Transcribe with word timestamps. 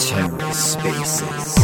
TerraSpaces. 0.00 1.60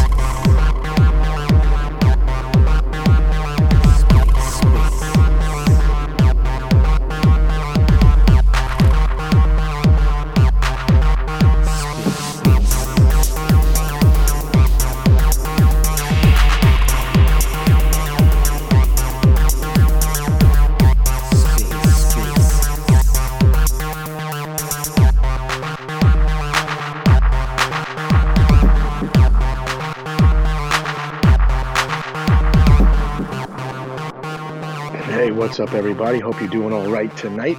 What's 35.57 35.73
up, 35.73 35.79
everybody? 35.79 36.19
Hope 36.21 36.39
you're 36.39 36.51
doing 36.51 36.75
all 36.75 36.91
right 36.91 37.17
tonight. 37.17 37.57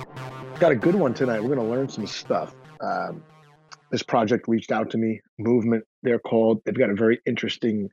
Got 0.60 0.72
a 0.72 0.76
good 0.76 0.94
one 0.94 1.16
tonight. 1.16 1.42
We're 1.42 1.56
going 1.56 1.68
to 1.68 1.76
learn 1.76 1.90
some 1.90 2.06
stuff. 2.06 2.54
Um, 2.80 3.24
this 3.90 4.04
project 4.04 4.48
reached 4.48 4.72
out 4.72 4.92
to 4.92 5.00
me. 5.00 5.20
Movement, 5.40 5.84
they're 6.04 6.20
called. 6.20 6.62
They've 6.64 6.78
got 6.78 6.92
a 6.92 6.94
very 6.94 7.20
interesting, 7.26 7.90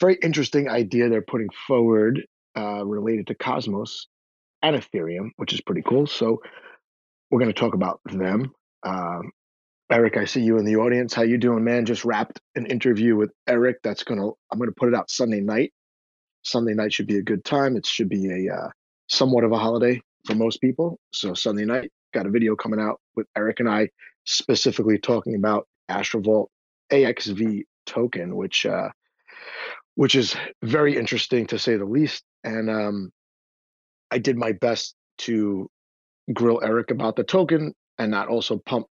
very 0.00 0.18
interesting 0.20 0.68
idea 0.68 1.08
they're 1.08 1.22
putting 1.22 1.46
forward 1.68 2.26
uh, 2.58 2.84
related 2.84 3.28
to 3.28 3.36
Cosmos 3.36 4.08
and 4.62 4.74
Ethereum, 4.74 5.30
which 5.36 5.52
is 5.52 5.60
pretty 5.60 5.82
cool. 5.82 6.08
So 6.08 6.42
we're 7.30 7.38
going 7.38 7.52
to 7.52 7.60
talk 7.60 7.74
about 7.74 8.00
them. 8.04 8.50
Um, 8.82 9.30
Eric, 9.92 10.16
I 10.16 10.24
see 10.24 10.40
you 10.40 10.58
in 10.58 10.64
the 10.64 10.74
audience. 10.74 11.14
How 11.14 11.22
you 11.22 11.38
doing, 11.38 11.62
man? 11.62 11.86
Just 11.86 12.04
wrapped 12.04 12.40
an 12.56 12.66
interview 12.66 13.14
with 13.14 13.30
Eric. 13.46 13.76
That's 13.84 14.02
gonna. 14.02 14.26
I'm 14.50 14.58
gonna 14.58 14.72
put 14.76 14.88
it 14.88 14.96
out 14.96 15.08
Sunday 15.08 15.40
night. 15.40 15.72
Sunday 16.42 16.74
night 16.74 16.92
should 16.92 17.06
be 17.06 17.18
a 17.18 17.22
good 17.22 17.44
time. 17.44 17.76
It 17.76 17.86
should 17.86 18.08
be 18.08 18.48
a 18.48 18.52
uh, 18.52 18.70
somewhat 19.08 19.44
of 19.44 19.52
a 19.52 19.58
holiday 19.58 20.00
for 20.24 20.34
most 20.34 20.60
people. 20.60 20.98
So 21.12 21.34
Sunday 21.34 21.64
night, 21.64 21.90
got 22.12 22.26
a 22.26 22.30
video 22.30 22.56
coming 22.56 22.80
out 22.80 23.00
with 23.14 23.26
Eric 23.36 23.60
and 23.60 23.68
I 23.68 23.88
specifically 24.24 24.98
talking 24.98 25.34
about 25.34 25.66
Astrovault 25.90 26.46
AXV 26.92 27.62
token, 27.86 28.36
which 28.36 28.66
uh, 28.66 28.88
which 29.94 30.14
is 30.14 30.36
very 30.62 30.96
interesting 30.96 31.46
to 31.46 31.58
say 31.58 31.76
the 31.76 31.84
least. 31.84 32.24
And 32.44 32.70
um, 32.70 33.10
I 34.10 34.18
did 34.18 34.36
my 34.36 34.52
best 34.52 34.94
to 35.18 35.70
grill 36.32 36.60
Eric 36.62 36.90
about 36.90 37.16
the 37.16 37.24
token 37.24 37.72
and 37.98 38.10
not 38.10 38.28
also 38.28 38.58
pump 38.58 38.86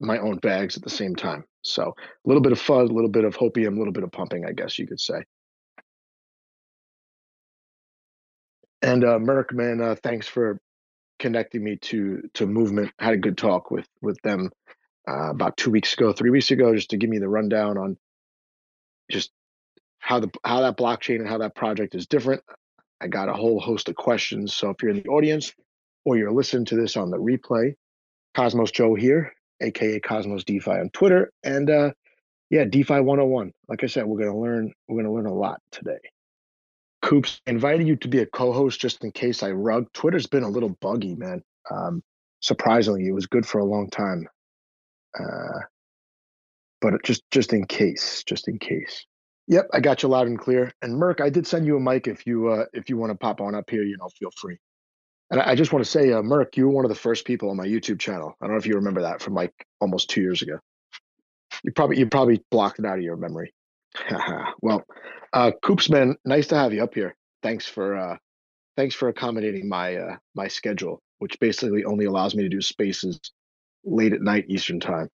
my 0.00 0.18
own 0.18 0.38
bags 0.38 0.76
at 0.76 0.82
the 0.82 0.90
same 0.90 1.14
time. 1.16 1.44
So 1.62 1.82
a 1.82 2.28
little 2.28 2.42
bit 2.42 2.52
of 2.52 2.60
fuzz, 2.60 2.88
a 2.88 2.92
little 2.92 3.10
bit 3.10 3.24
of 3.24 3.36
hopium, 3.36 3.74
a 3.74 3.78
little 3.78 3.92
bit 3.92 4.04
of 4.04 4.12
pumping, 4.12 4.44
I 4.46 4.52
guess 4.52 4.78
you 4.78 4.86
could 4.86 5.00
say. 5.00 5.22
And 8.82 9.04
uh, 9.04 9.18
Merq, 9.18 9.52
man, 9.52 9.80
uh, 9.80 9.96
thanks 10.02 10.26
for 10.26 10.60
connecting 11.18 11.64
me 11.64 11.76
to 11.76 12.22
to 12.34 12.46
movement. 12.46 12.92
Had 12.98 13.14
a 13.14 13.18
good 13.18 13.38
talk 13.38 13.70
with 13.70 13.86
with 14.02 14.20
them 14.22 14.50
uh, 15.08 15.30
about 15.30 15.56
two 15.56 15.70
weeks 15.70 15.94
ago, 15.94 16.12
three 16.12 16.30
weeks 16.30 16.50
ago, 16.50 16.74
just 16.74 16.90
to 16.90 16.96
give 16.96 17.10
me 17.10 17.18
the 17.18 17.28
rundown 17.28 17.78
on 17.78 17.96
just 19.10 19.30
how 19.98 20.20
the 20.20 20.30
how 20.44 20.60
that 20.60 20.76
blockchain 20.76 21.16
and 21.16 21.28
how 21.28 21.38
that 21.38 21.54
project 21.54 21.94
is 21.94 22.06
different. 22.06 22.42
I 23.00 23.08
got 23.08 23.28
a 23.28 23.34
whole 23.34 23.60
host 23.60 23.88
of 23.88 23.96
questions. 23.96 24.54
So 24.54 24.70
if 24.70 24.82
you're 24.82 24.90
in 24.90 25.02
the 25.02 25.08
audience 25.08 25.52
or 26.04 26.16
you're 26.16 26.32
listening 26.32 26.64
to 26.66 26.76
this 26.76 26.96
on 26.96 27.10
the 27.10 27.18
replay, 27.18 27.74
Cosmos 28.34 28.70
Joe 28.70 28.94
here, 28.94 29.34
aka 29.60 30.00
Cosmos 30.00 30.44
DeFi 30.44 30.70
on 30.70 30.90
Twitter, 30.90 31.32
and 31.42 31.70
uh, 31.70 31.90
yeah, 32.50 32.64
DeFi 32.64 33.00
101. 33.00 33.52
Like 33.68 33.84
I 33.84 33.86
said, 33.86 34.06
we're 34.06 34.18
gonna 34.18 34.38
learn 34.38 34.72
we're 34.88 35.02
gonna 35.02 35.14
learn 35.14 35.26
a 35.26 35.34
lot 35.34 35.60
today. 35.70 35.98
Coops, 37.06 37.40
invited 37.46 37.86
you 37.86 37.94
to 37.94 38.08
be 38.08 38.18
a 38.18 38.26
co-host 38.26 38.80
just 38.80 39.04
in 39.04 39.12
case 39.12 39.44
I 39.44 39.52
rug. 39.52 39.86
Twitter's 39.92 40.26
been 40.26 40.42
a 40.42 40.48
little 40.48 40.76
buggy, 40.80 41.14
man. 41.14 41.40
Um, 41.70 42.02
surprisingly, 42.40 43.06
it 43.06 43.12
was 43.12 43.26
good 43.26 43.46
for 43.46 43.60
a 43.60 43.64
long 43.64 43.88
time, 43.90 44.28
uh, 45.16 45.60
but 46.80 46.94
just 47.04 47.22
just 47.30 47.52
in 47.52 47.64
case, 47.64 48.24
just 48.24 48.48
in 48.48 48.58
case. 48.58 49.06
Yep, 49.46 49.68
I 49.72 49.78
got 49.78 50.02
you 50.02 50.08
loud 50.08 50.26
and 50.26 50.36
clear. 50.36 50.72
And 50.82 51.00
Merq, 51.00 51.20
I 51.20 51.30
did 51.30 51.46
send 51.46 51.64
you 51.64 51.76
a 51.76 51.80
mic 51.80 52.08
if 52.08 52.26
you 52.26 52.48
uh, 52.48 52.64
if 52.72 52.90
you 52.90 52.96
want 52.96 53.12
to 53.12 53.16
pop 53.16 53.40
on 53.40 53.54
up 53.54 53.70
here. 53.70 53.84
You 53.84 53.96
know, 53.98 54.08
feel 54.18 54.32
free. 54.36 54.58
And 55.30 55.40
I, 55.40 55.50
I 55.50 55.54
just 55.54 55.72
want 55.72 55.84
to 55.84 55.90
say, 55.90 56.12
uh, 56.12 56.22
Merq, 56.22 56.56
you 56.56 56.66
were 56.66 56.74
one 56.74 56.84
of 56.84 56.88
the 56.88 56.96
first 56.96 57.24
people 57.24 57.50
on 57.50 57.56
my 57.56 57.66
YouTube 57.66 58.00
channel. 58.00 58.34
I 58.40 58.46
don't 58.46 58.54
know 58.54 58.58
if 58.58 58.66
you 58.66 58.74
remember 58.74 59.02
that 59.02 59.22
from 59.22 59.34
like 59.34 59.52
almost 59.80 60.10
two 60.10 60.22
years 60.22 60.42
ago. 60.42 60.58
You 61.62 61.70
probably 61.70 61.98
you 62.00 62.08
probably 62.08 62.42
blocked 62.50 62.80
it 62.80 62.84
out 62.84 62.98
of 62.98 63.04
your 63.04 63.16
memory. 63.16 63.54
well, 64.62 64.84
uh, 65.32 65.52
Coopsman, 65.64 66.14
nice 66.24 66.46
to 66.48 66.56
have 66.56 66.72
you 66.72 66.82
up 66.82 66.94
here. 66.94 67.14
Thanks 67.42 67.66
for 67.66 67.96
uh, 67.96 68.16
thanks 68.76 68.94
for 68.94 69.08
accommodating 69.08 69.68
my 69.68 69.96
uh, 69.96 70.16
my 70.34 70.48
schedule, 70.48 71.00
which 71.18 71.38
basically 71.40 71.84
only 71.84 72.04
allows 72.04 72.34
me 72.34 72.42
to 72.42 72.48
do 72.48 72.60
spaces 72.60 73.20
late 73.84 74.12
at 74.12 74.20
night 74.20 74.46
Eastern 74.48 74.80
time. 74.80 75.08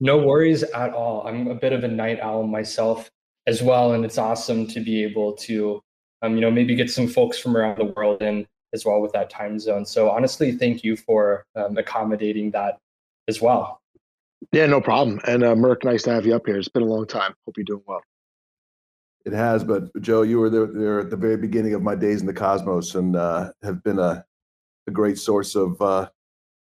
No 0.00 0.18
worries 0.18 0.62
at 0.62 0.92
all. 0.92 1.26
I'm 1.26 1.48
a 1.48 1.54
bit 1.54 1.72
of 1.72 1.84
a 1.84 1.88
night 1.88 2.20
owl 2.20 2.46
myself 2.46 3.10
as 3.46 3.62
well, 3.62 3.92
and 3.92 4.04
it's 4.04 4.18
awesome 4.18 4.66
to 4.68 4.80
be 4.80 5.02
able 5.04 5.32
to, 5.34 5.80
um, 6.22 6.34
you 6.34 6.40
know, 6.40 6.50
maybe 6.50 6.74
get 6.74 6.90
some 6.90 7.08
folks 7.08 7.38
from 7.38 7.56
around 7.56 7.78
the 7.78 7.86
world 7.96 8.22
in 8.22 8.46
as 8.74 8.84
well 8.84 9.00
with 9.00 9.12
that 9.12 9.30
time 9.30 9.58
zone. 9.58 9.86
So 9.86 10.10
honestly, 10.10 10.52
thank 10.52 10.84
you 10.84 10.96
for 10.96 11.46
um, 11.54 11.78
accommodating 11.78 12.50
that 12.50 12.78
as 13.28 13.40
well. 13.40 13.80
Yeah, 14.52 14.66
no 14.66 14.80
problem. 14.80 15.20
And 15.26 15.42
uh, 15.42 15.54
Merq, 15.54 15.84
nice 15.84 16.02
to 16.04 16.10
have 16.10 16.26
you 16.26 16.34
up 16.34 16.46
here. 16.46 16.58
It's 16.58 16.68
been 16.68 16.82
a 16.82 16.86
long 16.86 17.06
time. 17.06 17.32
Hope 17.46 17.56
you're 17.56 17.64
doing 17.64 17.82
well. 17.86 18.02
It 19.26 19.32
has, 19.32 19.64
but 19.64 19.90
Joe, 20.00 20.22
you 20.22 20.38
were 20.38 20.48
there, 20.48 20.66
there 20.66 21.00
at 21.00 21.10
the 21.10 21.16
very 21.16 21.36
beginning 21.36 21.74
of 21.74 21.82
my 21.82 21.96
days 21.96 22.20
in 22.20 22.28
the 22.28 22.32
cosmos 22.32 22.94
and 22.94 23.16
uh, 23.16 23.50
have 23.64 23.82
been 23.82 23.98
a, 23.98 24.24
a 24.86 24.90
great 24.92 25.18
source 25.18 25.56
of 25.56 25.82
uh, 25.82 26.08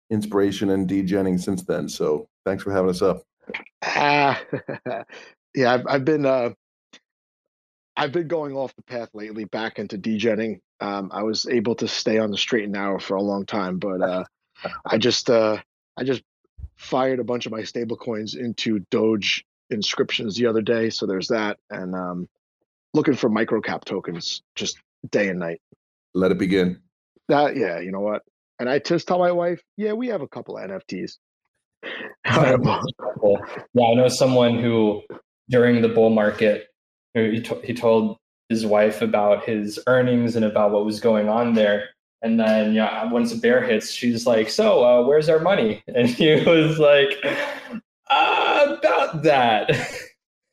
inspiration 0.08 0.70
and 0.70 0.88
degenning 0.88 1.40
since 1.40 1.64
then. 1.64 1.88
So 1.88 2.28
thanks 2.46 2.62
for 2.62 2.70
having 2.70 2.90
us 2.90 3.02
up. 3.02 3.24
Ah, 3.82 4.40
yeah, 5.56 5.74
I've, 5.74 5.86
I've 5.88 6.04
been 6.04 6.24
uh, 6.24 6.50
I've 7.96 8.12
been 8.12 8.28
going 8.28 8.54
off 8.54 8.74
the 8.76 8.82
path 8.82 9.08
lately, 9.14 9.44
back 9.46 9.80
into 9.80 9.98
degenning. 9.98 10.60
Um, 10.80 11.10
I 11.12 11.24
was 11.24 11.48
able 11.48 11.74
to 11.76 11.88
stay 11.88 12.18
on 12.18 12.30
the 12.30 12.38
straight 12.38 12.64
and 12.64 12.72
narrow 12.72 13.00
for 13.00 13.16
a 13.16 13.22
long 13.22 13.46
time, 13.46 13.78
but 13.78 14.00
uh, 14.00 14.24
I 14.86 14.96
just 14.96 15.28
uh, 15.28 15.58
I 15.96 16.04
just 16.04 16.22
fired 16.76 17.18
a 17.18 17.24
bunch 17.24 17.46
of 17.46 17.52
my 17.52 17.64
stable 17.64 17.96
coins 17.96 18.36
into 18.36 18.78
Doge 18.90 19.44
inscriptions 19.70 20.36
the 20.36 20.46
other 20.46 20.62
day. 20.62 20.90
So 20.90 21.04
there's 21.06 21.28
that, 21.28 21.58
and 21.70 21.96
um, 21.96 22.28
looking 22.94 23.14
for 23.14 23.28
microcap 23.28 23.84
tokens 23.84 24.42
just 24.54 24.78
day 25.10 25.28
and 25.28 25.38
night. 25.38 25.60
Let 26.14 26.30
it 26.30 26.38
begin. 26.38 26.80
That 27.28 27.56
yeah, 27.56 27.80
you 27.80 27.92
know 27.92 28.00
what? 28.00 28.22
And 28.58 28.70
I 28.70 28.78
just 28.78 29.06
tell 29.06 29.18
my 29.18 29.32
wife, 29.32 29.60
yeah, 29.76 29.92
we 29.92 30.06
have 30.08 30.22
a 30.22 30.28
couple 30.28 30.56
of 30.56 30.70
NFTs. 30.70 31.18
yeah, 32.24 32.56
I 33.84 33.94
know 33.94 34.08
someone 34.08 34.58
who 34.58 35.02
during 35.50 35.82
the 35.82 35.88
bull 35.88 36.10
market, 36.10 36.68
he, 37.12 37.42
to- 37.42 37.60
he 37.62 37.74
told 37.74 38.16
his 38.48 38.64
wife 38.64 39.02
about 39.02 39.44
his 39.44 39.78
earnings 39.86 40.36
and 40.36 40.44
about 40.44 40.70
what 40.70 40.84
was 40.84 41.00
going 41.00 41.28
on 41.28 41.54
there. 41.54 41.88
And 42.22 42.40
then, 42.40 42.72
yeah, 42.72 43.04
once 43.10 43.32
the 43.32 43.38
bear 43.38 43.62
hits, 43.62 43.90
she's 43.90 44.26
like, 44.26 44.48
"So, 44.48 44.82
uh, 44.82 45.06
where's 45.06 45.28
our 45.28 45.40
money?" 45.40 45.82
And 45.94 46.08
he 46.08 46.36
was 46.36 46.78
like, 46.78 47.18
uh, 48.08 48.76
"About 48.78 49.22
that." 49.24 49.70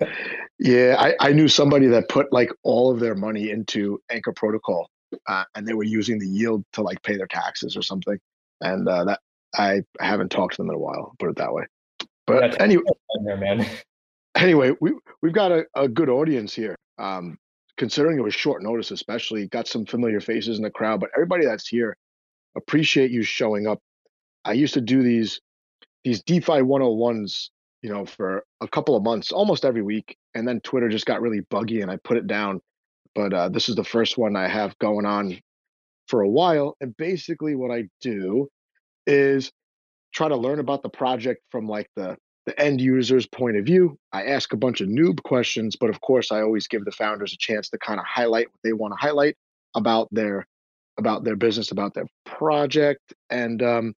Yeah, 0.61 0.95
I, 0.99 1.15
I 1.19 1.33
knew 1.33 1.47
somebody 1.47 1.87
that 1.87 2.07
put 2.07 2.31
like 2.31 2.51
all 2.61 2.91
of 2.91 2.99
their 2.99 3.15
money 3.15 3.49
into 3.49 3.99
Anchor 4.11 4.31
Protocol, 4.31 4.87
uh, 5.27 5.43
and 5.55 5.67
they 5.67 5.73
were 5.73 5.83
using 5.83 6.19
the 6.19 6.27
yield 6.27 6.63
to 6.73 6.83
like 6.83 7.01
pay 7.01 7.17
their 7.17 7.27
taxes 7.27 7.75
or 7.75 7.81
something. 7.81 8.19
And 8.61 8.87
uh, 8.87 9.05
that 9.05 9.19
I 9.55 9.81
haven't 9.99 10.29
talked 10.29 10.55
to 10.55 10.61
them 10.61 10.69
in 10.69 10.75
a 10.75 10.79
while. 10.79 11.13
Put 11.17 11.31
it 11.31 11.37
that 11.37 11.51
way. 11.51 11.63
But 12.27 12.61
anyway, 12.61 12.83
there, 13.25 13.37
man. 13.37 13.65
Anyway, 14.35 14.71
we 14.79 14.93
we've 15.21 15.33
got 15.33 15.51
a, 15.51 15.65
a 15.75 15.87
good 15.87 16.09
audience 16.09 16.53
here. 16.53 16.75
Um, 16.99 17.37
considering 17.77 18.19
it 18.19 18.23
was 18.23 18.35
short 18.35 18.63
notice, 18.63 18.91
especially 18.91 19.47
got 19.47 19.67
some 19.67 19.85
familiar 19.85 20.21
faces 20.21 20.57
in 20.57 20.63
the 20.63 20.69
crowd. 20.69 20.99
But 20.99 21.09
everybody 21.15 21.45
that's 21.45 21.67
here, 21.67 21.97
appreciate 22.55 23.11
you 23.11 23.23
showing 23.23 23.67
up. 23.67 23.79
I 24.45 24.53
used 24.53 24.75
to 24.75 24.81
do 24.81 25.03
these 25.03 25.41
these 26.03 26.21
DeFi 26.23 26.61
101s 26.61 27.49
you 27.81 27.91
know, 27.91 28.05
for 28.05 28.43
a 28.61 28.67
couple 28.67 28.95
of 28.95 29.03
months, 29.03 29.31
almost 29.31 29.65
every 29.65 29.81
week. 29.81 30.17
And 30.35 30.47
then 30.47 30.59
Twitter 30.61 30.89
just 30.89 31.05
got 31.05 31.21
really 31.21 31.41
buggy 31.49 31.81
and 31.81 31.91
I 31.91 31.97
put 32.03 32.17
it 32.17 32.27
down. 32.27 32.61
But 33.15 33.33
uh, 33.33 33.49
this 33.49 33.69
is 33.69 33.75
the 33.75 33.83
first 33.83 34.17
one 34.17 34.35
I 34.35 34.47
have 34.47 34.77
going 34.79 35.05
on 35.05 35.39
for 36.07 36.21
a 36.21 36.29
while. 36.29 36.77
And 36.79 36.95
basically, 36.95 37.55
what 37.55 37.71
I 37.71 37.85
do 38.01 38.47
is 39.07 39.51
try 40.13 40.27
to 40.27 40.35
learn 40.35 40.59
about 40.59 40.83
the 40.83 40.89
project 40.89 41.41
from 41.51 41.67
like 41.67 41.89
the 41.95 42.17
the 42.47 42.59
end 42.59 42.81
user's 42.81 43.27
point 43.27 43.55
of 43.55 43.65
view. 43.65 43.97
I 44.11 44.23
ask 44.23 44.51
a 44.51 44.57
bunch 44.57 44.81
of 44.81 44.87
noob 44.87 45.21
questions, 45.23 45.75
but 45.79 45.91
of 45.91 46.01
course, 46.01 46.31
I 46.31 46.41
always 46.41 46.67
give 46.67 46.85
the 46.85 46.91
founders 46.91 47.33
a 47.33 47.37
chance 47.37 47.69
to 47.69 47.77
kind 47.77 47.99
of 47.99 48.05
highlight 48.05 48.47
what 48.47 48.59
they 48.63 48.73
want 48.73 48.93
to 48.93 48.97
highlight 48.97 49.35
about 49.75 50.07
their 50.11 50.47
about 50.97 51.23
their 51.23 51.35
business, 51.35 51.71
about 51.71 51.93
their 51.93 52.07
project, 52.25 53.13
and 53.29 53.61
um, 53.61 53.93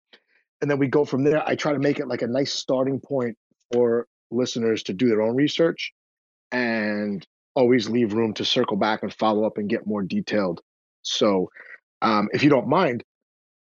and 0.61 0.69
then 0.69 0.79
we 0.79 0.87
go 0.87 1.05
from 1.05 1.23
there. 1.23 1.47
I 1.47 1.55
try 1.55 1.73
to 1.73 1.79
make 1.79 1.99
it 1.99 2.07
like 2.07 2.21
a 2.21 2.27
nice 2.27 2.53
starting 2.53 2.99
point 2.99 3.37
for 3.73 4.07
listeners 4.31 4.83
to 4.83 4.93
do 4.93 5.09
their 5.09 5.21
own 5.21 5.35
research, 5.35 5.91
and 6.51 7.25
always 7.55 7.89
leave 7.89 8.13
room 8.13 8.33
to 8.35 8.45
circle 8.45 8.77
back 8.77 9.03
and 9.03 9.13
follow 9.13 9.45
up 9.45 9.57
and 9.57 9.69
get 9.69 9.85
more 9.85 10.01
detailed. 10.01 10.61
So, 11.01 11.49
um, 12.01 12.29
if 12.33 12.43
you 12.43 12.49
don't 12.49 12.67
mind, 12.67 13.03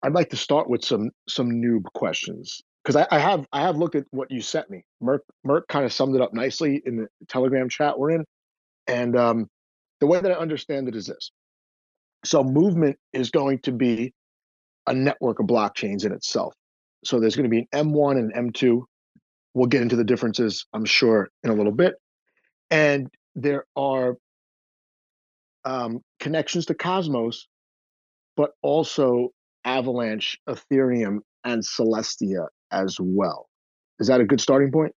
I'd 0.04 0.14
like 0.14 0.30
to 0.30 0.38
start 0.38 0.70
with 0.70 0.84
some 0.84 1.12
some 1.28 1.50
noob 1.50 1.84
questions 1.94 2.62
because 2.84 2.96
I, 2.96 3.16
I, 3.16 3.20
have 3.20 3.46
I 3.52 3.62
have 3.62 3.78
looked 3.78 3.96
at 3.96 4.06
what 4.12 4.32
you 4.32 4.42
sent 4.42 4.70
me. 4.70 4.86
Merq 5.04 5.20
Merq 5.46 5.68
kind 5.68 5.86
of 5.86 5.94
summed 5.94 6.16
it 6.16 6.22
up 6.22 6.34
nicely 6.34 6.82
in 6.86 6.98
the 6.98 7.08
Telegram 7.28 7.70
chat 7.70 8.00
we're 8.00 8.12
in, 8.12 8.26
and 8.88 9.18
um, 9.18 9.48
the 10.00 10.08
way 10.08 10.20
that 10.20 10.32
I 10.32 10.36
understand 10.36 10.88
it 10.88 10.96
is 10.96 11.08
this: 11.08 11.32
so 12.24 12.44
movement 12.44 12.98
is 13.14 13.30
going 13.30 13.60
to 13.60 13.72
be 13.72 14.14
a 14.88 14.94
network 14.94 15.40
of 15.40 15.48
blockchains 15.48 16.06
in 16.06 16.12
itself. 16.12 16.54
So 17.04 17.20
there's 17.20 17.36
going 17.36 17.50
to 17.50 17.50
be 17.50 17.68
an 17.72 17.90
M1 17.90 18.18
and 18.18 18.54
M2. 18.54 18.84
We'll 19.58 19.66
get 19.66 19.82
into 19.82 19.96
the 19.96 20.04
differences, 20.04 20.68
I'm 20.72 20.86
sure, 20.86 21.32
in 21.44 21.50
a 21.50 21.54
little 21.56 21.72
bit. 21.72 21.96
And 22.70 23.10
there 23.34 23.66
are 23.76 24.16
um, 25.66 26.02
connections 26.20 26.68
to 26.68 26.76
Cosmos, 26.76 27.48
but 28.36 28.52
also 28.62 29.30
Avalanche, 29.66 30.38
Ethereum, 30.48 31.22
and 31.44 31.64
Celestia 31.64 32.50
as 32.72 32.98
well. 33.00 33.50
Is 34.00 34.10
that 34.10 34.22
a 34.22 34.26
good 34.26 34.40
starting 34.40 34.72
point? 34.72 34.94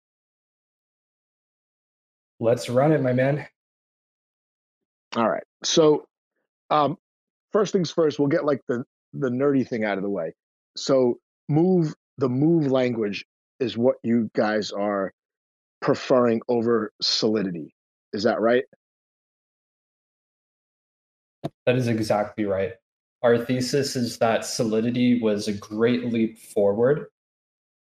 Let's 2.40 2.68
run 2.68 2.94
it, 2.94 3.02
my 3.04 3.14
man. 3.14 3.46
All 5.16 5.30
right. 5.30 5.44
So, 5.64 6.08
um, 6.72 6.98
first 7.52 7.74
things 7.74 7.92
first, 7.92 8.18
we'll 8.18 8.28
get 8.28 8.44
like 8.44 8.62
the 8.68 8.84
the 9.14 9.30
nerdy 9.30 9.68
thing 9.68 9.84
out 9.84 9.98
of 9.98 10.04
the 10.04 10.10
way. 10.10 10.34
So, 10.76 11.20
move 11.48 11.94
the 12.18 12.28
move 12.28 12.72
language 12.72 13.24
is 13.60 13.78
what 13.78 13.98
you 14.04 14.30
guys 14.36 14.72
are 14.72 15.14
preferring 15.82 16.42
over 16.48 16.92
solidity. 17.02 17.74
Is 18.14 18.24
that 18.24 18.42
right? 18.42 18.64
That 21.66 21.76
is 21.76 21.88
exactly 21.88 22.46
right. 22.46 22.74
Our 23.24 23.38
thesis 23.38 23.96
is 23.96 24.18
that 24.20 24.46
solidity 24.46 25.22
was 25.22 25.48
a 25.48 25.54
great 25.54 26.06
leap 26.06 26.38
forward, 26.38 27.08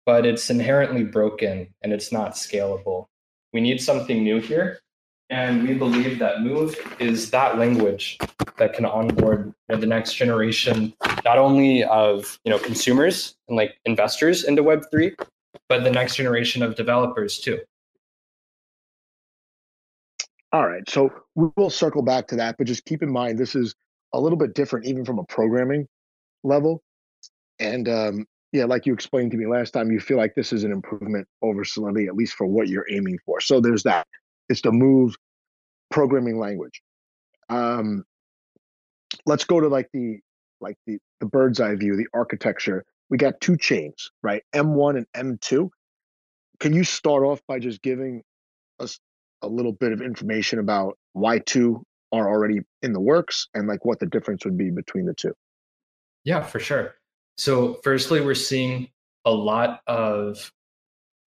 but 0.05 0.25
it's 0.25 0.49
inherently 0.49 1.03
broken 1.03 1.67
and 1.81 1.93
it's 1.93 2.11
not 2.11 2.33
scalable. 2.33 3.05
We 3.53 3.61
need 3.61 3.81
something 3.81 4.23
new 4.23 4.39
here. 4.39 4.79
And 5.29 5.67
we 5.67 5.73
believe 5.73 6.19
that 6.19 6.41
Move 6.41 6.75
is 6.99 7.31
that 7.31 7.57
language 7.57 8.17
that 8.57 8.73
can 8.73 8.85
onboard 8.85 9.53
you 9.69 9.75
know, 9.75 9.81
the 9.81 9.85
next 9.85 10.13
generation, 10.13 10.93
not 11.25 11.37
only 11.37 11.83
of 11.83 12.39
you 12.45 12.49
know 12.49 12.59
consumers 12.59 13.35
and 13.47 13.57
like 13.57 13.77
investors 13.85 14.45
into 14.45 14.63
Web3, 14.63 15.15
but 15.69 15.83
the 15.83 15.91
next 15.91 16.15
generation 16.15 16.63
of 16.63 16.75
developers 16.75 17.39
too. 17.39 17.59
All 20.53 20.67
right. 20.67 20.87
So 20.89 21.11
we 21.35 21.49
will 21.57 21.69
circle 21.69 22.01
back 22.01 22.27
to 22.27 22.37
that, 22.37 22.55
but 22.57 22.67
just 22.67 22.85
keep 22.85 23.03
in 23.03 23.11
mind 23.11 23.37
this 23.37 23.55
is 23.55 23.75
a 24.13 24.19
little 24.19 24.37
bit 24.37 24.53
different, 24.53 24.85
even 24.85 25.03
from 25.03 25.19
a 25.19 25.23
programming 25.25 25.87
level. 26.43 26.81
And 27.59 27.89
um, 27.89 28.25
yeah, 28.53 28.65
like 28.65 28.85
you 28.85 28.93
explained 28.93 29.31
to 29.31 29.37
me 29.37 29.45
last 29.45 29.71
time, 29.71 29.91
you 29.91 29.99
feel 29.99 30.17
like 30.17 30.35
this 30.35 30.53
is 30.53 30.63
an 30.63 30.71
improvement 30.71 31.27
over 31.41 31.65
Solidity, 31.65 32.07
at 32.07 32.15
least 32.15 32.33
for 32.33 32.47
what 32.47 32.67
you're 32.69 32.85
aiming 32.89 33.19
for. 33.25 33.41
So 33.41 33.59
there's 33.59 33.83
that. 33.83 34.07
It's 34.49 34.61
the 34.61 34.71
move 34.71 35.15
programming 35.91 36.39
language. 36.39 36.81
Um, 37.49 38.05
let's 39.25 39.43
go 39.43 39.59
to 39.59 39.67
like 39.67 39.89
the 39.93 40.19
like 40.61 40.77
the 40.85 40.97
the 41.19 41.25
bird's 41.25 41.59
eye 41.59 41.75
view, 41.75 41.95
the 41.95 42.07
architecture. 42.13 42.85
We 43.09 43.17
got 43.17 43.39
two 43.39 43.57
chains, 43.57 44.11
right? 44.21 44.43
M1 44.53 45.05
and 45.13 45.39
M2. 45.39 45.69
Can 46.59 46.73
you 46.73 46.83
start 46.83 47.23
off 47.23 47.41
by 47.47 47.59
just 47.59 47.81
giving 47.81 48.23
us 48.79 48.99
a 49.41 49.47
little 49.47 49.71
bit 49.71 49.91
of 49.91 50.01
information 50.01 50.59
about 50.59 50.97
why 51.13 51.39
two 51.39 51.83
are 52.11 52.27
already 52.27 52.61
in 52.81 52.93
the 52.93 52.99
works 52.99 53.47
and 53.53 53.67
like 53.67 53.85
what 53.85 53.99
the 53.99 54.05
difference 54.05 54.45
would 54.45 54.57
be 54.57 54.69
between 54.71 55.05
the 55.05 55.13
two? 55.13 55.33
Yeah, 56.23 56.41
for 56.41 56.59
sure. 56.59 56.95
So, 57.37 57.79
firstly, 57.83 58.21
we're 58.21 58.33
seeing 58.33 58.89
a 59.25 59.31
lot 59.31 59.81
of 59.87 60.51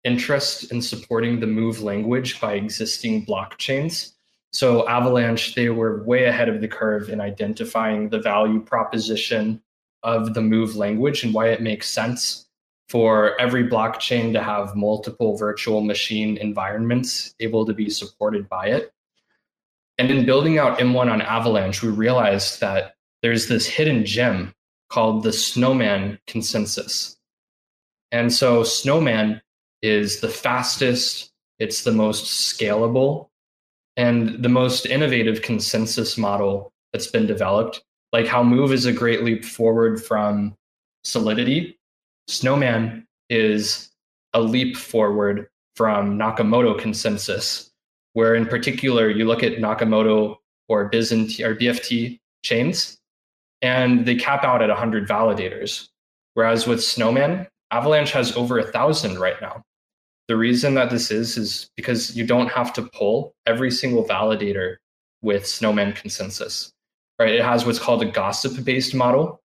interest 0.03 0.71
in 0.71 0.81
supporting 0.81 1.39
the 1.39 1.47
move 1.47 1.81
language 1.81 2.41
by 2.41 2.53
existing 2.53 3.25
blockchains. 3.25 4.13
So, 4.51 4.87
Avalanche, 4.87 5.53
they 5.53 5.69
were 5.69 6.03
way 6.03 6.25
ahead 6.25 6.49
of 6.49 6.61
the 6.61 6.67
curve 6.67 7.09
in 7.09 7.21
identifying 7.21 8.09
the 8.09 8.19
value 8.19 8.59
proposition 8.59 9.61
of 10.03 10.33
the 10.33 10.41
move 10.41 10.75
language 10.75 11.23
and 11.23 11.33
why 11.33 11.49
it 11.49 11.61
makes 11.61 11.89
sense 11.89 12.47
for 12.87 13.39
every 13.39 13.67
blockchain 13.67 14.33
to 14.33 14.41
have 14.41 14.75
multiple 14.75 15.37
virtual 15.37 15.81
machine 15.81 16.37
environments 16.37 17.35
able 17.39 17.65
to 17.65 17.73
be 17.73 17.89
supported 17.89 18.49
by 18.49 18.67
it. 18.67 18.91
And 19.97 20.09
in 20.09 20.25
building 20.25 20.57
out 20.57 20.79
M1 20.79 21.11
on 21.11 21.21
Avalanche, 21.21 21.83
we 21.83 21.89
realized 21.89 22.61
that 22.61 22.95
there's 23.21 23.47
this 23.47 23.67
hidden 23.67 24.05
gem 24.05 24.53
called 24.89 25.23
the 25.23 25.33
Snowman 25.33 26.19
consensus. 26.25 27.17
And 28.11 28.33
so 28.33 28.63
Snowman 28.63 29.41
is 29.81 30.21
the 30.21 30.29
fastest, 30.29 31.31
it's 31.59 31.83
the 31.83 31.91
most 31.91 32.25
scalable, 32.25 33.27
and 33.97 34.41
the 34.41 34.49
most 34.49 34.85
innovative 34.85 35.41
consensus 35.41 36.17
model 36.17 36.73
that's 36.91 37.07
been 37.07 37.27
developed. 37.27 37.83
Like 38.11 38.27
how 38.27 38.43
Move 38.43 38.71
is 38.71 38.85
a 38.85 38.93
great 38.93 39.23
leap 39.23 39.45
forward 39.45 40.03
from 40.03 40.55
Solidity, 41.03 41.77
Snowman 42.27 43.07
is 43.29 43.89
a 44.33 44.41
leap 44.41 44.77
forward 44.77 45.47
from 45.75 46.17
Nakamoto 46.17 46.77
consensus, 46.77 47.71
where 48.13 48.35
in 48.35 48.45
particular 48.45 49.09
you 49.09 49.25
look 49.25 49.43
at 49.43 49.57
Nakamoto 49.57 50.37
or 50.67 50.89
Byzantine 50.89 51.45
or 51.45 51.55
BFT 51.55 52.19
chains, 52.43 52.97
and 53.61 54.05
they 54.05 54.15
cap 54.15 54.43
out 54.43 54.61
at 54.61 54.69
100 54.69 55.07
validators. 55.07 55.87
Whereas 56.33 56.67
with 56.67 56.83
Snowman, 56.83 57.47
Avalanche 57.71 58.11
has 58.11 58.35
over 58.35 58.59
a 58.59 58.63
thousand 58.63 59.19
right 59.19 59.39
now. 59.41 59.63
The 60.27 60.37
reason 60.37 60.75
that 60.75 60.89
this 60.89 61.09
is 61.11 61.37
is 61.37 61.69
because 61.75 62.15
you 62.15 62.25
don't 62.25 62.49
have 62.49 62.71
to 62.73 62.83
pull 62.83 63.33
every 63.47 63.71
single 63.71 64.05
validator 64.05 64.75
with 65.21 65.47
Snowman 65.47 65.93
consensus. 65.93 66.71
Right? 67.19 67.35
It 67.35 67.43
has 67.43 67.65
what's 67.65 67.79
called 67.79 68.01
a 68.01 68.05
gossip-based 68.05 68.95
model, 68.95 69.41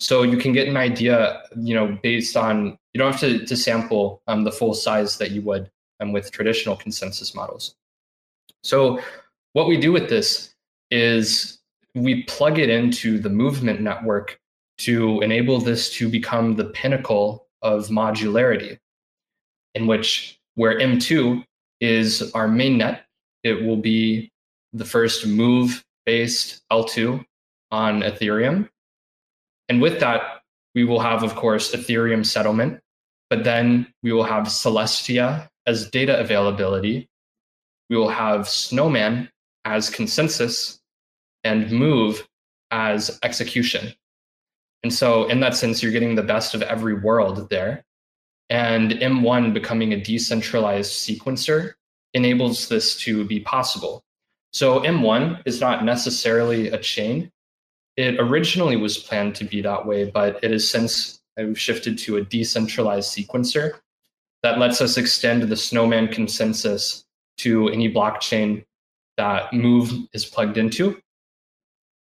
so 0.00 0.22
you 0.22 0.38
can 0.38 0.52
get 0.52 0.68
an 0.68 0.76
idea, 0.76 1.42
you 1.56 1.74
know, 1.74 1.98
based 2.02 2.36
on 2.36 2.78
you 2.92 2.98
don't 2.98 3.12
have 3.12 3.20
to, 3.20 3.44
to 3.44 3.56
sample 3.56 4.22
um, 4.26 4.44
the 4.44 4.52
full 4.52 4.74
size 4.74 5.18
that 5.18 5.32
you 5.32 5.42
would 5.42 5.70
um, 6.00 6.12
with 6.12 6.30
traditional 6.30 6.76
consensus 6.76 7.34
models. 7.34 7.74
So 8.62 9.00
what 9.52 9.68
we 9.68 9.76
do 9.76 9.92
with 9.92 10.08
this 10.08 10.54
is 10.90 11.58
we 11.94 12.22
plug 12.24 12.58
it 12.58 12.70
into 12.70 13.18
the 13.18 13.28
movement 13.28 13.80
network 13.80 14.38
to 14.78 15.20
enable 15.20 15.58
this 15.58 15.90
to 15.94 16.08
become 16.08 16.54
the 16.54 16.66
pinnacle 16.66 17.46
of 17.62 17.88
modularity, 17.88 18.78
in 19.74 19.86
which 19.86 20.38
where 20.54 20.78
M2 20.78 21.44
is 21.80 22.32
our 22.32 22.48
main 22.48 22.78
net, 22.78 23.04
it 23.42 23.64
will 23.64 23.76
be 23.76 24.30
the 24.72 24.84
first 24.84 25.26
move 25.26 25.84
based 26.08 26.62
L2 26.72 27.22
on 27.70 28.00
Ethereum 28.00 28.68
and 29.68 29.82
with 29.82 30.00
that, 30.00 30.42
we 30.74 30.84
will 30.84 31.00
have, 31.00 31.22
of 31.22 31.34
course, 31.34 31.74
Ethereum 31.74 32.24
settlement, 32.24 32.80
but 33.30 33.44
then 33.44 33.92
we 34.02 34.12
will 34.12 34.24
have 34.24 34.44
Celestia 34.44 35.48
as 35.66 35.90
data 35.90 36.18
availability. 36.18 37.08
We 37.90 37.96
will 37.96 38.08
have 38.08 38.48
Snowman 38.48 39.30
as 39.64 39.90
consensus 39.90 40.80
and 41.44 41.70
Move 41.70 42.26
as 42.70 43.18
execution. 43.22 43.92
And 44.82 44.92
so, 44.92 45.26
in 45.26 45.40
that 45.40 45.56
sense, 45.56 45.82
you're 45.82 45.92
getting 45.92 46.14
the 46.14 46.22
best 46.22 46.54
of 46.54 46.62
every 46.62 46.94
world 46.94 47.50
there. 47.50 47.84
And 48.50 48.92
M1 48.92 49.52
becoming 49.52 49.92
a 49.92 50.00
decentralized 50.00 50.92
sequencer 50.92 51.72
enables 52.14 52.68
this 52.68 52.96
to 53.00 53.24
be 53.24 53.40
possible. 53.40 54.02
So, 54.52 54.80
M1 54.80 55.42
is 55.44 55.60
not 55.60 55.84
necessarily 55.84 56.68
a 56.68 56.78
chain, 56.78 57.30
it 57.98 58.14
originally 58.20 58.76
was 58.76 58.96
planned 58.96 59.34
to 59.34 59.44
be 59.44 59.60
that 59.60 59.84
way, 59.84 60.08
but 60.08 60.38
it 60.44 60.52
has 60.52 60.70
since 60.70 61.20
uh, 61.36 61.52
shifted 61.52 61.98
to 61.98 62.16
a 62.16 62.24
decentralized 62.24 63.12
sequencer 63.12 63.80
that 64.44 64.60
lets 64.60 64.80
us 64.80 64.96
extend 64.96 65.42
the 65.42 65.56
Snowman 65.56 66.06
consensus 66.06 67.04
to 67.38 67.68
any 67.70 67.92
blockchain 67.92 68.64
that 69.16 69.52
Move 69.52 69.92
is 70.12 70.24
plugged 70.24 70.58
into, 70.58 71.00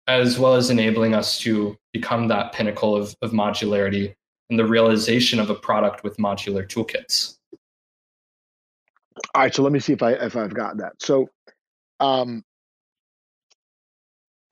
as 0.07 0.39
well 0.39 0.55
as 0.55 0.69
enabling 0.69 1.15
us 1.15 1.39
to 1.41 1.79
become 1.95 2.29
that 2.29 2.53
pinnacle 2.53 2.95
of, 2.95 3.17
of 3.23 3.31
modularity 3.31 4.15
and 4.51 4.59
the 4.59 4.67
realization 4.67 5.41
of 5.41 5.49
a 5.49 5.55
product 5.55 6.05
with 6.05 6.19
modular 6.19 6.69
toolkits. 6.69 7.39
All 9.35 9.43
right, 9.43 9.55
so 9.55 9.63
let 9.63 9.73
me 9.73 9.81
see 9.81 9.95
if 9.95 10.03
I 10.03 10.13
if 10.13 10.37
I've 10.37 10.53
got 10.53 10.77
that. 10.77 10.93
So 11.01 11.31
um, 12.01 12.43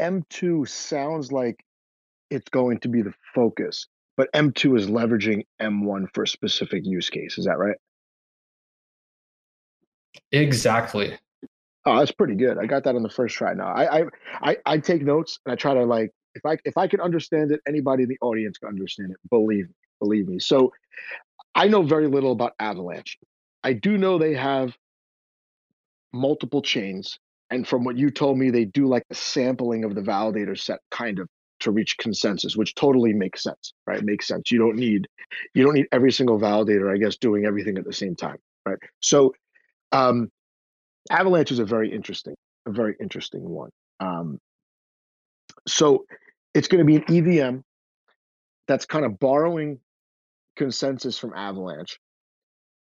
M2 0.00 0.68
sounds 0.68 1.32
like 1.32 1.64
it's 2.30 2.48
going 2.50 2.80
to 2.80 2.88
be 2.88 3.02
the 3.02 3.14
focus, 3.34 3.86
but 4.16 4.32
M2 4.32 4.78
is 4.78 4.86
leveraging 4.86 5.46
M1 5.60 6.06
for 6.14 6.24
a 6.24 6.28
specific 6.28 6.84
use 6.84 7.10
case. 7.10 7.38
Is 7.38 7.44
that 7.44 7.58
right? 7.58 7.76
Exactly. 10.32 11.18
Oh, 11.86 11.98
that's 11.98 12.12
pretty 12.12 12.34
good. 12.34 12.58
I 12.58 12.66
got 12.66 12.84
that 12.84 12.96
on 12.96 13.02
the 13.02 13.10
first 13.10 13.36
try. 13.36 13.52
Now 13.52 13.66
I, 13.66 14.00
I 14.00 14.04
I 14.42 14.56
I 14.64 14.78
take 14.78 15.02
notes 15.02 15.38
and 15.44 15.52
I 15.52 15.56
try 15.56 15.74
to 15.74 15.84
like 15.84 16.10
if 16.34 16.44
I 16.46 16.56
if 16.64 16.78
I 16.78 16.86
can 16.86 17.00
understand 17.00 17.52
it, 17.52 17.60
anybody 17.68 18.04
in 18.04 18.08
the 18.08 18.18
audience 18.22 18.58
can 18.58 18.68
understand 18.68 19.10
it. 19.10 19.18
Believe 19.28 19.68
believe 20.00 20.26
me. 20.26 20.38
So 20.38 20.72
I 21.54 21.68
know 21.68 21.82
very 21.82 22.08
little 22.08 22.32
about 22.32 22.52
Avalanche. 22.58 23.18
I 23.62 23.74
do 23.74 23.98
know 23.98 24.18
they 24.18 24.34
have 24.34 24.76
multiple 26.12 26.62
chains, 26.62 27.18
and 27.50 27.66
from 27.66 27.84
what 27.84 27.96
you 27.96 28.10
told 28.10 28.38
me, 28.38 28.50
they 28.50 28.64
do 28.64 28.86
like 28.86 29.04
a 29.10 29.14
sampling 29.14 29.84
of 29.84 29.94
the 29.94 30.00
validator 30.00 30.58
set, 30.58 30.80
kind 30.90 31.18
of 31.18 31.28
to 31.60 31.70
reach 31.70 31.96
consensus, 31.98 32.56
which 32.56 32.74
totally 32.74 33.12
makes 33.12 33.42
sense, 33.42 33.72
right? 33.86 34.02
Makes 34.02 34.26
sense. 34.28 34.50
You 34.50 34.58
don't 34.58 34.76
need 34.76 35.06
you 35.54 35.64
don't 35.64 35.74
need 35.74 35.86
every 35.92 36.12
single 36.12 36.38
validator, 36.38 36.92
I 36.92 36.98
guess, 36.98 37.16
doing 37.16 37.44
everything 37.44 37.78
at 37.78 37.84
the 37.84 37.92
same 37.92 38.16
time, 38.16 38.38
right? 38.66 38.78
So 39.00 39.34
um, 39.92 40.30
Avalanche 41.10 41.52
is 41.52 41.58
a 41.58 41.64
very 41.64 41.92
interesting, 41.92 42.34
a 42.66 42.72
very 42.72 42.96
interesting 43.00 43.48
one. 43.48 43.70
Um, 44.00 44.38
so 45.66 46.04
it's 46.54 46.68
going 46.68 46.84
to 46.84 46.84
be 46.84 46.96
an 46.96 47.04
EVM 47.08 47.58
that's 48.68 48.86
kind 48.86 49.04
of 49.04 49.18
borrowing 49.18 49.80
consensus 50.56 51.18
from 51.18 51.34
Avalanche. 51.34 51.98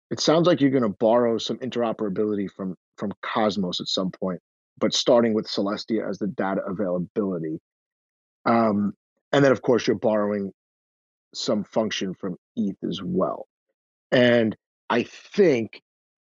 It 0.09 0.19
sounds 0.19 0.45
like 0.47 0.59
you're 0.59 0.71
going 0.71 0.83
to 0.83 0.89
borrow 0.89 1.37
some 1.37 1.57
interoperability 1.57 2.49
from 2.51 2.75
from 2.97 3.11
Cosmos 3.21 3.79
at 3.79 3.87
some 3.87 4.11
point, 4.11 4.39
but 4.81 4.93
starting 4.93 5.33
with 5.33 5.47
Celestia 5.47 6.09
as 6.09 6.17
the 6.17 6.27
data 6.27 6.61
availability. 6.67 7.59
Um, 8.45 8.93
and 9.31 9.45
then, 9.45 9.51
of 9.51 9.61
course, 9.61 9.87
you're 9.87 9.95
borrowing 9.95 10.51
some 11.33 11.63
function 11.63 12.13
from 12.13 12.35
ETH 12.57 12.83
as 12.83 12.99
well. 13.01 13.47
And 14.11 14.55
I 14.89 15.03
think 15.03 15.81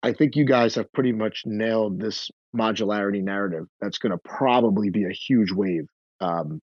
I 0.04 0.14
think 0.14 0.36
you 0.36 0.46
guys 0.46 0.76
have 0.76 0.92
pretty 0.92 1.14
much 1.14 1.44
nailed 1.46 2.02
this 2.02 2.30
modularity 2.56 3.24
narrative. 3.24 3.68
That's 3.80 4.00
going 4.00 4.12
to 4.12 4.18
probably 4.18 4.90
be 4.90 5.06
a 5.06 5.14
huge 5.14 5.52
wave, 5.52 5.86
um, 6.20 6.60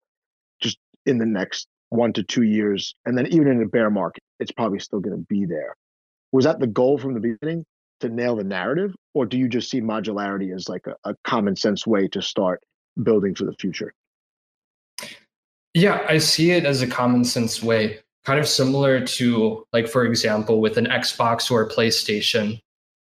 just 0.61 0.77
in 1.07 1.19
the 1.19 1.27
next 1.27 1.69
one 1.91 2.13
to 2.15 2.23
two 2.23 2.43
years, 2.43 2.95
and 3.07 3.17
then 3.17 3.27
even 3.29 3.49
in 3.49 3.63
a 3.63 3.69
bear 3.69 3.91
market, 3.91 4.23
it's 4.41 4.53
probably 4.53 4.79
still 4.79 5.01
going 5.01 5.17
to 5.17 5.25
be 5.29 5.47
there. 5.47 5.75
Was 6.33 6.45
that 6.45 6.61
the 6.61 6.67
goal 6.67 6.99
from 6.99 7.15
the 7.15 7.21
beginning 7.21 7.65
to 8.01 8.09
nail 8.09 8.37
the 8.37 8.45
narrative, 8.45 8.95
or 9.15 9.27
do 9.27 9.39
you 9.39 9.49
just 9.49 9.71
see 9.71 9.81
modularity 9.81 10.55
as 10.55 10.69
like 10.69 10.87
a, 10.87 10.95
a 11.05 11.15
common 11.25 11.57
sense 11.57 11.87
way 11.87 12.09
to 12.09 12.23
start 12.23 12.61
building 13.03 13.35
for 13.35 13.45
the 13.45 13.55
future? 13.55 13.93
Yeah, 15.75 16.05
I 16.09 16.19
see 16.19 16.51
it 16.53 16.65
as 16.65 16.83
a 16.83 16.87
common 16.87 17.25
sense 17.25 17.63
way, 17.63 18.01
kind 18.25 18.41
of 18.41 18.49
similar 18.49 19.05
to, 19.05 19.65
like, 19.73 19.89
for 19.89 20.05
example, 20.05 20.61
with 20.61 20.77
an 20.77 20.87
Xbox 20.87 21.51
or 21.51 21.63
a 21.63 21.69
PlayStation 21.69 22.59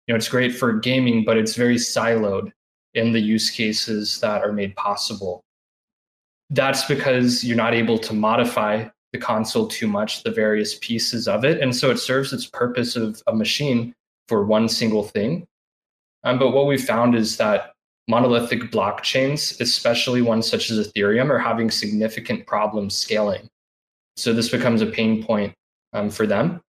you 0.07 0.13
know 0.13 0.17
it's 0.17 0.29
great 0.29 0.55
for 0.55 0.73
gaming 0.73 1.23
but 1.23 1.37
it's 1.37 1.55
very 1.55 1.75
siloed 1.75 2.51
in 2.93 3.11
the 3.11 3.19
use 3.19 3.49
cases 3.49 4.19
that 4.21 4.41
are 4.43 4.51
made 4.51 4.75
possible 4.75 5.43
that's 6.49 6.85
because 6.85 7.43
you're 7.43 7.57
not 7.57 7.73
able 7.73 7.99
to 7.99 8.13
modify 8.13 8.87
the 9.11 9.19
console 9.19 9.67
too 9.67 9.87
much 9.87 10.23
the 10.23 10.31
various 10.31 10.77
pieces 10.79 11.27
of 11.27 11.45
it 11.45 11.61
and 11.61 11.75
so 11.75 11.91
it 11.91 11.97
serves 11.97 12.33
its 12.33 12.47
purpose 12.47 12.95
of 12.95 13.21
a 13.27 13.35
machine 13.35 13.93
for 14.27 14.45
one 14.45 14.67
single 14.69 15.03
thing. 15.03 15.47
Um, 16.23 16.39
but 16.39 16.51
what 16.51 16.67
we 16.67 16.77
found 16.77 17.15
is 17.15 17.37
that 17.37 17.73
monolithic 18.07 18.71
blockchains 18.71 19.59
especially 19.59 20.21
ones 20.21 20.49
such 20.49 20.71
as 20.71 20.87
ethereum 20.87 21.29
are 21.29 21.39
having 21.39 21.69
significant 21.69 22.45
problems 22.47 22.95
scaling. 22.95 23.49
So 24.15 24.33
this 24.33 24.49
becomes 24.49 24.81
a 24.81 24.87
pain 24.87 25.23
point 25.23 25.53
um, 25.93 26.09
for 26.09 26.25
them. 26.25 26.61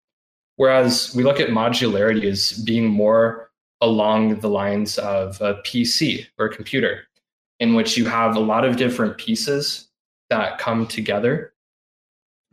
Whereas 0.58 1.14
we 1.16 1.24
look 1.24 1.40
at 1.40 1.50
modularity 1.50 2.26
as 2.26 2.54
being 2.64 2.88
more 2.88 3.52
along 3.82 4.40
the 4.40 4.50
lines 4.50 4.98
of 4.98 5.40
a 5.40 5.56
PC 5.56 6.26
or 6.40 6.48
a 6.48 6.56
computer, 6.56 7.04
in 7.60 7.76
which 7.76 7.96
you 7.96 8.06
have 8.06 8.36
a 8.36 8.40
lot 8.40 8.66
of 8.66 8.76
different 8.76 9.18
pieces 9.18 9.88
that 10.30 10.58
come 10.58 10.88
together 10.88 11.54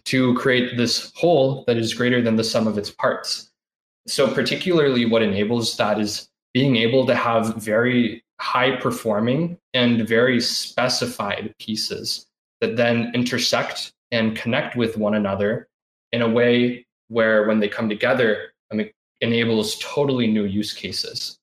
to 0.05 0.35
create 0.35 0.77
this 0.77 1.11
whole 1.17 1.65
that 1.67 1.79
is 1.79 1.95
greater 1.95 2.21
than 2.21 2.37
the 2.37 2.45
sum 2.45 2.67
of 2.67 2.77
its 2.77 2.91
parts. 2.91 3.51
So, 4.07 4.33
particularly, 4.33 5.07
what 5.07 5.23
enables 5.23 5.77
that 5.77 5.99
is 5.99 6.29
being 6.53 6.77
able 6.77 7.07
to 7.07 7.15
have 7.15 7.57
very 7.57 8.23
high 8.41 8.77
performing 8.77 9.59
and 9.73 10.07
very 10.07 10.41
specified 10.41 11.55
pieces 11.59 12.27
that 12.61 12.77
then 12.77 13.11
intersect 13.15 13.93
and 14.11 14.37
connect 14.37 14.77
with 14.77 14.97
one 14.97 15.15
another 15.15 15.69
in 16.13 16.23
a 16.23 16.29
way 16.29 16.87
where 17.09 17.47
when 17.47 17.61
they 17.61 17.69
come 17.69 17.89
together, 17.89 18.53
um, 18.71 18.81
it 18.81 18.95
enables 19.21 19.79
totally 19.81 20.27
new 20.27 20.45
use 20.45 20.73
cases. 20.73 21.39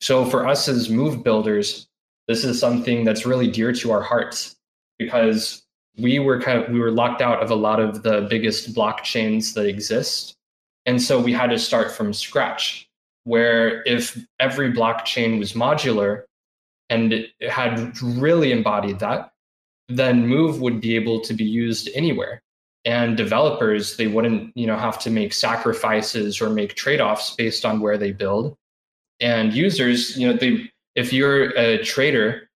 So 0.00 0.24
for 0.24 0.46
us 0.46 0.68
as 0.68 0.88
move 0.90 1.24
builders, 1.24 1.88
this 2.28 2.44
is 2.44 2.60
something 2.60 3.04
that's 3.04 3.26
really 3.26 3.48
dear 3.48 3.72
to 3.72 3.92
our 3.92 4.02
hearts 4.02 4.56
because 4.98 5.62
we 5.98 6.18
were 6.18 6.40
kind 6.40 6.62
of 6.62 6.70
we 6.70 6.78
were 6.78 6.90
locked 6.90 7.22
out 7.22 7.42
of 7.42 7.50
a 7.50 7.54
lot 7.54 7.80
of 7.80 8.02
the 8.02 8.26
biggest 8.28 8.74
blockchains 8.74 9.54
that 9.54 9.66
exist. 9.66 10.35
And 10.86 11.02
so 11.02 11.20
we 11.20 11.32
had 11.32 11.50
to 11.50 11.58
start 11.58 11.90
from 11.90 12.12
scratch, 12.12 12.88
where 13.24 13.82
if 13.86 14.16
every 14.38 14.72
blockchain 14.72 15.38
was 15.38 15.52
modular 15.52 16.22
and 16.88 17.12
it 17.12 17.30
had 17.50 18.00
really 18.00 18.52
embodied 18.52 19.00
that, 19.00 19.32
then 19.88 20.26
Move 20.26 20.60
would 20.60 20.80
be 20.80 20.94
able 20.94 21.20
to 21.20 21.34
be 21.34 21.44
used 21.44 21.90
anywhere. 21.94 22.40
And 22.84 23.16
developers 23.16 23.96
they 23.96 24.06
wouldn't 24.06 24.52
you 24.56 24.66
know 24.66 24.76
have 24.76 24.98
to 25.00 25.10
make 25.10 25.32
sacrifices 25.32 26.40
or 26.40 26.50
make 26.50 26.76
trade-offs 26.76 27.34
based 27.34 27.64
on 27.64 27.80
where 27.80 27.98
they 27.98 28.12
build. 28.12 28.56
And 29.18 29.52
users 29.52 30.16
you 30.16 30.28
know 30.28 30.34
they 30.34 30.70
if 30.94 31.12
you're 31.12 31.50
a 31.56 31.82
trader 31.82 32.48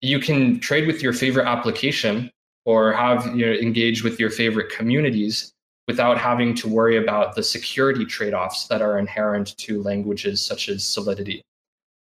you 0.00 0.20
can 0.20 0.60
trade 0.60 0.86
with 0.86 1.02
your 1.02 1.12
favorite 1.12 1.46
application 1.46 2.30
or 2.64 2.92
have 2.92 3.26
you 3.36 3.46
know 3.46 3.52
engage 3.52 4.02
with 4.02 4.18
your 4.18 4.30
favorite 4.30 4.70
communities 4.70 5.53
without 5.86 6.18
having 6.18 6.54
to 6.54 6.68
worry 6.68 6.96
about 6.96 7.34
the 7.34 7.42
security 7.42 8.04
trade-offs 8.04 8.68
that 8.68 8.82
are 8.82 8.98
inherent 8.98 9.56
to 9.58 9.82
languages 9.82 10.44
such 10.44 10.68
as 10.68 10.84
solidity 10.84 11.42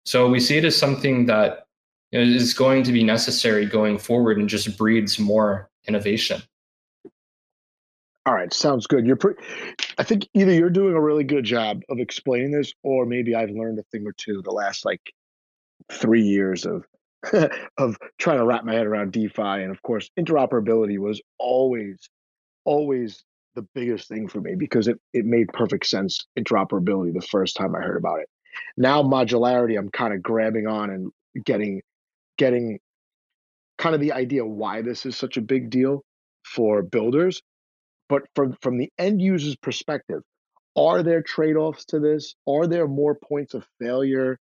so 0.05 0.27
we 0.29 0.39
see 0.39 0.57
it 0.57 0.65
as 0.65 0.77
something 0.77 1.25
that 1.25 1.65
is 2.11 2.53
going 2.53 2.83
to 2.83 2.91
be 2.91 3.03
necessary 3.03 3.65
going 3.65 3.97
forward 3.97 4.37
and 4.37 4.49
just 4.49 4.77
breeds 4.77 5.19
more 5.19 5.69
innovation 5.87 6.41
all 8.25 8.33
right, 8.33 8.53
sounds 8.53 8.87
good. 8.87 9.05
You're 9.05 9.17
pretty. 9.17 9.41
I 9.97 10.03
think 10.03 10.27
either 10.33 10.53
you're 10.53 10.69
doing 10.69 10.93
a 10.93 11.01
really 11.01 11.25
good 11.25 11.43
job 11.43 11.81
of 11.89 11.99
explaining 11.99 12.51
this, 12.51 12.73
or 12.81 13.05
maybe 13.05 13.35
I've 13.35 13.49
learned 13.49 13.79
a 13.79 13.83
thing 13.83 14.05
or 14.07 14.13
two 14.13 14.41
the 14.41 14.51
last 14.51 14.85
like 14.85 15.01
three 15.91 16.23
years 16.23 16.65
of 16.65 16.85
of 17.77 17.97
trying 18.17 18.37
to 18.37 18.45
wrap 18.45 18.63
my 18.63 18.75
head 18.75 18.85
around 18.85 19.11
DeFi, 19.11 19.41
and 19.41 19.71
of 19.71 19.81
course, 19.81 20.09
interoperability 20.17 20.97
was 20.99 21.21
always, 21.37 22.09
always 22.63 23.25
the 23.55 23.67
biggest 23.73 24.07
thing 24.07 24.27
for 24.27 24.41
me 24.41 24.55
because 24.55 24.87
it 24.87 24.99
it 25.13 25.25
made 25.25 25.47
perfect 25.49 25.85
sense. 25.85 26.25
Interoperability 26.37 27.13
the 27.13 27.21
first 27.21 27.55
time 27.55 27.75
I 27.75 27.81
heard 27.81 27.97
about 27.97 28.19
it. 28.19 28.29
Now 28.77 29.03
modularity, 29.03 29.77
I'm 29.77 29.89
kind 29.89 30.13
of 30.13 30.21
grabbing 30.21 30.67
on 30.67 30.89
and 30.89 31.11
getting 31.45 31.81
getting 32.37 32.79
kind 33.77 33.95
of 33.95 34.01
the 34.01 34.13
idea 34.13 34.45
why 34.45 34.81
this 34.81 35.05
is 35.05 35.15
such 35.15 35.37
a 35.37 35.41
big 35.41 35.69
deal 35.69 36.03
for 36.45 36.81
builders 36.83 37.41
but 38.09 38.23
from 38.35 38.55
from 38.61 38.77
the 38.77 38.91
end 38.99 39.21
user's 39.21 39.55
perspective, 39.55 40.21
are 40.75 41.03
there 41.03 41.23
trade-offs 41.23 41.85
to 41.85 41.99
this? 41.99 42.35
Are 42.47 42.67
there 42.67 42.87
more 42.87 43.15
points 43.15 43.53
of 43.55 43.65
failure? 43.79 44.37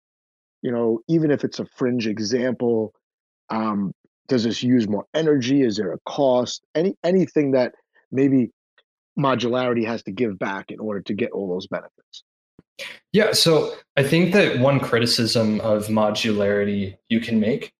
You 0.61 0.71
know, 0.71 0.99
even 1.07 1.31
if 1.31 1.45
it's 1.45 1.59
a 1.59 1.65
fringe 1.77 2.07
example, 2.07 2.93
um, 3.49 3.93
does 4.27 4.43
this 4.43 4.61
use 4.63 4.89
more 4.89 5.05
energy? 5.13 5.61
Is 5.63 5.77
there 5.77 5.93
a 5.93 5.99
cost? 6.05 6.63
Any 6.75 6.95
anything 7.03 7.51
that 7.51 7.73
maybe 8.11 8.51
modularity 9.17 9.85
has 9.85 10.03
to 10.03 10.11
give 10.11 10.39
back 10.39 10.71
in 10.71 10.79
order 10.79 11.01
to 11.01 11.13
get 11.13 11.31
all 11.31 11.49
those 11.49 11.67
benefits? 11.67 12.23
Yeah, 13.13 13.33
so 13.33 13.75
I 13.97 14.03
think 14.03 14.33
that 14.33 14.59
one 14.59 14.79
criticism 14.79 15.61
of 15.61 15.87
modularity 15.87 16.97
you 17.09 17.19
can 17.19 17.39
make 17.39 17.73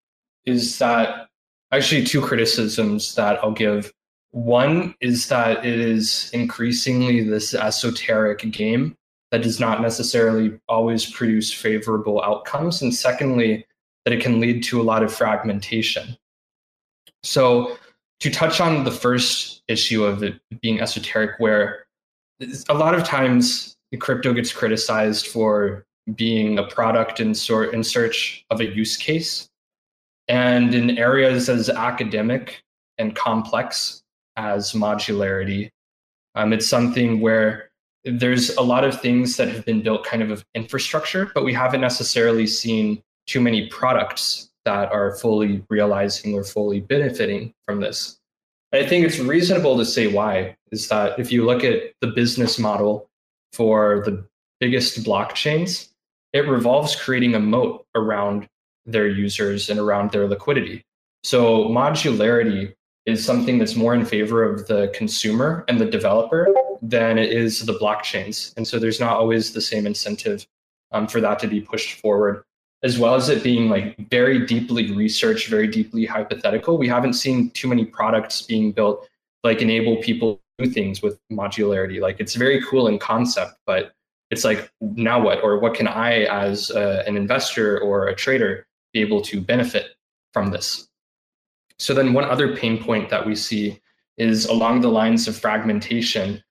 is 0.46 0.78
that 0.80 1.28
actually 1.72 2.04
two 2.04 2.22
criticisms 2.22 3.16
that 3.16 3.44
I'll 3.44 3.52
give 3.52 3.92
one 4.32 4.96
is 5.02 5.28
that 5.28 5.66
it 5.66 5.80
is 5.80 6.30
increasingly 6.34 7.22
this 7.24 7.54
esoteric 7.54 8.40
game 8.52 8.96
that 9.32 9.44
does 9.44 9.60
not 9.60 9.82
necessarily 9.82 10.60
always 10.68 11.06
produce 11.06 11.52
favorable 11.52 12.22
outcomes. 12.22 12.82
And 12.82 12.94
secondly, 12.94 13.66
that 14.04 14.14
it 14.14 14.22
can 14.22 14.40
lead 14.40 14.64
to 14.64 14.82
a 14.82 14.84
lot 14.84 15.04
of 15.04 15.14
fragmentation. 15.14 16.18
So, 17.24 17.78
to 18.22 18.30
touch 18.30 18.62
on 18.62 18.84
the 18.84 18.92
first 18.92 19.64
issue 19.68 20.04
of 20.04 20.24
it 20.24 20.40
being 20.62 20.80
esoteric, 20.80 21.40
where 21.40 21.86
a 22.70 22.74
lot 22.74 22.96
of 22.96 23.04
times 23.04 23.76
crypto 24.00 24.34
gets 24.34 24.54
criticized 24.54 25.28
for 25.28 25.86
being 26.16 26.58
a 26.58 26.64
product 26.64 27.20
in, 27.20 27.36
sort, 27.36 27.74
in 27.74 27.84
search 27.84 28.46
of 28.50 28.62
a 28.62 28.66
use 28.66 28.96
case. 28.96 29.50
And 30.28 30.74
in 30.74 30.98
areas 30.98 31.50
as 31.50 31.70
academic 31.70 32.64
and 32.98 33.16
complex 33.16 34.04
as 34.38 34.72
modularity. 34.72 35.72
Um, 36.36 36.54
it's 36.54 36.68
something 36.68 37.20
where 37.20 37.70
there's 38.06 38.56
a 38.56 38.62
lot 38.62 38.84
of 38.84 39.02
things 39.02 39.36
that 39.38 39.50
have 39.50 39.66
been 39.66 39.82
built 39.82 40.06
kind 40.06 40.24
of 40.24 40.32
of 40.32 40.46
infrastructure, 40.56 41.30
but 41.34 41.44
we 41.44 41.54
haven't 41.54 41.82
necessarily 41.82 42.48
seen 42.48 43.04
too 43.28 43.42
many 43.42 43.68
products 43.68 44.51
that 44.66 44.92
are 44.92 45.16
fully 45.16 45.64
realizing 45.70 46.34
or 46.34 46.44
fully 46.44 46.80
benefiting 46.80 47.54
from 47.66 47.80
this. 47.80 48.18
I 48.74 48.86
think 48.86 49.06
it's 49.06 49.20
reasonable 49.20 49.78
to 49.78 49.86
say 49.86 50.08
why 50.08 50.56
is 50.72 50.88
that 50.88 51.20
if 51.20 51.32
you 51.32 51.46
look 51.46 51.64
at 51.64 51.94
the 52.00 52.08
business 52.08 52.58
model 52.58 53.10
for 53.52 54.02
the 54.06 54.26
biggest 54.60 55.04
blockchains, 55.04 55.90
it 56.32 56.48
revolves 56.48 56.96
creating 56.96 57.36
a 57.36 57.40
moat 57.40 57.86
around 57.96 58.48
their 58.86 59.08
users 59.08 59.70
and 59.70 59.80
around 59.80 60.12
their 60.12 60.28
liquidity. 60.28 60.84
So 61.24 61.66
modularity 61.66 62.74
is 63.06 63.26
something 63.26 63.58
that's 63.58 63.76
more 63.76 63.94
in 63.94 64.06
favor 64.06 64.44
of 64.44 64.68
the 64.68 64.92
consumer 64.96 65.66
and 65.68 65.80
the 65.80 65.86
developer 65.86 66.48
than 66.82 67.18
it 67.18 67.32
is 67.32 67.66
the 67.66 67.74
blockchains. 67.74 68.54
And 68.58 68.68
so 68.68 68.80
there's 68.80 69.00
not 69.00 69.18
always 69.18 69.54
the 69.54 69.62
same 69.62 69.86
incentive 69.86 70.48
um, 70.92 71.08
for 71.08 71.22
that 71.22 71.40
to 71.40 71.48
be 71.48 71.62
pushed 71.62 72.00
forward, 72.00 72.44
as 72.84 72.98
well 72.98 73.16
as 73.16 73.30
it 73.30 73.44
being 73.44 73.70
like 73.70 73.96
very 74.10 74.46
deeply 74.46 74.92
researched, 74.92 75.50
very 75.50 75.68
deeply 75.68 76.06
hypothetical. 76.06 76.78
We 76.78 76.88
haven't 76.88 77.14
seen 77.14 77.52
too 77.52 77.68
many 77.68 77.86
products 77.86 78.42
being 78.42 78.72
built 78.72 79.08
like 79.44 79.62
enable 79.62 79.98
people 79.98 80.42
to 80.58 80.66
do 80.66 80.72
things 80.72 81.02
with 81.02 81.20
modularity. 81.32 82.00
Like 82.00 82.20
it's 82.20 82.36
very 82.36 82.62
cool 82.64 82.88
in 82.88 83.00
concept, 83.00 83.56
but 83.66 83.94
it's 84.32 84.46
like 84.46 84.72
now 84.80 85.22
what 85.22 85.44
or 85.44 85.60
what 85.60 85.76
can 85.76 85.88
i 85.88 86.24
as 86.24 86.72
uh, 86.72 87.04
an 87.06 87.16
investor 87.16 87.80
or 87.80 88.08
a 88.08 88.16
trader 88.16 88.66
be 88.94 89.02
able 89.02 89.22
to 89.22 89.40
benefit 89.40 89.96
from 90.34 90.50
this 90.50 90.88
so 91.78 91.94
then 91.94 92.14
one 92.14 92.24
other 92.24 92.56
pain 92.56 92.82
point 92.82 93.10
that 93.10 93.26
we 93.26 93.36
see 93.36 93.80
is 94.18 94.46
along 94.46 94.82
the 94.82 94.90
lines 94.90 95.28
of 95.28 95.38
fragmentation 95.38 96.42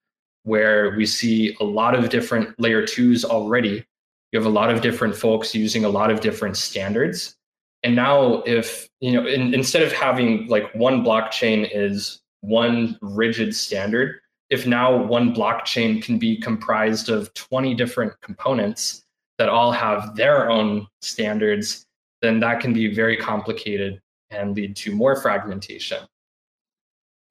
where 0.44 0.94
we 0.96 1.04
see 1.04 1.56
a 1.60 1.64
lot 1.64 1.94
of 1.94 2.08
different 2.10 2.48
layer 2.60 2.86
twos 2.86 3.24
already 3.24 3.84
you 4.32 4.38
have 4.38 4.46
a 4.46 4.50
lot 4.50 4.70
of 4.70 4.80
different 4.80 5.16
folks 5.16 5.54
using 5.54 5.84
a 5.84 5.88
lot 5.88 6.10
of 6.10 6.20
different 6.20 6.56
standards 6.56 7.36
and 7.82 7.94
now 7.94 8.42
if 8.42 8.88
you 9.00 9.12
know 9.12 9.26
in, 9.26 9.54
instead 9.54 9.82
of 9.82 9.92
having 9.92 10.46
like 10.48 10.72
one 10.74 11.04
blockchain 11.04 11.68
is 11.72 12.20
one 12.40 12.98
rigid 13.00 13.54
standard 13.54 14.20
if 14.50 14.66
now 14.66 14.96
one 14.96 15.32
blockchain 15.34 16.02
can 16.02 16.18
be 16.18 16.36
comprised 16.36 17.08
of 17.08 17.32
20 17.34 17.74
different 17.74 18.20
components 18.20 19.04
that 19.38 19.48
all 19.48 19.72
have 19.72 20.16
their 20.16 20.50
own 20.50 20.86
standards, 21.00 21.86
then 22.20 22.40
that 22.40 22.60
can 22.60 22.72
be 22.72 22.92
very 22.92 23.16
complicated 23.16 24.00
and 24.30 24.54
lead 24.54 24.76
to 24.76 24.94
more 24.94 25.20
fragmentation. 25.20 26.00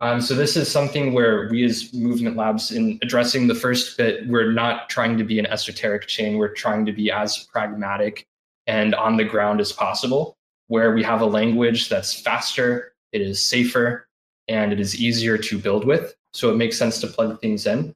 Um, 0.01 0.21
so 0.21 0.33
this 0.33 0.55
is 0.55 0.71
something 0.71 1.13
where 1.13 1.49
we 1.49 1.65
as 1.65 1.93
Movement 1.93 2.37
Labs, 2.37 2.71
in 2.71 2.99
addressing 3.01 3.47
the 3.47 3.55
first 3.55 3.97
bit, 3.97 4.27
we're 4.27 4.51
not 4.51 4.89
trying 4.89 5.17
to 5.17 5.25
be 5.25 5.39
an 5.39 5.45
esoteric 5.45 6.07
chain. 6.07 6.37
We're 6.37 6.53
trying 6.53 6.85
to 6.85 6.93
be 6.93 7.11
as 7.11 7.37
pragmatic 7.51 8.25
and 8.65 8.95
on 8.95 9.17
the 9.17 9.25
ground 9.25 9.59
as 9.59 9.73
possible, 9.73 10.37
where 10.67 10.93
we 10.93 11.03
have 11.03 11.21
a 11.21 11.25
language 11.25 11.89
that's 11.89 12.13
faster, 12.21 12.93
it 13.11 13.19
is 13.19 13.43
safer, 13.43 14.07
and 14.47 14.71
it 14.71 14.79
is 14.79 15.01
easier 15.01 15.37
to 15.37 15.57
build 15.57 15.85
with. 15.85 16.15
So 16.33 16.49
it 16.49 16.55
makes 16.55 16.77
sense 16.77 17.01
to 17.01 17.07
plug 17.07 17.41
things 17.41 17.65
in, 17.65 17.93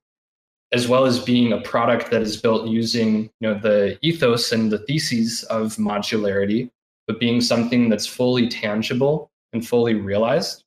as 0.73 0.87
well 0.87 1.05
as 1.05 1.19
being 1.19 1.53
a 1.53 1.61
product 1.61 2.11
that 2.11 2.21
is 2.21 2.35
built 2.35 2.67
using 2.67 3.29
you 3.39 3.47
know, 3.47 3.53
the 3.53 3.97
ethos 4.01 4.51
and 4.51 4.71
the 4.71 4.79
theses 4.79 5.43
of 5.43 5.75
modularity, 5.75 6.69
but 7.07 7.19
being 7.19 7.39
something 7.39 7.87
that's 7.87 8.07
fully 8.07 8.49
tangible 8.49 9.29
and 9.53 9.65
fully 9.65 9.93
realized. 9.93 10.63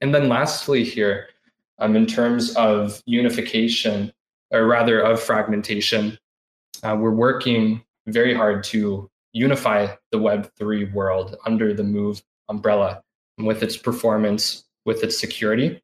And 0.00 0.14
then 0.14 0.28
lastly 0.28 0.84
here, 0.84 1.28
um, 1.78 1.96
in 1.96 2.06
terms 2.06 2.54
of 2.56 3.02
unification, 3.06 4.12
or 4.50 4.66
rather 4.66 5.00
of 5.00 5.20
fragmentation, 5.20 6.18
uh, 6.82 6.96
we're 6.98 7.10
working 7.10 7.82
very 8.06 8.34
hard 8.34 8.64
to 8.64 9.10
unify 9.32 9.88
the 10.10 10.18
Web3 10.18 10.92
world 10.92 11.36
under 11.46 11.72
the 11.72 11.84
Move 11.84 12.22
umbrella 12.48 13.02
with 13.38 13.62
its 13.62 13.76
performance, 13.76 14.64
with 14.84 15.02
its 15.02 15.18
security. 15.18 15.80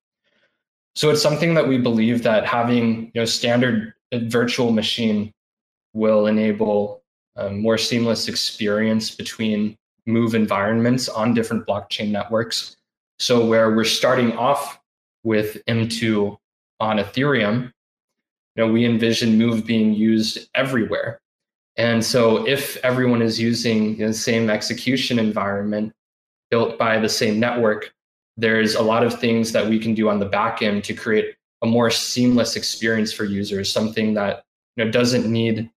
So 0.95 1.11
it's 1.11 1.23
something 1.23 1.55
that 1.55 1.69
we 1.69 1.79
believe 1.79 2.23
that 2.25 2.45
having 2.45 3.13
you 3.15 3.21
know 3.21 3.25
standard 3.25 3.95
virtual 4.13 4.73
machine 4.73 5.33
will 5.93 6.27
enable 6.27 7.03
a 7.37 7.51
more 7.51 7.79
seamless 7.79 8.29
experience 8.29 9.15
between 9.15 9.77
move 10.07 10.35
environments 10.35 11.09
on 11.09 11.35
different 11.35 11.67
blockchain 11.67 12.11
networks. 12.11 12.77
So 13.19 13.45
where 13.45 13.75
we're 13.75 13.85
starting 13.85 14.33
off 14.37 14.79
with 15.25 15.65
M2 15.67 16.37
on 16.81 16.99
Ethereum, 16.99 17.73
you 18.55 18.67
know, 18.67 18.73
we 18.73 18.85
envision 18.85 19.39
Move 19.39 19.67
being 19.67 19.95
used 19.95 20.49
everywhere. 20.55 21.21
And 21.77 22.05
so 22.05 22.47
if 22.47 22.77
everyone 22.79 23.23
is 23.23 23.41
using 23.41 23.99
the 23.99 24.13
same 24.13 24.51
execution 24.51 25.19
environment 25.19 25.93
built 26.51 26.79
by 26.79 26.99
the 26.99 27.09
same 27.09 27.39
network, 27.39 27.93
there's 28.37 28.75
a 28.75 28.83
lot 28.83 29.05
of 29.05 29.19
things 29.19 29.53
that 29.53 29.69
we 29.69 29.79
can 29.79 29.95
do 29.95 30.09
on 30.09 30.19
the 30.19 30.27
back 30.27 30.63
end 30.63 30.85
to 30.85 30.95
create 30.95 31.35
a 31.63 31.67
more 31.67 31.91
seamless 31.91 32.57
experience 32.57 33.13
for 33.13 33.25
users, 33.25 33.73
something 33.73 34.15
that 34.15 34.45
you 34.77 34.85
know 34.85 34.91
doesn't 34.91 35.31
need 35.31 35.71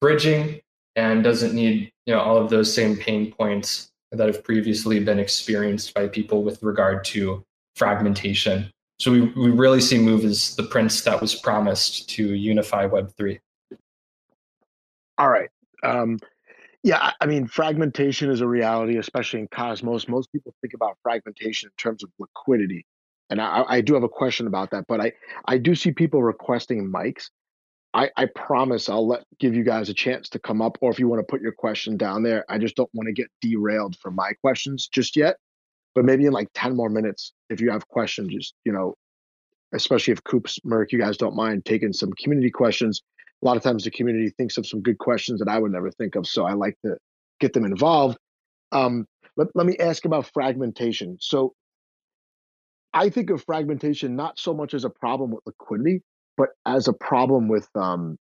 bridging 0.00 0.60
and 0.96 1.24
doesn't 1.24 1.54
need 1.54 1.90
you 2.06 2.14
know 2.14 2.20
all 2.20 2.36
of 2.36 2.50
those 2.50 2.72
same 2.72 2.96
pain 2.96 3.32
points 3.32 3.90
that 4.14 4.26
have 4.26 4.44
previously 4.44 5.00
been 5.00 5.18
experienced 5.18 5.94
by 5.94 6.08
people 6.08 6.42
with 6.42 6.62
regard 6.62 7.04
to 7.06 7.44
fragmentation. 7.76 8.70
So 8.98 9.10
we, 9.10 9.20
we 9.22 9.50
really 9.50 9.80
see 9.80 9.98
Move 9.98 10.24
as 10.24 10.54
the 10.56 10.62
prince 10.62 11.02
that 11.02 11.20
was 11.20 11.34
promised 11.34 12.08
to 12.10 12.34
unify 12.34 12.86
Web3. 12.86 13.38
All 15.18 15.28
right. 15.28 15.50
Um, 15.82 16.18
yeah, 16.82 17.12
I 17.20 17.26
mean, 17.26 17.46
fragmentation 17.46 18.30
is 18.30 18.40
a 18.40 18.46
reality, 18.46 18.98
especially 18.98 19.40
in 19.40 19.48
Cosmos. 19.48 20.06
Most 20.06 20.30
people 20.32 20.54
think 20.60 20.74
about 20.74 20.98
fragmentation 21.02 21.68
in 21.68 21.82
terms 21.82 22.04
of 22.04 22.10
liquidity. 22.18 22.84
And 23.30 23.40
I, 23.40 23.64
I 23.66 23.80
do 23.80 23.94
have 23.94 24.02
a 24.02 24.08
question 24.08 24.46
about 24.46 24.70
that, 24.72 24.84
but 24.86 25.00
I, 25.00 25.12
I 25.46 25.56
do 25.56 25.74
see 25.74 25.92
people 25.92 26.22
requesting 26.22 26.92
mics. 26.92 27.30
I, 27.94 28.10
I 28.16 28.26
promise 28.26 28.88
I'll 28.88 29.06
let 29.06 29.24
give 29.38 29.54
you 29.54 29.62
guys 29.62 29.88
a 29.88 29.94
chance 29.94 30.28
to 30.30 30.38
come 30.38 30.60
up, 30.60 30.78
or 30.80 30.90
if 30.90 30.98
you 30.98 31.08
want 31.08 31.20
to 31.20 31.30
put 31.30 31.40
your 31.40 31.52
question 31.52 31.96
down 31.96 32.22
there. 32.22 32.44
I 32.48 32.58
just 32.58 32.74
don't 32.74 32.90
want 32.92 33.06
to 33.06 33.12
get 33.12 33.28
derailed 33.40 33.96
from 33.96 34.16
my 34.16 34.32
questions 34.40 34.88
just 34.88 35.16
yet. 35.16 35.36
But 35.94 36.04
maybe 36.04 36.26
in 36.26 36.32
like 36.32 36.48
10 36.54 36.74
more 36.74 36.88
minutes, 36.88 37.32
if 37.50 37.60
you 37.60 37.70
have 37.70 37.86
questions, 37.86 38.32
just 38.34 38.54
you 38.64 38.72
know, 38.72 38.94
especially 39.72 40.12
if 40.12 40.24
Coops 40.24 40.58
Merc, 40.64 40.90
you 40.90 40.98
guys 40.98 41.16
don't 41.16 41.36
mind 41.36 41.64
taking 41.64 41.92
some 41.92 42.12
community 42.14 42.50
questions 42.50 43.00
a 43.44 43.46
lot 43.46 43.56
of 43.56 43.62
times 43.62 43.84
the 43.84 43.90
community 43.90 44.30
thinks 44.30 44.56
of 44.56 44.66
some 44.66 44.80
good 44.80 44.98
questions 44.98 45.38
that 45.40 45.48
I 45.48 45.58
would 45.58 45.70
never 45.70 45.90
think 45.90 46.14
of. 46.16 46.26
So 46.26 46.46
I 46.46 46.54
like 46.54 46.78
to 46.84 46.96
get 47.40 47.52
them 47.52 47.64
involved. 47.64 48.16
Um, 48.72 49.06
let, 49.36 49.48
let 49.54 49.66
me 49.66 49.76
ask 49.76 50.06
about 50.06 50.30
fragmentation. 50.32 51.18
So 51.20 51.52
I 52.94 53.10
think 53.10 53.28
of 53.28 53.44
fragmentation 53.44 54.16
not 54.16 54.38
so 54.38 54.54
much 54.54 54.72
as 54.72 54.84
a 54.84 54.90
problem 54.90 55.30
with 55.30 55.40
liquidity, 55.44 56.00
but 56.36 56.50
as 56.66 56.88
a 56.88 56.92
problem 56.92 57.48
with 57.48 57.68
um, 57.74 58.18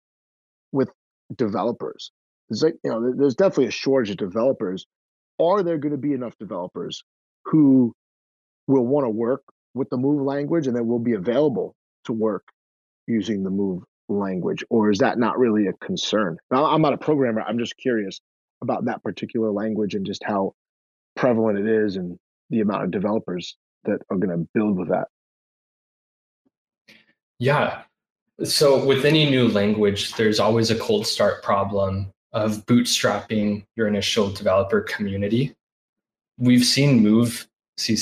with 0.73 0.91
developers. 1.35 2.11
There's 2.49 2.63
like, 2.63 2.75
you 2.85 2.91
know, 2.91 3.13
there's 3.17 3.35
definitely 3.35 3.67
a 3.67 3.71
shortage 3.71 4.11
of 4.11 4.17
developers. 4.19 4.87
Are 5.41 5.63
there 5.63 5.79
going 5.79 5.93
to 5.93 5.99
be 5.99 6.13
enough 6.13 6.37
developers 6.39 7.03
who 7.47 7.95
will 8.67 8.87
want 8.87 9.07
to 9.07 9.11
work 9.11 9.43
with 9.75 9.89
the 9.91 9.97
Move 9.97 10.23
language 10.23 10.67
and 10.67 10.77
that 10.77 10.85
will 10.85 10.99
be 10.99 11.15
available 11.15 11.75
to 12.05 12.13
work 12.13 12.45
using 13.07 13.43
the 13.43 13.51
Move 13.51 13.83
language, 14.09 14.63
or 14.69 14.91
is 14.91 14.99
that 14.99 15.19
not 15.19 15.39
really 15.39 15.67
a 15.67 15.73
concern? 15.85 16.37
Now, 16.51 16.67
I'm 16.67 16.83
not 16.83 16.93
a 16.93 16.99
programmer. 16.99 17.43
I'm 17.43 17.59
just 17.59 17.77
curious 17.77 18.21
about 18.61 18.85
that 18.85 19.03
particular 19.03 19.51
language 19.51 19.95
and 19.95 20.05
just 20.05 20.23
how 20.25 20.55
prevalent 21.17 21.59
it 21.59 21.67
is 21.67 21.97
and 21.97 22.19
the 22.51 22.61
amount 22.61 22.85
of 22.85 22.91
developers 22.91 23.57
that 23.85 24.01
are 24.11 24.17
going 24.19 24.39
to 24.39 24.49
build 24.55 24.79
with 24.79 24.91
that. 24.91 25.09
Yeah. 27.39 27.83
So 28.45 28.85
with 28.85 29.05
any 29.05 29.31
new 29.31 29.49
language, 29.49 30.15
there's 30.15 30.41
always 30.41 30.71
a 30.71 30.79
cold 30.79 31.07
start 31.07 31.43
problem 31.43 32.13
of 32.33 32.67
bootstrapping 32.67 33.65
your 33.77 33.87
initial 33.87 34.31
developer 34.31 34.81
community. 34.81 35.55
We've 36.39 36.65
seen 36.65 37.03
Move 37.03 37.47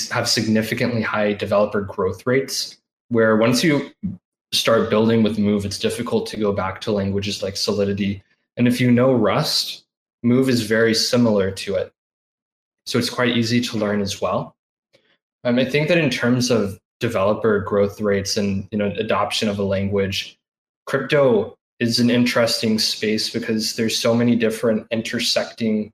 have 0.09 0.27
significantly 0.27 1.01
high 1.01 1.33
developer 1.33 1.81
growth 1.81 2.25
rates 2.25 2.77
where 3.09 3.37
once 3.37 3.63
you 3.63 3.91
start 4.51 4.89
building 4.89 5.21
with 5.21 5.37
Move, 5.37 5.63
it's 5.63 5.79
difficult 5.79 6.27
to 6.27 6.37
go 6.37 6.53
back 6.53 6.81
to 6.81 6.91
languages 6.91 7.43
like 7.43 7.55
Solidity. 7.55 8.23
And 8.57 8.67
if 8.67 8.81
you 8.81 8.91
know 8.91 9.13
Rust, 9.13 9.85
Move 10.23 10.49
is 10.49 10.63
very 10.63 10.93
similar 10.93 11.51
to 11.51 11.75
it. 11.75 11.93
So 12.85 12.97
it's 12.97 13.09
quite 13.09 13.37
easy 13.37 13.61
to 13.61 13.77
learn 13.77 14.01
as 14.01 14.19
well. 14.19 14.55
Um, 15.43 15.59
I 15.59 15.65
think 15.65 15.87
that 15.87 15.97
in 15.97 16.09
terms 16.09 16.49
of 16.49 16.79
developer 17.01 17.59
growth 17.59 17.99
rates 17.99 18.37
and 18.37 18.67
you 18.71 18.77
know 18.77 18.93
adoption 18.97 19.49
of 19.49 19.59
a 19.59 19.63
language, 19.63 20.37
crypto 20.85 21.57
is 21.81 21.99
an 21.99 22.09
interesting 22.09 22.79
space 22.79 23.29
because 23.29 23.75
there's 23.75 23.97
so 23.97 24.15
many 24.15 24.35
different 24.35 24.87
intersecting 24.91 25.91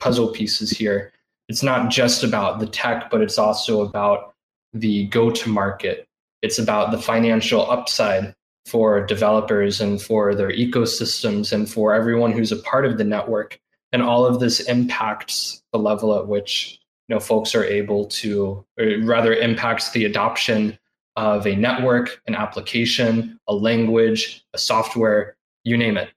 puzzle 0.00 0.28
pieces 0.28 0.70
here. 0.70 1.12
It's 1.48 1.62
not 1.62 1.90
just 1.90 2.24
about 2.24 2.58
the 2.58 2.66
tech, 2.66 3.08
but 3.10 3.22
it's 3.22 3.38
also 3.38 3.80
about 3.80 4.34
the 4.74 5.06
go 5.06 5.30
to 5.30 5.48
market. 5.48 6.06
It's 6.42 6.58
about 6.58 6.90
the 6.90 7.00
financial 7.00 7.70
upside 7.70 8.34
for 8.66 9.06
developers 9.06 9.80
and 9.80 10.02
for 10.02 10.34
their 10.34 10.50
ecosystems 10.50 11.52
and 11.52 11.70
for 11.70 11.94
everyone 11.94 12.32
who's 12.32 12.52
a 12.52 12.56
part 12.56 12.84
of 12.84 12.98
the 12.98 13.04
network. 13.04 13.58
And 13.92 14.02
all 14.02 14.26
of 14.26 14.40
this 14.40 14.60
impacts 14.60 15.62
the 15.72 15.78
level 15.78 16.18
at 16.18 16.28
which 16.28 16.77
you 17.08 17.14
know 17.14 17.20
folks 17.20 17.54
are 17.54 17.64
able 17.64 18.06
to, 18.06 18.64
rather, 19.02 19.32
impacts 19.34 19.90
the 19.92 20.04
adoption 20.04 20.78
of 21.16 21.46
a 21.46 21.56
network, 21.56 22.20
an 22.26 22.34
application, 22.34 23.40
a 23.48 23.54
language, 23.54 24.44
a 24.54 24.58
software, 24.58 25.36
you 25.64 25.76
name 25.76 25.96
it. 25.96 26.10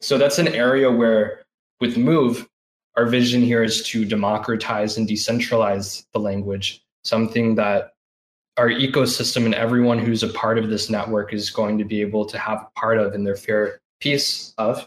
So 0.00 0.18
that's 0.18 0.38
an 0.38 0.48
area 0.48 0.90
where, 0.90 1.44
with 1.80 1.96
Move, 1.96 2.48
our 2.96 3.06
vision 3.06 3.40
here 3.40 3.62
is 3.62 3.82
to 3.84 4.04
democratize 4.04 4.98
and 4.98 5.08
decentralize 5.08 6.04
the 6.12 6.18
language, 6.18 6.84
something 7.04 7.54
that 7.54 7.92
our 8.56 8.68
ecosystem 8.68 9.44
and 9.44 9.54
everyone 9.54 10.00
who's 10.00 10.24
a 10.24 10.28
part 10.28 10.58
of 10.58 10.68
this 10.68 10.90
network 10.90 11.32
is 11.32 11.48
going 11.48 11.78
to 11.78 11.84
be 11.84 12.00
able 12.00 12.26
to 12.26 12.36
have 12.36 12.66
part 12.74 12.98
of 12.98 13.14
in 13.14 13.22
their 13.22 13.36
fair 13.36 13.80
piece 14.00 14.52
of. 14.58 14.86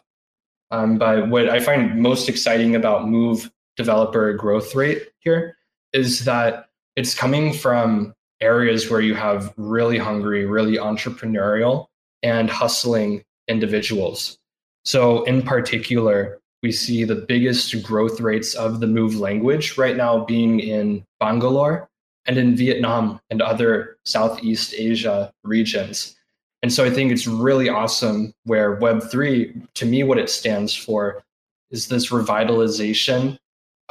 Um, 0.72 0.98
but 0.98 1.30
what 1.30 1.50
I 1.50 1.60
find 1.62 2.02
most 2.02 2.28
exciting 2.28 2.76
about 2.76 3.08
Move 3.08 3.50
developer 3.78 4.34
growth 4.34 4.76
rate 4.76 5.10
here 5.20 5.58
is 5.94 6.26
that 6.26 6.70
it's 6.96 7.16
coming 7.16 7.54
from 7.54 8.14
areas 8.42 8.90
where 8.90 9.02
you 9.02 9.16
have 9.16 9.54
really 9.58 9.98
hungry, 9.98 10.46
really 10.46 10.78
entrepreneurial 10.78 11.88
and 12.24 12.50
hustling 12.50 13.24
individuals. 13.48 14.38
So, 14.84 15.24
in 15.24 15.42
particular, 15.44 16.40
we 16.64 16.72
see 16.72 17.04
the 17.04 17.16
biggest 17.16 17.82
growth 17.84 18.20
rates 18.20 18.54
of 18.54 18.80
the 18.80 18.88
Move 18.88 19.16
language 19.16 19.78
right 19.78 19.96
now 19.96 20.26
being 20.26 20.60
in 20.60 21.04
Bangalore 21.20 21.90
and 22.26 22.38
in 22.38 22.56
Vietnam 22.56 23.20
and 23.30 23.42
other 23.42 23.98
Southeast 24.06 24.74
Asia 24.78 25.32
regions. 25.44 26.16
And 26.62 26.72
so 26.72 26.86
I 26.86 26.92
think 26.92 27.12
it's 27.12 27.26
really 27.26 27.70
awesome 27.70 28.34
where 28.44 28.80
Web3, 28.80 29.74
to 29.74 29.86
me, 29.86 30.04
what 30.04 30.20
it 30.20 30.30
stands 30.30 30.76
for 30.76 31.24
is 31.72 31.88
this 31.88 32.12
revitalization 32.12 33.40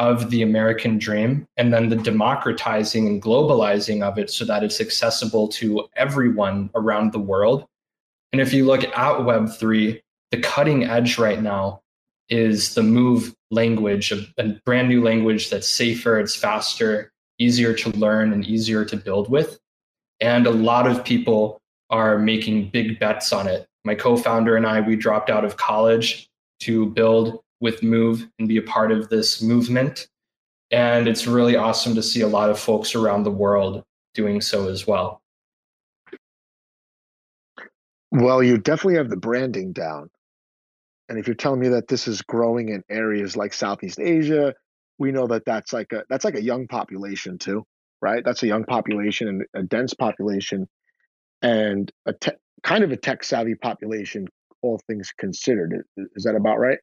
of 0.01 0.31
the 0.31 0.41
American 0.41 0.97
dream 0.99 1.47
and 1.59 1.75
then 1.75 1.91
the 1.91 1.97
democratizing 1.97 3.07
and 3.07 3.23
globalizing 3.23 4.03
of 4.03 4.19
it 4.19 4.31
so 4.31 4.47
that 4.47 4.65
it's 4.65 4.81
accessible 4.81 5.47
to 5.47 5.87
everyone 5.95 6.71
around 6.75 7.13
the 7.13 7.19
world. 7.19 7.67
And 8.33 8.41
if 8.41 8.55
you 8.55 8.65
look 8.65 8.83
at 8.83 8.95
Web3, 8.95 10.01
the 10.31 10.41
cutting 10.41 10.85
edge 10.85 11.19
right 11.19 11.43
now 11.43 11.83
is 12.31 12.75
the 12.75 12.83
move 12.83 13.35
language, 13.51 14.11
a, 14.39 14.45
brand 14.65 14.89
new 14.89 15.05
language 15.05 15.51
that's 15.51 15.69
safer, 15.69 16.19
it's 16.19 16.35
faster, 16.35 17.13
easier 17.39 17.75
to 17.75 17.91
learn, 17.91 18.33
and 18.33 18.47
easier 18.47 18.87
to 18.87 18.97
build 18.97 19.29
with. 19.29 19.59
And 20.19 20.47
a 20.47 20.51
lot 20.51 20.87
of 20.87 21.05
people 21.05 21.61
are 21.91 22.19
making 22.19 22.71
big 22.71 22.99
bets 22.99 23.35
on 23.35 23.47
it. 23.47 23.67
My 23.85 23.95
co 23.95 24.17
founder 24.17 24.57
and 24.57 24.67
I, 24.67 24.81
we 24.81 24.97
dropped 24.97 25.29
out 25.29 25.45
of 25.45 25.59
college 25.59 26.31
to 26.61 26.87
build 26.87 27.43
with 27.61 27.83
Move 27.83 28.27
and 28.39 28.49
be 28.49 28.57
a 28.57 28.63
part 28.63 28.91
of 28.91 29.09
this 29.09 29.43
movement. 29.43 30.09
And 30.71 31.09
it's 31.09 31.27
really 31.27 31.57
awesome 31.57 31.95
to 31.95 32.03
see 32.03 32.21
a 32.21 32.29
lot 32.29 32.51
of 32.51 32.59
folks 32.59 32.95
around 32.95 33.25
the 33.25 33.31
world 33.31 33.83
doing 34.15 34.41
so 34.41 34.69
as 34.69 34.87
well. 34.87 35.21
Well, 38.13 38.43
you 38.43 38.59
definitely 38.59 38.97
have 38.97 39.11
the 39.11 39.17
branding 39.17 39.73
down. 39.73 40.11
And 41.09 41.19
if 41.19 41.27
you're 41.27 41.35
telling 41.35 41.61
me 41.61 41.69
that 41.69 41.89
this 41.89 42.07
is 42.07 42.23
growing 42.23 42.69
in 42.69 42.83
areas 42.89 43.37
like 43.37 43.53
Southeast 43.53 43.99
Asia, 43.99 44.55
we 44.99 45.13
know 45.13 45.27
that 45.29 45.45
that's 45.45 45.73
like 45.73 45.93
a 45.93 46.05
that's 46.09 46.25
like 46.25 46.37
a 46.37 46.43
young 46.43 46.69
population 46.69 47.39
too, 47.39 47.65
right? 48.01 48.25
That's 48.25 48.43
a 48.43 48.47
young 48.47 48.65
population 48.65 49.27
and 49.29 49.45
a 49.55 49.63
dense 49.63 49.95
population, 49.95 50.69
and 51.43 51.91
a 52.07 52.13
te- 52.13 52.33
kind 52.63 52.85
of 52.85 52.93
a 52.93 52.97
tech 52.97 53.25
savvy 53.25 53.55
population, 53.55 54.29
all 54.63 54.81
things 54.87 55.13
considered. 55.19 55.85
Is 56.15 56.25
that 56.25 56.37
about 56.37 56.59
right? 56.59 56.79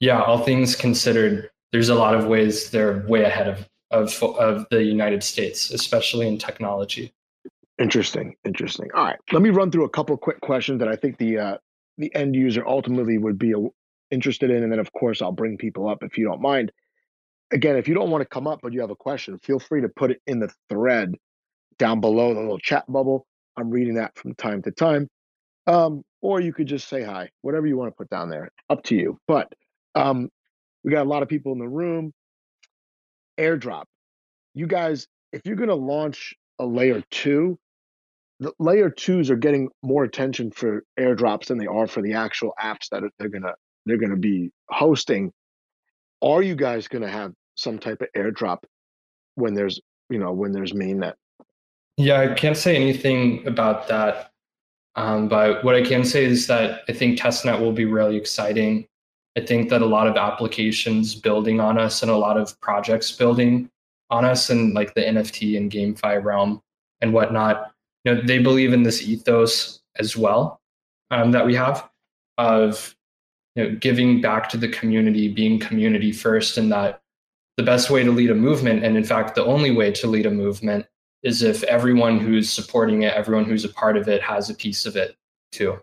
Yeah, 0.00 0.22
all 0.22 0.38
things 0.38 0.76
considered, 0.76 1.50
there's 1.72 1.88
a 1.88 1.94
lot 1.94 2.14
of 2.14 2.26
ways 2.26 2.70
they're 2.70 3.04
way 3.06 3.24
ahead 3.24 3.48
of 3.48 3.68
of 3.90 4.22
of 4.22 4.66
the 4.70 4.82
United 4.84 5.22
States, 5.22 5.70
especially 5.70 6.28
in 6.28 6.38
technology. 6.38 7.12
Interesting, 7.78 8.36
interesting. 8.44 8.88
All 8.94 9.04
right, 9.04 9.18
let 9.32 9.42
me 9.42 9.50
run 9.50 9.70
through 9.70 9.84
a 9.84 9.90
couple 9.90 10.16
quick 10.16 10.40
questions 10.40 10.78
that 10.80 10.88
I 10.88 10.96
think 10.96 11.18
the 11.18 11.38
uh, 11.38 11.56
the 11.98 12.14
end 12.14 12.34
user 12.34 12.66
ultimately 12.66 13.18
would 13.18 13.38
be 13.38 13.54
uh, 13.54 13.60
interested 14.10 14.50
in, 14.50 14.62
and 14.62 14.70
then 14.70 14.78
of 14.78 14.92
course 14.92 15.22
I'll 15.22 15.32
bring 15.32 15.56
people 15.56 15.88
up 15.88 16.02
if 16.02 16.18
you 16.18 16.26
don't 16.26 16.40
mind. 16.40 16.72
Again, 17.52 17.76
if 17.76 17.88
you 17.88 17.94
don't 17.94 18.10
want 18.10 18.22
to 18.22 18.28
come 18.28 18.46
up 18.46 18.60
but 18.62 18.72
you 18.72 18.80
have 18.80 18.90
a 18.90 18.96
question, 18.96 19.38
feel 19.38 19.58
free 19.58 19.80
to 19.80 19.88
put 19.88 20.12
it 20.12 20.20
in 20.26 20.38
the 20.38 20.52
thread 20.68 21.14
down 21.78 22.00
below 22.00 22.32
the 22.32 22.40
little 22.40 22.58
chat 22.58 22.84
bubble. 22.86 23.26
I'm 23.56 23.70
reading 23.70 23.94
that 23.94 24.16
from 24.16 24.34
time 24.34 24.62
to 24.62 24.70
time. 24.70 25.08
Um, 25.66 26.02
or 26.22 26.40
you 26.40 26.52
could 26.52 26.66
just 26.66 26.88
say 26.88 27.02
hi, 27.02 27.30
whatever 27.42 27.66
you 27.66 27.76
want 27.76 27.90
to 27.90 27.96
put 27.96 28.10
down 28.10 28.30
there. 28.30 28.50
Up 28.68 28.82
to 28.84 28.96
you. 28.96 29.18
But 29.26 29.52
um, 29.94 30.28
we 30.84 30.90
got 30.90 31.06
a 31.06 31.08
lot 31.08 31.22
of 31.22 31.28
people 31.28 31.52
in 31.52 31.58
the 31.58 31.68
room. 31.68 32.12
Airdrop. 33.38 33.84
You 34.54 34.66
guys, 34.66 35.06
if 35.32 35.42
you're 35.44 35.56
going 35.56 35.68
to 35.68 35.74
launch 35.74 36.34
a 36.58 36.66
layer 36.66 37.02
two, 37.10 37.58
the 38.40 38.52
layer 38.58 38.90
twos 38.90 39.30
are 39.30 39.36
getting 39.36 39.68
more 39.82 40.02
attention 40.02 40.50
for 40.50 40.82
airdrops 40.98 41.46
than 41.46 41.58
they 41.58 41.66
are 41.66 41.86
for 41.86 42.02
the 42.02 42.14
actual 42.14 42.52
apps 42.60 42.88
that 42.90 43.02
they're 43.18 43.28
gonna 43.28 43.52
they're 43.84 43.98
gonna 43.98 44.16
be 44.16 44.50
hosting. 44.70 45.30
Are 46.22 46.42
you 46.42 46.54
guys 46.54 46.88
gonna 46.88 47.10
have 47.10 47.32
some 47.54 47.78
type 47.78 48.00
of 48.00 48.08
airdrop 48.16 48.58
when 49.34 49.54
there's 49.54 49.78
you 50.08 50.18
know 50.18 50.32
when 50.32 50.52
there's 50.52 50.72
mainnet? 50.72 51.14
Yeah, 51.98 52.20
I 52.20 52.34
can't 52.34 52.56
say 52.56 52.76
anything 52.76 53.46
about 53.46 53.88
that 53.88 54.30
um, 54.96 55.28
but 55.28 55.64
what 55.64 55.74
I 55.74 55.82
can 55.82 56.04
say 56.04 56.24
is 56.24 56.46
that 56.48 56.82
I 56.88 56.92
think 56.92 57.18
testnet 57.18 57.60
will 57.60 57.72
be 57.72 57.84
really 57.84 58.16
exciting. 58.16 58.86
I 59.36 59.40
think 59.40 59.68
that 59.70 59.82
a 59.82 59.86
lot 59.86 60.06
of 60.06 60.16
applications 60.16 61.14
building 61.14 61.60
on 61.60 61.78
us 61.78 62.02
and 62.02 62.10
a 62.10 62.16
lot 62.16 62.36
of 62.36 62.60
projects 62.60 63.12
building 63.12 63.70
on 64.10 64.24
us 64.24 64.50
and 64.50 64.74
like 64.74 64.94
the 64.94 65.02
NFT 65.02 65.56
and 65.56 65.70
GameFi 65.70 66.22
realm 66.22 66.60
and 67.00 67.12
whatnot, 67.12 67.72
you 68.04 68.14
know, 68.14 68.20
they 68.22 68.38
believe 68.38 68.72
in 68.72 68.82
this 68.82 69.02
ethos 69.02 69.80
as 69.96 70.16
well 70.16 70.60
um, 71.10 71.30
that 71.30 71.46
we 71.46 71.54
have 71.54 71.88
of 72.38 72.94
you 73.54 73.64
know, 73.64 73.76
giving 73.76 74.20
back 74.20 74.48
to 74.48 74.56
the 74.56 74.68
community, 74.68 75.28
being 75.28 75.58
community 75.58 76.12
first, 76.12 76.58
and 76.58 76.72
that 76.72 77.00
the 77.56 77.62
best 77.62 77.90
way 77.90 78.02
to 78.02 78.10
lead 78.10 78.30
a 78.30 78.34
movement, 78.34 78.84
and 78.84 78.96
in 78.96 79.04
fact, 79.04 79.34
the 79.34 79.44
only 79.44 79.70
way 79.70 79.92
to 79.92 80.06
lead 80.06 80.26
a 80.26 80.30
movement, 80.30 80.86
is 81.22 81.42
if 81.42 81.62
everyone 81.64 82.18
who's 82.18 82.50
supporting 82.50 83.02
it, 83.02 83.14
everyone 83.14 83.44
who's 83.44 83.64
a 83.64 83.68
part 83.68 83.96
of 83.96 84.08
it 84.08 84.22
has 84.22 84.50
a 84.50 84.54
piece 84.54 84.86
of 84.86 84.96
it 84.96 85.16
too. 85.52 85.78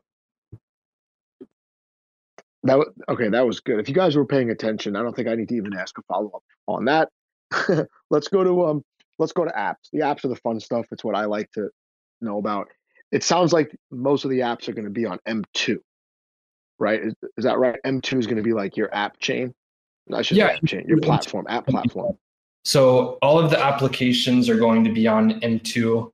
That 2.64 2.80
okay, 3.08 3.30
that 3.30 3.46
was 3.46 3.60
good. 3.60 3.80
If 3.80 3.88
you 3.88 3.96
guys 3.96 4.16
were 4.16 4.26
paying 4.26 4.50
attention, 4.50 4.96
I 4.96 5.02
don't 5.02 5.16
think 5.16 5.28
I 5.28 5.36
need 5.36 5.50
to 5.50 5.56
even 5.56 5.76
ask 5.76 5.98
a 5.98 6.02
follow 6.04 6.32
up 6.34 6.44
on 6.68 6.86
that. 6.86 7.10
let's 8.10 8.28
go 8.28 8.44
to 8.44 8.66
um 8.66 8.84
let's 9.20 9.32
go 9.32 9.46
to 9.46 9.52
apps. 9.52 9.90
The 9.94 10.00
apps 10.00 10.26
are 10.26 10.30
the 10.30 10.36
fun 10.38 10.60
stuff. 10.60 10.88
It's 10.92 11.04
what 11.04 11.16
I 11.16 11.26
like 11.26 11.52
to 11.52 11.70
know 12.22 12.40
about. 12.40 12.68
It 13.12 13.24
sounds 13.24 13.54
like 13.54 13.74
most 13.92 14.26
of 14.26 14.32
the 14.32 14.40
apps 14.40 14.68
are 14.68 14.74
going 14.74 14.86
to 14.86 14.92
be 14.92 15.06
on 15.06 15.20
M2, 15.28 15.78
right? 16.78 17.02
Is, 17.02 17.14
is 17.38 17.46
that 17.46 17.58
right? 17.58 17.80
M2 17.86 18.20
is 18.20 18.28
going 18.28 18.38
to 18.38 18.44
be 18.44 18.54
like 18.54 18.76
your 18.76 18.94
app 18.94 19.18
chain. 19.20 19.54
I 20.14 20.22
should 20.22 20.38
yeah. 20.38 20.48
app 20.48 20.66
chain, 20.66 20.86
your 20.88 21.00
platform, 21.00 21.46
app 21.50 21.68
platform. 21.68 22.18
So 22.68 23.18
all 23.22 23.40
of 23.40 23.50
the 23.50 23.58
applications 23.58 24.50
are 24.50 24.58
going 24.58 24.84
to 24.84 24.92
be 24.92 25.08
on 25.08 25.40
M2. 25.40 26.12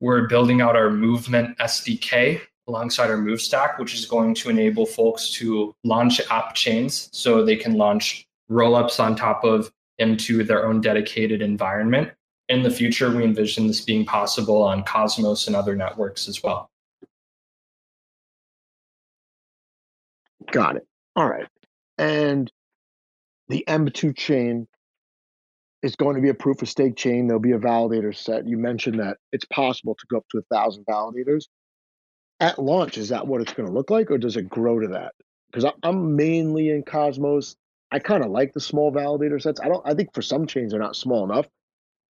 We're 0.00 0.28
building 0.28 0.62
out 0.62 0.74
our 0.74 0.88
movement 0.88 1.58
SDK 1.58 2.40
alongside 2.66 3.10
our 3.10 3.18
move 3.18 3.42
stack, 3.42 3.78
which 3.78 3.92
is 3.92 4.06
going 4.06 4.34
to 4.36 4.48
enable 4.48 4.86
folks 4.86 5.30
to 5.32 5.74
launch 5.84 6.18
app 6.30 6.54
chains 6.54 7.10
so 7.12 7.44
they 7.44 7.54
can 7.54 7.74
launch 7.74 8.24
rollups 8.50 8.98
on 8.98 9.14
top 9.14 9.44
of 9.44 9.70
M2 10.00 10.46
their 10.46 10.66
own 10.66 10.80
dedicated 10.80 11.42
environment. 11.42 12.10
In 12.48 12.62
the 12.62 12.70
future, 12.70 13.14
we 13.14 13.22
envision 13.22 13.66
this 13.66 13.82
being 13.82 14.06
possible 14.06 14.62
on 14.62 14.84
Cosmos 14.84 15.48
and 15.48 15.54
other 15.54 15.76
networks 15.76 16.28
as 16.28 16.42
well. 16.42 16.70
Got 20.50 20.76
it. 20.76 20.86
All 21.14 21.28
right. 21.28 21.46
And 21.98 22.50
the 23.50 23.62
M2 23.68 24.16
chain 24.16 24.66
is 25.82 25.96
going 25.96 26.16
to 26.16 26.22
be 26.22 26.28
a 26.28 26.34
proof 26.34 26.62
of 26.62 26.68
stake 26.68 26.96
chain. 26.96 27.26
There'll 27.26 27.40
be 27.40 27.52
a 27.52 27.58
validator 27.58 28.14
set. 28.14 28.46
You 28.46 28.58
mentioned 28.58 29.00
that 29.00 29.16
it's 29.32 29.44
possible 29.46 29.94
to 29.94 30.06
go 30.10 30.18
up 30.18 30.26
to 30.30 30.38
a 30.38 30.54
thousand 30.54 30.84
validators. 30.86 31.44
At 32.38 32.58
launch, 32.58 32.98
is 32.98 33.10
that 33.10 33.26
what 33.26 33.40
it's 33.40 33.52
going 33.52 33.68
to 33.68 33.74
look 33.74 33.90
like, 33.90 34.10
or 34.10 34.18
does 34.18 34.36
it 34.36 34.48
grow 34.48 34.80
to 34.80 34.88
that? 34.88 35.12
Because 35.50 35.70
I'm 35.82 36.16
mainly 36.16 36.70
in 36.70 36.82
Cosmos. 36.82 37.56
I 37.92 37.98
kind 37.98 38.24
of 38.24 38.30
like 38.30 38.52
the 38.52 38.60
small 38.60 38.92
validator 38.92 39.40
sets. 39.40 39.60
I 39.60 39.68
don't. 39.68 39.82
I 39.84 39.94
think 39.94 40.14
for 40.14 40.22
some 40.22 40.46
chains 40.46 40.70
they're 40.70 40.80
not 40.80 40.96
small 40.96 41.24
enough, 41.24 41.46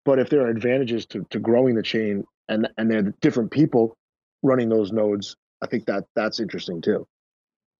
but 0.04 0.18
if 0.18 0.28
there 0.28 0.40
are 0.42 0.48
advantages 0.48 1.06
to, 1.06 1.24
to 1.30 1.38
growing 1.38 1.76
the 1.76 1.82
chain 1.82 2.24
and 2.48 2.68
and 2.76 2.90
they're 2.90 3.14
different 3.20 3.50
people 3.50 3.96
running 4.42 4.68
those 4.68 4.92
nodes, 4.92 5.36
I 5.62 5.66
think 5.66 5.86
that 5.86 6.04
that's 6.16 6.40
interesting 6.40 6.80
too. 6.80 7.06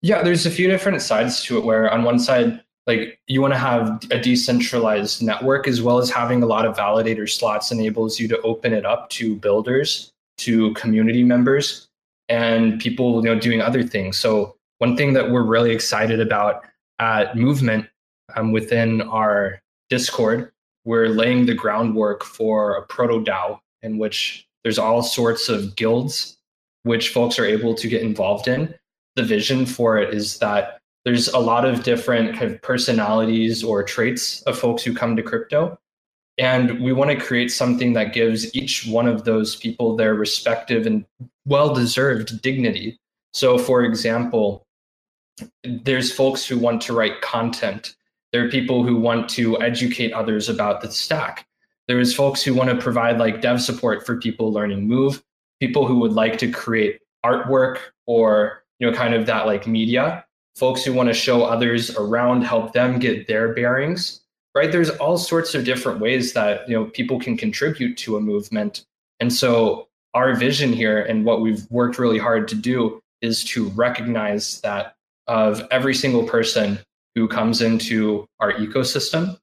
Yeah, 0.01 0.23
there's 0.23 0.47
a 0.47 0.51
few 0.51 0.69
different 0.69 1.03
sides 1.03 1.43
to 1.45 1.59
it. 1.59 1.65
Where 1.65 1.91
on 1.91 2.05
one 2.05 2.19
side, 2.19 2.63
like 2.89 3.21
you 3.27 3.41
want 3.41 3.53
to 3.53 3.59
have 3.59 4.03
a 4.11 4.19
decentralized 4.19 5.23
network 5.23 5.69
as 5.69 5.81
well 5.83 5.99
as 5.99 6.11
having 6.11 6.43
a 6.43 6.47
lot 6.47 6.65
of 6.65 6.77
validator 6.77 7.29
slots 7.29 7.71
enables 7.71 8.19
you 8.19 8.27
to 8.27 8.41
open 8.41 8.73
it 8.73 8.85
up 8.85 9.11
to 9.11 9.37
builders 9.37 10.11
to 10.39 10.73
community 10.75 11.23
members 11.23 11.87
and 12.29 12.81
people 12.81 13.23
you 13.23 13.33
know 13.33 13.39
doing 13.39 13.61
other 13.61 13.83
things. 13.83 14.19
So 14.19 14.57
one 14.79 14.97
thing 14.97 15.13
that 15.13 15.31
we're 15.31 15.45
really 15.45 15.71
excited 15.71 16.19
about 16.19 16.65
at 16.99 17.37
movement 17.37 17.87
um, 18.35 18.53
within 18.53 19.03
our 19.03 19.61
discord 19.89 20.51
we're 20.89 21.09
laying 21.09 21.45
the 21.45 21.55
groundwork 21.55 22.25
for 22.25 22.77
a 22.77 22.83
proto 22.83 23.23
dao 23.23 23.59
in 23.83 23.99
which 23.99 24.47
there's 24.63 24.79
all 24.79 25.03
sorts 25.03 25.51
of 25.51 25.77
guilds 25.77 26.39
which 26.85 27.11
folks 27.11 27.39
are 27.39 27.45
able 27.45 27.75
to 27.75 27.89
get 27.89 28.01
involved 28.01 28.49
in. 28.49 28.75
The 29.15 29.23
vision 29.23 29.67
for 29.67 29.99
it 29.99 30.15
is 30.15 30.39
that 30.39 30.78
there's 31.09 31.29
a 31.29 31.39
lot 31.39 31.65
of 31.65 31.85
different 31.85 32.37
kind 32.37 32.53
of 32.53 32.61
personalities 32.61 33.65
or 33.65 33.83
traits 33.83 34.43
of 34.43 34.59
folks 34.59 34.83
who 34.83 34.93
come 34.93 35.17
to 35.17 35.23
crypto. 35.23 35.79
And 36.37 36.81
we 36.81 36.93
want 36.93 37.11
to 37.11 37.17
create 37.17 37.51
something 37.51 37.95
that 37.95 38.13
gives 38.13 38.55
each 38.55 38.87
one 38.87 39.09
of 39.09 39.25
those 39.25 39.57
people 39.57 39.97
their 39.97 40.13
respective 40.13 40.87
and 40.87 41.07
well 41.47 41.73
deserved 41.73 42.43
dignity. 42.43 43.01
So, 43.33 43.57
for 43.57 43.85
example, 43.85 44.67
there's 45.65 46.13
folks 46.13 46.45
who 46.45 46.59
want 46.59 46.83
to 46.83 46.93
write 46.93 47.23
content. 47.23 47.97
There 48.35 48.45
are 48.45 48.51
people 48.51 48.85
who 48.85 48.97
want 48.97 49.31
to 49.31 49.59
educate 49.63 50.13
others 50.13 50.51
about 50.51 50.83
the 50.83 50.91
stack. 50.91 51.47
There's 51.87 52.15
folks 52.15 52.43
who 52.43 52.53
want 52.53 52.69
to 52.69 52.77
provide 52.77 53.17
like 53.17 53.41
dev 53.41 53.63
support 53.63 54.05
for 54.05 54.19
people 54.19 54.53
learning 54.53 54.87
Move, 54.87 55.25
people 55.59 55.87
who 55.87 56.01
would 56.01 56.13
like 56.13 56.37
to 56.37 56.53
create 56.53 57.01
artwork 57.25 57.79
or 58.07 58.63
you 58.79 58.91
know 58.91 58.95
kind 58.95 59.15
of 59.15 59.25
that 59.25 59.47
like 59.47 59.67
media 59.67 60.27
folks 60.59 60.85
who 60.85 60.93
want 60.93 61.09
to 61.09 61.15
show 61.15 61.45
others 61.45 61.95
around, 61.97 62.43
help 62.43 62.73
them 62.73 62.99
get 62.99 63.29
their 63.29 63.55
bearings, 63.55 64.21
right? 64.55 64.73
There's 64.73 64.91
all 64.91 65.17
sorts 65.17 65.55
of 65.55 65.65
different 65.65 66.01
ways 66.01 66.33
that 66.33 66.69
you 66.69 66.75
know 66.75 66.87
people 66.87 67.21
can 67.21 67.37
contribute 67.37 67.97
to 67.99 68.17
a 68.17 68.21
movement. 68.21 68.85
And 69.21 69.33
so 69.33 69.89
our 70.15 70.35
vision 70.35 70.73
here 70.73 71.01
and 71.01 71.25
what 71.25 71.41
we've 71.41 71.65
worked 71.71 71.99
really 71.99 72.19
hard 72.19 72.49
to 72.49 72.55
do 72.55 73.01
is 73.21 73.45
to 73.45 73.69
recognize 73.71 74.61
that 74.63 74.97
of 75.29 75.63
every 75.71 75.95
single 75.95 76.25
person 76.25 76.79
who 77.15 77.29
comes 77.29 77.61
into 77.61 78.27
our 78.41 78.53
ecosystem. 78.55 79.39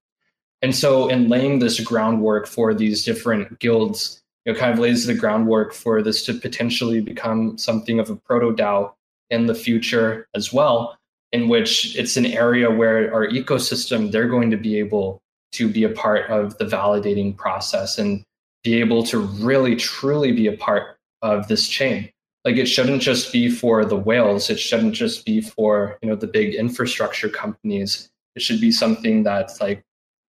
And 0.62 0.76
so 0.76 1.08
in 1.08 1.30
laying 1.30 1.60
this 1.60 1.80
groundwork 1.80 2.48
for 2.48 2.74
these 2.74 3.06
different 3.06 3.60
guilds, 3.60 4.22
you 4.46 4.54
know, 4.54 4.60
kind 4.60 4.74
of 4.74 4.80
lays 4.80 5.06
the 5.06 5.14
groundwork 5.14 5.74
for 5.74 6.02
this 6.02 6.24
to 6.26 6.34
potentially 6.34 7.02
become 7.02 7.58
something 7.58 8.00
of 8.00 8.10
a 8.10 8.16
proto 8.16 8.54
DAO 8.54 8.94
in 9.30 9.46
the 9.46 9.56
future 9.56 10.28
as 10.34 10.54
well, 10.54 10.98
in 11.32 11.48
which 11.48 11.96
it's 11.98 12.18
an 12.18 12.26
area 12.26 12.72
where 12.72 13.14
our 13.14 13.28
ecosystem 13.28 14.12
they're 14.12 14.30
going 14.30 14.52
to 14.52 14.58
be 14.58 14.80
able 14.80 15.22
to 15.52 15.70
be 15.70 15.84
a 15.84 15.90
part 15.90 16.30
of 16.30 16.58
the 16.58 16.66
validating 16.66 17.36
process 17.36 17.98
and 17.98 18.24
be 18.64 18.80
able 18.80 19.04
to 19.04 19.20
really 19.20 19.76
truly 19.76 20.32
be 20.32 20.48
a 20.48 20.58
part 20.58 20.98
of 21.22 21.48
this 21.48 21.68
chain. 21.68 22.10
Like 22.44 22.58
it 22.58 22.68
shouldn't 22.68 23.02
just 23.02 23.32
be 23.32 23.50
for 23.50 23.86
the 23.86 23.96
whales. 23.96 24.50
It 24.50 24.60
shouldn't 24.60 24.94
just 24.94 25.26
be 25.26 25.42
for 25.42 25.98
you 26.02 26.10
know 26.10 26.16
the 26.16 26.28
big 26.28 26.54
infrastructure 26.54 27.30
companies. 27.30 28.10
It 28.36 28.42
should 28.42 28.62
be 28.62 28.72
something 28.72 29.24
that's 29.24 29.62
like 29.62 29.84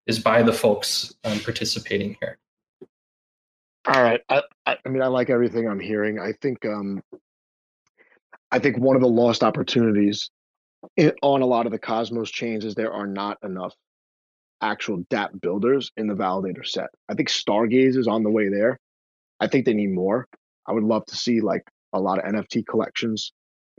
is 0.06 0.18
by 0.18 0.42
the 0.42 0.52
folks 0.52 1.14
um, 1.24 1.40
participating 1.40 2.16
here. 2.20 2.38
All 3.86 4.02
right. 4.02 4.20
I, 4.28 4.42
I, 4.64 4.88
mean 4.88 5.02
i 5.02 5.06
like 5.06 5.30
everything 5.30 5.68
i'm 5.68 5.80
hearing. 5.80 6.18
I 6.18 6.32
think 6.40 6.64
um 6.64 7.02
i 8.52 8.58
think 8.58 8.78
one 8.78 8.96
of 8.96 9.02
the 9.02 9.08
lost 9.08 9.42
opportunities 9.42 10.30
on 11.22 11.42
a 11.42 11.46
lot 11.46 11.66
of 11.66 11.72
the 11.72 11.78
Cosmos 11.78 12.30
chains 12.30 12.64
is 12.64 12.74
there 12.74 12.92
are 12.92 13.06
not 13.06 13.38
enough 13.42 13.74
actual 14.60 15.04
DApp 15.10 15.40
builders 15.40 15.92
in 15.96 16.06
the 16.06 16.14
validator 16.14 16.66
set. 16.66 16.88
I 17.08 17.14
think 17.14 17.28
Stargaze 17.28 17.96
is 17.96 18.08
on 18.08 18.22
the 18.22 18.30
way 18.30 18.48
there. 18.48 18.78
I 19.40 19.46
think 19.48 19.66
they 19.66 19.74
need 19.74 19.92
more. 19.92 20.26
I 20.66 20.72
would 20.72 20.84
love 20.84 21.04
to 21.06 21.16
see 21.16 21.40
like 21.40 21.62
a 21.92 22.00
lot 22.00 22.18
of 22.18 22.24
NFT 22.32 22.66
collections 22.66 23.32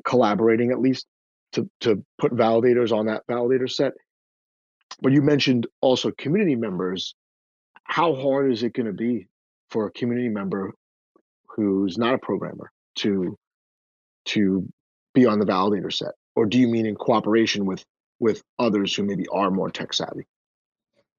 collaborating 0.05 0.71
at 0.71 0.79
least 0.79 1.05
to 1.53 1.69
to 1.81 2.03
put 2.17 2.31
validators 2.33 2.95
on 2.95 3.07
that 3.07 3.23
validator 3.29 3.69
set. 3.69 3.93
But 5.01 5.11
you 5.11 5.21
mentioned 5.21 5.67
also 5.81 6.11
community 6.17 6.55
members. 6.55 7.15
How 7.83 8.15
hard 8.15 8.51
is 8.51 8.63
it 8.63 8.73
going 8.73 8.87
to 8.87 8.93
be 8.93 9.27
for 9.69 9.87
a 9.87 9.91
community 9.91 10.29
member 10.29 10.73
who's 11.47 11.97
not 11.97 12.13
a 12.13 12.17
programmer 12.17 12.71
to 12.97 13.35
to 14.25 14.67
be 15.13 15.25
on 15.25 15.39
the 15.39 15.45
validator 15.45 15.91
set? 15.91 16.13
Or 16.37 16.45
do 16.45 16.59
you 16.59 16.67
mean 16.67 16.85
in 16.85 16.95
cooperation 16.95 17.65
with 17.65 17.83
with 18.19 18.43
others 18.59 18.95
who 18.95 19.03
maybe 19.03 19.27
are 19.29 19.49
more 19.49 19.71
tech 19.71 19.91
savvy? 19.91 20.25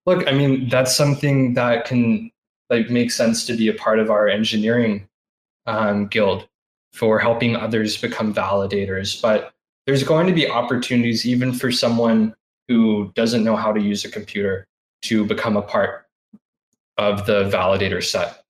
Look, 0.06 0.26
I 0.28 0.32
mean 0.32 0.68
that's 0.68 0.96
something 0.96 1.54
that 1.54 1.84
can 1.84 2.30
like 2.70 2.88
make 2.88 3.10
sense 3.10 3.44
to 3.46 3.54
be 3.54 3.68
a 3.68 3.74
part 3.74 3.98
of 3.98 4.10
our 4.10 4.28
engineering 4.28 5.08
um, 5.66 6.06
guild 6.06 6.48
for 6.92 7.18
helping 7.18 7.56
others 7.56 8.00
become 8.00 8.32
validators. 8.32 9.20
But 9.20 9.52
there's 9.86 10.04
going 10.04 10.28
to 10.28 10.32
be 10.32 10.48
opportunities 10.48 11.26
even 11.26 11.52
for 11.52 11.72
someone 11.72 12.34
who 12.68 13.10
doesn't 13.14 13.42
know 13.42 13.56
how 13.56 13.72
to 13.72 13.80
use 13.80 14.04
a 14.04 14.10
computer 14.10 14.66
to 15.02 15.24
become 15.24 15.56
a 15.56 15.62
part 15.62 16.06
of 16.96 17.26
the 17.26 17.44
validator 17.50 18.04
set. 18.04 18.44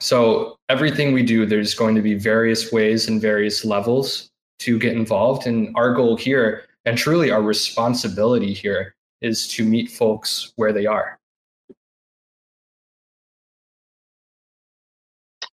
So 0.00 0.56
everything 0.68 1.12
we 1.12 1.22
do, 1.22 1.46
there's 1.46 1.74
going 1.74 1.94
to 1.94 2.02
be 2.02 2.14
various 2.14 2.72
ways 2.72 3.08
and 3.08 3.20
various 3.20 3.64
levels 3.64 4.27
to 4.60 4.78
get 4.78 4.96
involved. 4.96 5.46
And 5.46 5.74
our 5.76 5.94
goal 5.94 6.16
here, 6.16 6.64
and 6.84 6.96
truly 6.96 7.30
our 7.30 7.42
responsibility 7.42 8.52
here, 8.52 8.94
is 9.20 9.48
to 9.48 9.64
meet 9.64 9.90
folks 9.90 10.52
where 10.56 10.72
they 10.72 10.86
are. 10.86 11.18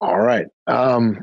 All 0.02 0.20
right. 0.20 0.48
Um, 0.68 1.22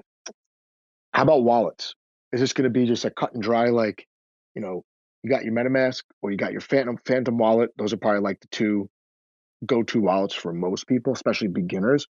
how 1.13 1.23
about 1.23 1.43
wallets? 1.43 1.95
Is 2.33 2.41
this 2.41 2.53
going 2.53 2.65
to 2.65 2.71
be 2.71 2.87
just 2.87 3.05
a 3.05 3.11
cut 3.11 3.35
and 3.35 3.43
dry, 3.43 3.69
like, 3.69 4.07
you 4.55 4.63
know, 4.63 4.85
you 5.23 5.31
got 5.31 5.45
your 5.45 5.53
MetaMask 5.53 6.03
or 6.23 6.31
you 6.31 6.39
got 6.39 6.53
your 6.53 6.63
Phantom 6.63 6.97
Phantom 7.05 7.37
wallet? 7.37 7.71
Those 7.77 7.93
are 7.93 7.99
probably 7.99 8.21
like 8.21 8.41
the 8.41 8.47
two 8.51 8.89
go-to 9.67 10.01
wallets 10.01 10.35
for 10.35 10.53
most 10.53 10.87
people, 10.87 11.13
especially 11.13 11.49
beginners. 11.49 12.07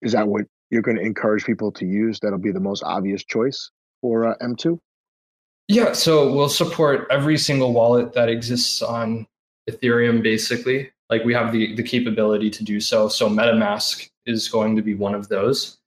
Is 0.00 0.12
that 0.12 0.26
what 0.26 0.44
you're 0.70 0.82
going 0.82 0.96
to 0.96 1.02
encourage 1.02 1.44
people 1.44 1.72
to 1.72 1.84
use? 1.84 2.20
That'll 2.20 2.38
be 2.38 2.52
the 2.52 2.60
most 2.60 2.82
obvious 2.82 3.24
choice 3.24 3.70
for 4.00 4.26
uh, 4.26 4.34
M2. 4.42 4.78
Yeah, 5.68 5.92
so 5.92 6.32
we'll 6.32 6.50
support 6.50 7.06
every 7.10 7.38
single 7.38 7.72
wallet 7.72 8.12
that 8.12 8.28
exists 8.28 8.82
on 8.82 9.26
Ethereum 9.68 10.22
basically. 10.22 10.90
Like 11.08 11.24
we 11.24 11.34
have 11.34 11.52
the 11.52 11.74
the 11.74 11.82
capability 11.82 12.50
to 12.50 12.64
do 12.64 12.80
so. 12.80 13.08
So 13.08 13.28
MetaMask 13.28 14.08
is 14.26 14.48
going 14.48 14.76
to 14.76 14.82
be 14.82 14.94
one 14.94 15.14
of 15.14 15.28
those. 15.28 15.78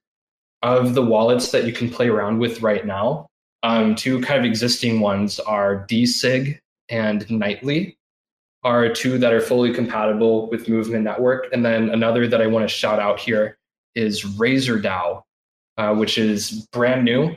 Of 0.63 0.95
the 0.95 1.05
wallets 1.05 1.51
that 1.51 1.65
you 1.65 1.73
can 1.73 1.89
play 1.89 2.07
around 2.07 2.39
with 2.39 2.61
right 2.63 2.85
now, 2.85 3.27
um, 3.61 3.93
two 3.93 4.21
kind 4.21 4.39
of 4.39 4.45
existing 4.45 4.99
ones 4.99 5.39
are 5.39 5.85
DSig 5.87 6.59
and 6.89 7.29
Nightly 7.29 7.97
are 8.63 8.89
two 8.89 9.17
that 9.19 9.33
are 9.33 9.39
fully 9.39 9.73
compatible 9.73 10.49
with 10.49 10.67
Movement 10.67 11.03
Network. 11.03 11.47
And 11.53 11.63
then 11.63 11.89
another 11.89 12.27
that 12.27 12.41
I 12.41 12.47
want 12.47 12.67
to 12.67 12.73
shout 12.73 12.99
out 12.99 13.19
here 13.19 13.57
is 13.95 14.25
Razor 14.25 14.79
DAO, 14.79 15.21
uh, 15.77 15.93
which 15.93 16.17
is 16.17 16.67
brand 16.71 17.05
new 17.05 17.35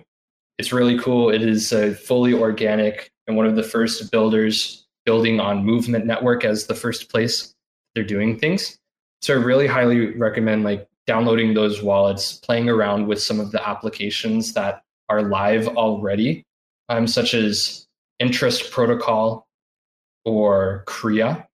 it's 0.61 0.75
really 0.75 0.99
cool. 0.99 1.31
It 1.31 1.41
is 1.41 1.73
uh, 1.73 1.95
fully 1.99 2.35
organic 2.35 3.11
and 3.27 3.35
one 3.35 3.47
of 3.47 3.57
the 3.57 3.63
first 3.63 4.13
builders 4.13 4.87
building 5.07 5.41
on 5.41 5.65
Movement 5.65 6.05
Network 6.05 6.45
as 6.45 6.67
the 6.67 6.75
first 6.75 7.09
place 7.09 7.55
they're 7.95 8.05
doing 8.05 8.39
things. 8.39 8.79
So 9.23 9.33
I 9.33 9.39
really 9.39 9.67
highly 9.67 10.15
recommend 10.19 10.63
like 10.63 10.87
downloading 11.07 11.55
those 11.55 11.83
wallets, 11.83 12.35
playing 12.35 12.69
around 12.69 13.07
with 13.07 13.23
some 13.23 13.41
of 13.41 13.53
the 13.53 13.67
applications 13.67 14.53
that 14.53 14.83
are 15.09 15.23
live 15.23 15.67
already, 15.67 16.45
um, 16.91 17.07
such 17.07 17.33
as 17.33 17.87
Interest 18.19 18.71
Protocol 18.71 19.49
or 20.27 20.85
Kriya. 20.87 21.47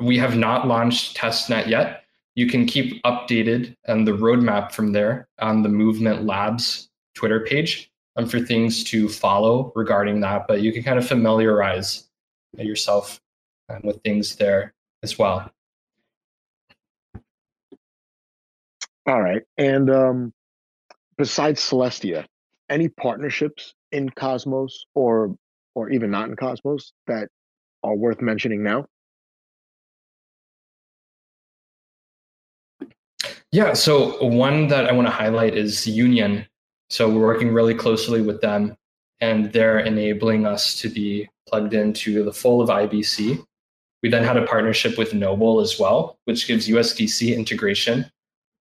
We 0.00 0.18
have 0.18 0.36
not 0.36 0.66
launched 0.66 1.16
testnet 1.16 1.68
yet. 1.68 2.02
You 2.34 2.48
can 2.48 2.66
keep 2.66 3.00
updated 3.04 3.76
on 3.86 4.04
the 4.04 4.16
roadmap 4.16 4.72
from 4.72 4.90
there 4.90 5.28
on 5.38 5.62
the 5.62 5.68
Movement 5.68 6.24
Labs 6.24 6.88
Twitter 7.14 7.40
page 7.40 7.90
um, 8.16 8.26
for 8.26 8.40
things 8.40 8.84
to 8.84 9.08
follow 9.08 9.72
regarding 9.74 10.20
that, 10.20 10.46
but 10.46 10.62
you 10.62 10.72
can 10.72 10.82
kind 10.82 10.98
of 10.98 11.06
familiarize 11.06 12.08
yourself 12.56 13.20
um, 13.68 13.80
with 13.84 14.02
things 14.02 14.36
there 14.36 14.74
as 15.02 15.18
well. 15.18 15.50
All 19.06 19.20
right. 19.20 19.42
And 19.58 19.90
um, 19.90 20.32
besides 21.18 21.60
Celestia, 21.60 22.24
any 22.70 22.88
partnerships 22.88 23.74
in 23.92 24.08
Cosmos 24.08 24.86
or 24.94 25.36
or 25.74 25.90
even 25.90 26.10
not 26.10 26.28
in 26.28 26.36
Cosmos 26.36 26.92
that 27.06 27.28
are 27.82 27.94
worth 27.94 28.20
mentioning 28.20 28.62
now? 28.62 28.86
Yeah, 33.52 33.72
so 33.74 34.24
one 34.24 34.68
that 34.68 34.86
I 34.86 34.92
want 34.92 35.06
to 35.06 35.12
highlight 35.12 35.56
is 35.56 35.86
Union, 35.86 36.46
so 36.90 37.08
we're 37.08 37.26
working 37.26 37.52
really 37.52 37.74
closely 37.74 38.20
with 38.20 38.40
them, 38.40 38.76
and 39.20 39.52
they're 39.52 39.80
enabling 39.80 40.46
us 40.46 40.78
to 40.80 40.88
be 40.88 41.28
plugged 41.48 41.74
into 41.74 42.24
the 42.24 42.32
full 42.32 42.60
of 42.60 42.68
IBC 42.68 43.44
We 44.02 44.10
then 44.10 44.24
had 44.24 44.36
a 44.36 44.46
partnership 44.46 44.98
with 44.98 45.14
Noble 45.14 45.60
as 45.60 45.78
well, 45.78 46.18
which 46.24 46.46
gives 46.46 46.68
USDC 46.68 47.34
integration. 47.36 48.10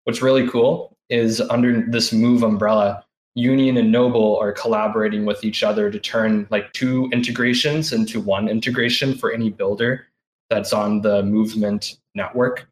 What's 0.06 0.22
really 0.22 0.48
cool 0.48 0.96
is 1.10 1.42
under 1.42 1.82
this 1.82 2.14
Move 2.14 2.44
umbrella, 2.44 3.04
Union 3.36 3.78
and 3.78 3.92
Noble 3.92 4.38
are 4.38 4.52
collaborating 4.52 5.26
with 5.26 5.44
each 5.44 5.64
other 5.64 5.90
to 5.90 6.00
turn 6.00 6.48
like 6.50 6.72
two 6.74 7.10
integrations 7.12 7.92
into 7.92 8.20
one 8.22 8.48
integration 8.48 9.16
for 9.16 9.32
any 9.32 9.50
builder 9.50 10.08
that's 10.50 10.72
on 10.72 11.02
the 11.02 11.24
movement 11.24 11.98
network, 12.16 12.70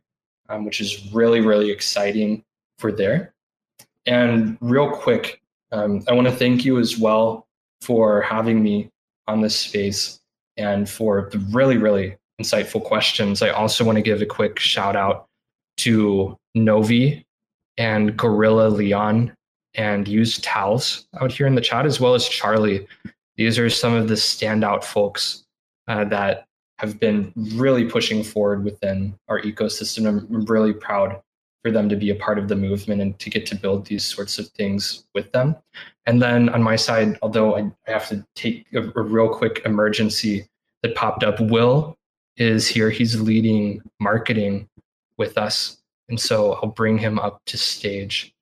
um, 0.49 0.65
which 0.65 0.79
is 0.79 1.11
really, 1.11 1.41
really 1.41 1.71
exciting 1.71 2.43
for 2.77 2.91
there. 2.91 3.33
And 4.05 4.57
real 4.61 4.91
quick, 4.91 5.40
um, 5.71 6.03
I 6.07 6.13
want 6.13 6.27
to 6.27 6.36
thank 6.36 6.65
you 6.65 6.79
as 6.79 6.97
well 6.97 7.47
for 7.81 8.21
having 8.21 8.62
me 8.62 8.89
on 9.27 9.41
this 9.41 9.57
space 9.57 10.19
and 10.57 10.89
for 10.89 11.29
the 11.31 11.39
really, 11.51 11.77
really 11.77 12.17
insightful 12.41 12.84
questions. 12.84 13.41
I 13.41 13.49
also 13.49 13.84
want 13.84 13.97
to 13.97 14.01
give 14.01 14.21
a 14.21 14.25
quick 14.25 14.60
shout 14.60 14.95
out 14.95 15.27
to 15.77 16.38
Novi 16.55 17.25
and 17.77 18.17
Gorilla 18.17 18.67
Leon 18.67 19.34
and 19.73 20.07
use 20.07 20.39
Tals 20.39 21.07
out 21.21 21.31
here 21.31 21.47
in 21.47 21.55
the 21.55 21.62
chat, 21.62 21.86
as 21.86 21.99
well 21.99 22.13
as 22.13 22.27
Charlie. 22.27 22.88
These 23.38 23.57
are 23.57 23.69
some 23.69 23.93
of 23.93 24.07
the 24.07 24.15
standout 24.15 24.84
folks 24.84 25.45
uh, 25.88 26.03
that 26.05 26.45
have 26.79 26.99
been 26.99 27.31
really 27.36 27.86
pushing 27.86 28.23
forward 28.23 28.63
within 28.65 29.15
our 29.29 29.39
ecosystem. 29.41 30.07
I'm 30.07 30.45
really 30.45 30.73
proud 30.73 31.21
for 31.62 31.71
them 31.71 31.89
to 31.89 31.95
be 31.95 32.10
a 32.10 32.15
part 32.15 32.39
of 32.39 32.47
the 32.47 32.56
movement 32.56 33.02
and 33.02 33.17
to 33.19 33.30
get 33.30 33.45
to 33.47 33.56
build 33.56 33.86
these 33.86 34.04
sorts 34.04 34.39
of 34.39 34.47
things 34.50 35.06
with 35.13 35.32
them. 35.32 35.56
And 36.06 36.21
then 36.21 36.50
on 36.50 36.63
my 36.63 36.76
side, 36.76 37.17
although 37.21 37.56
I 37.56 37.71
have 37.86 38.10
to 38.10 38.26
take 38.36 38.65
a, 38.74 38.80
a 38.80 39.02
real 39.04 39.30
quick 39.30 39.62
emergency 39.65 40.47
that 40.82 40.95
popped 40.95 41.24
up, 41.24 41.39
Will 41.39 41.97
is 42.38 42.67
here. 42.67 42.89
He's 42.89 43.21
leading 43.21 43.82
marketing 44.00 44.67
with 45.17 45.38
us. 45.38 45.78
And 46.10 46.19
so 46.19 46.54
I'll 46.54 46.69
bring 46.69 46.97
him 46.97 47.19
up 47.19 47.41
to 47.45 47.58
stage 47.58 48.34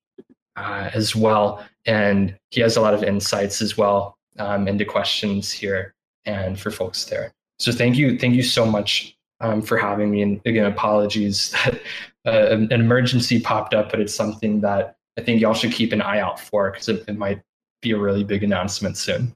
uh, 0.55 0.89
as 0.93 1.15
well. 1.15 1.65
And 1.85 2.37
he 2.51 2.61
has 2.61 2.77
a 2.77 2.81
lot 2.81 2.93
of 2.93 3.03
insights 3.03 3.61
as 3.61 3.77
well 3.77 4.17
um, 4.37 4.67
into 4.67 4.85
questions 4.85 5.51
here 5.51 5.93
and 6.25 6.59
for 6.59 6.71
folks 6.71 7.05
there. 7.05 7.33
So 7.57 7.73
thank 7.73 7.97
you, 7.97 8.17
thank 8.17 8.35
you 8.35 8.43
so 8.43 8.65
much 8.65 9.17
um, 9.41 9.61
for 9.61 9.77
having 9.77 10.11
me. 10.11 10.21
And 10.21 10.41
again, 10.45 10.65
apologies 10.65 11.51
that 11.65 11.81
uh, 12.25 12.57
an 12.57 12.71
emergency 12.71 13.39
popped 13.39 13.73
up, 13.73 13.89
but 13.89 13.99
it's 13.99 14.13
something 14.13 14.61
that 14.61 14.95
I 15.17 15.21
think 15.21 15.41
y'all 15.41 15.53
should 15.53 15.71
keep 15.71 15.91
an 15.91 16.01
eye 16.01 16.19
out 16.19 16.39
for 16.39 16.71
because 16.71 16.89
it, 16.89 17.03
it 17.07 17.17
might 17.17 17.41
be 17.81 17.91
a 17.91 17.97
really 17.97 18.23
big 18.23 18.43
announcement 18.43 18.97
soon. 18.97 19.35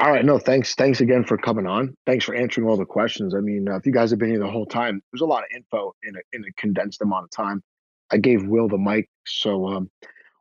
All 0.00 0.10
right, 0.10 0.24
no, 0.24 0.38
thanks, 0.38 0.74
thanks 0.74 1.00
again 1.00 1.24
for 1.24 1.38
coming 1.38 1.66
on. 1.66 1.96
Thanks 2.04 2.24
for 2.24 2.34
answering 2.34 2.66
all 2.66 2.76
the 2.76 2.84
questions. 2.84 3.34
I 3.34 3.38
mean, 3.38 3.68
uh, 3.68 3.76
if 3.76 3.86
you 3.86 3.92
guys 3.92 4.10
have 4.10 4.18
been 4.18 4.28
here 4.28 4.40
the 4.40 4.50
whole 4.50 4.66
time, 4.66 5.00
there's 5.12 5.22
a 5.22 5.26
lot 5.26 5.44
of 5.44 5.50
info 5.54 5.94
in 6.02 6.16
a 6.16 6.18
in 6.32 6.44
a 6.44 6.52
condensed 6.60 7.00
amount 7.00 7.24
of 7.24 7.30
time. 7.30 7.62
I 8.10 8.18
gave 8.18 8.46
Will 8.46 8.68
the 8.68 8.76
mic, 8.76 9.08
so 9.24 9.66
um, 9.68 9.90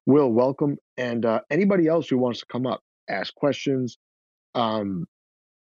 Will, 0.05 0.31
welcome, 0.31 0.77
and 0.97 1.25
uh, 1.25 1.41
anybody 1.49 1.87
else 1.87 2.09
who 2.09 2.17
wants 2.17 2.39
to 2.39 2.45
come 2.47 2.65
up, 2.65 2.81
ask 3.07 3.33
questions, 3.35 3.97
um, 4.55 5.07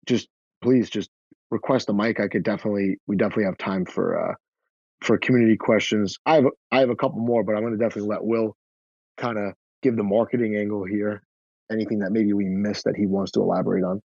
just 0.06 0.30
please 0.62 0.90
just 0.90 1.10
request 1.56 1.88
the 1.88 1.94
mic. 1.94 2.20
I 2.20 2.28
could 2.28 2.44
definitely, 2.44 2.98
we 3.08 3.16
definitely 3.16 3.46
have 3.46 3.58
time 3.58 3.86
for 3.86 4.32
uh, 4.32 4.36
for 5.02 5.18
community 5.18 5.58
questions. 5.58 6.18
I 6.26 6.36
have 6.36 6.46
I 6.72 6.80
have 6.80 6.90
a 6.90 6.96
couple 6.96 7.20
more, 7.20 7.44
but 7.44 7.56
I'm 7.56 7.62
going 7.62 7.78
to 7.78 7.80
definitely 7.80 8.10
let 8.10 8.24
Will 8.24 8.56
kind 9.18 9.38
of 9.38 9.54
give 9.82 9.96
the 9.96 10.04
marketing 10.04 10.56
angle 10.58 10.86
here. 10.86 11.24
Anything 11.72 12.00
that 12.00 12.12
maybe 12.12 12.34
we 12.34 12.46
missed 12.46 12.86
that 12.86 12.96
he 12.96 13.08
wants 13.08 13.32
to 13.34 13.42
elaborate 13.42 13.84
on. 13.84 14.02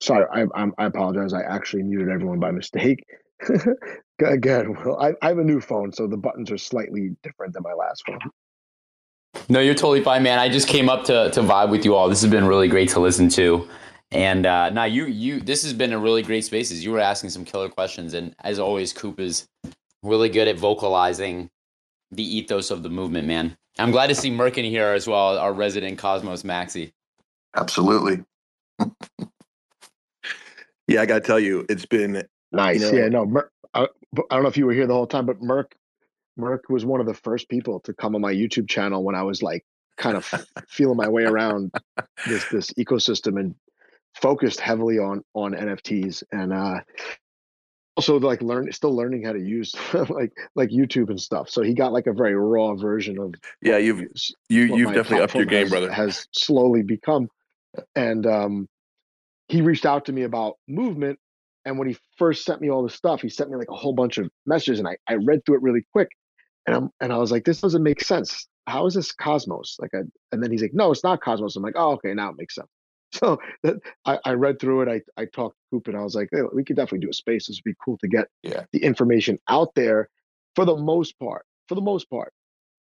Sorry, 0.00 0.26
I, 0.32 0.42
I, 0.54 0.66
I 0.78 0.86
apologize. 0.86 1.32
I 1.32 1.42
actually 1.42 1.82
muted 1.84 2.10
everyone 2.10 2.38
by 2.38 2.50
mistake. 2.50 3.04
Again, 4.24 4.76
well, 4.84 5.00
I, 5.00 5.14
I 5.22 5.28
have 5.28 5.38
a 5.38 5.44
new 5.44 5.60
phone, 5.60 5.92
so 5.92 6.06
the 6.06 6.16
buttons 6.16 6.50
are 6.52 6.58
slightly 6.58 7.16
different 7.22 7.54
than 7.54 7.62
my 7.62 7.72
last 7.72 8.04
phone. 8.06 8.18
No, 9.48 9.60
you're 9.60 9.74
totally 9.74 10.02
fine, 10.02 10.22
man. 10.22 10.38
I 10.38 10.48
just 10.48 10.68
came 10.68 10.88
up 10.88 11.04
to 11.04 11.30
to 11.30 11.40
vibe 11.42 11.70
with 11.70 11.84
you 11.84 11.94
all. 11.94 12.08
This 12.08 12.22
has 12.22 12.30
been 12.30 12.46
really 12.46 12.68
great 12.68 12.88
to 12.90 13.00
listen 13.00 13.28
to. 13.30 13.68
And 14.10 14.46
uh, 14.46 14.70
now 14.70 14.84
you 14.84 15.06
you 15.06 15.40
this 15.40 15.62
has 15.64 15.72
been 15.72 15.92
a 15.92 15.98
really 15.98 16.22
great 16.22 16.44
spaces. 16.44 16.84
You 16.84 16.92
were 16.92 17.00
asking 17.00 17.30
some 17.30 17.44
killer 17.44 17.68
questions, 17.68 18.14
and 18.14 18.34
as 18.44 18.58
always, 18.58 18.92
Coop 18.92 19.20
is 19.20 19.48
really 20.02 20.28
good 20.28 20.48
at 20.48 20.56
vocalizing 20.56 21.50
the 22.10 22.22
ethos 22.22 22.70
of 22.70 22.82
the 22.82 22.88
movement. 22.88 23.26
Man, 23.26 23.56
I'm 23.78 23.90
glad 23.90 24.06
to 24.06 24.14
see 24.14 24.30
Merkin 24.30 24.68
here 24.68 24.90
as 24.90 25.06
well, 25.08 25.36
our 25.38 25.52
resident 25.52 25.98
Cosmos 25.98 26.42
Maxi. 26.42 26.92
Absolutely. 27.56 28.24
yeah, 30.88 31.02
I 31.02 31.06
got 31.06 31.14
to 31.14 31.20
tell 31.20 31.40
you, 31.40 31.66
it's 31.68 31.86
been 31.86 32.22
nice. 32.52 32.80
You 32.80 32.92
know, 32.92 32.98
yeah, 32.98 33.08
no, 33.08 33.26
Mer- 33.26 33.50
I, 33.74 33.82
I 33.82 33.86
don't 34.30 34.42
know 34.42 34.48
if 34.48 34.56
you 34.56 34.66
were 34.66 34.72
here 34.72 34.86
the 34.86 34.94
whole 34.94 35.06
time, 35.06 35.26
but 35.26 35.40
Merq 35.40 35.72
Merq 36.38 36.60
was 36.68 36.84
one 36.84 37.00
of 37.00 37.06
the 37.06 37.14
first 37.14 37.48
people 37.48 37.80
to 37.80 37.92
come 37.92 38.14
on 38.14 38.20
my 38.20 38.32
YouTube 38.32 38.68
channel 38.68 39.02
when 39.04 39.14
I 39.14 39.22
was 39.22 39.42
like 39.42 39.64
kind 39.96 40.16
of 40.16 40.24
feeling 40.68 40.96
my 40.96 41.08
way 41.08 41.24
around 41.24 41.72
this 42.26 42.48
this 42.48 42.70
ecosystem 42.72 43.38
and 43.38 43.54
focused 44.14 44.60
heavily 44.60 44.98
on 44.98 45.22
on 45.34 45.52
NFTs 45.52 46.22
and 46.32 46.52
uh 46.52 46.80
also 47.96 48.18
like 48.18 48.42
learn 48.42 48.70
still 48.72 48.94
learning 48.94 49.24
how 49.24 49.32
to 49.32 49.40
use 49.40 49.74
like 50.08 50.32
like 50.54 50.70
YouTube 50.70 51.10
and 51.10 51.20
stuff. 51.20 51.48
So 51.48 51.62
he 51.62 51.74
got 51.74 51.92
like 51.92 52.06
a 52.06 52.12
very 52.12 52.34
raw 52.34 52.74
version 52.74 53.18
of 53.18 53.34
yeah 53.62 53.76
you've 53.76 54.00
you 54.48 54.62
you've 54.76 54.94
definitely 54.94 55.22
upped 55.22 55.34
your 55.34 55.44
game, 55.44 55.62
has, 55.62 55.70
brother. 55.70 55.92
Has 55.92 56.26
slowly 56.32 56.82
become, 56.82 57.28
and 57.94 58.26
um, 58.26 58.68
he 59.48 59.62
reached 59.62 59.86
out 59.86 60.06
to 60.06 60.12
me 60.12 60.22
about 60.22 60.54
movement. 60.68 61.18
And 61.66 61.78
when 61.78 61.88
he 61.88 61.96
first 62.18 62.44
sent 62.44 62.60
me 62.60 62.68
all 62.70 62.82
the 62.82 62.90
stuff, 62.90 63.22
he 63.22 63.30
sent 63.30 63.48
me 63.48 63.56
like 63.56 63.70
a 63.70 63.74
whole 63.74 63.94
bunch 63.94 64.18
of 64.18 64.28
messages, 64.44 64.80
and 64.80 64.88
I 64.88 64.96
I 65.08 65.14
read 65.14 65.44
through 65.46 65.56
it 65.56 65.62
really 65.62 65.86
quick, 65.92 66.08
and 66.66 66.76
I'm 66.76 66.90
and 67.00 67.12
I 67.12 67.18
was 67.18 67.30
like, 67.30 67.44
this 67.44 67.60
doesn't 67.60 67.82
make 67.82 68.02
sense. 68.02 68.48
How 68.66 68.86
is 68.86 68.94
this 68.94 69.12
Cosmos? 69.12 69.76
Like, 69.78 69.90
I, 69.94 70.00
and 70.32 70.42
then 70.42 70.50
he's 70.50 70.62
like, 70.62 70.72
no, 70.72 70.90
it's 70.90 71.04
not 71.04 71.22
Cosmos. 71.22 71.56
I'm 71.56 71.62
like, 71.62 71.74
oh, 71.76 71.92
okay, 71.92 72.14
now 72.14 72.30
it 72.30 72.36
makes 72.38 72.54
sense. 72.54 72.68
So 73.12 73.38
that, 73.62 73.76
I, 74.06 74.18
I, 74.24 74.32
read 74.32 74.58
through 74.58 74.82
it. 74.82 74.88
I, 74.88 75.22
I 75.22 75.26
talked 75.26 75.54
to 75.54 75.76
Coop 75.76 75.86
and 75.86 75.96
I 75.96 76.02
was 76.02 76.16
like, 76.16 76.30
hey, 76.32 76.40
we 76.52 76.64
could 76.64 76.74
definitely 76.74 77.06
do 77.06 77.10
a 77.10 77.12
space. 77.12 77.46
This 77.46 77.58
would 77.58 77.70
be 77.70 77.76
cool 77.84 77.96
to 77.98 78.08
get 78.08 78.26
yeah. 78.42 78.64
the 78.72 78.82
information 78.82 79.38
out 79.48 79.72
there 79.76 80.08
for 80.56 80.64
the 80.64 80.76
most 80.76 81.16
part. 81.20 81.44
For 81.68 81.76
the 81.76 81.80
most 81.80 82.10
part, 82.10 82.32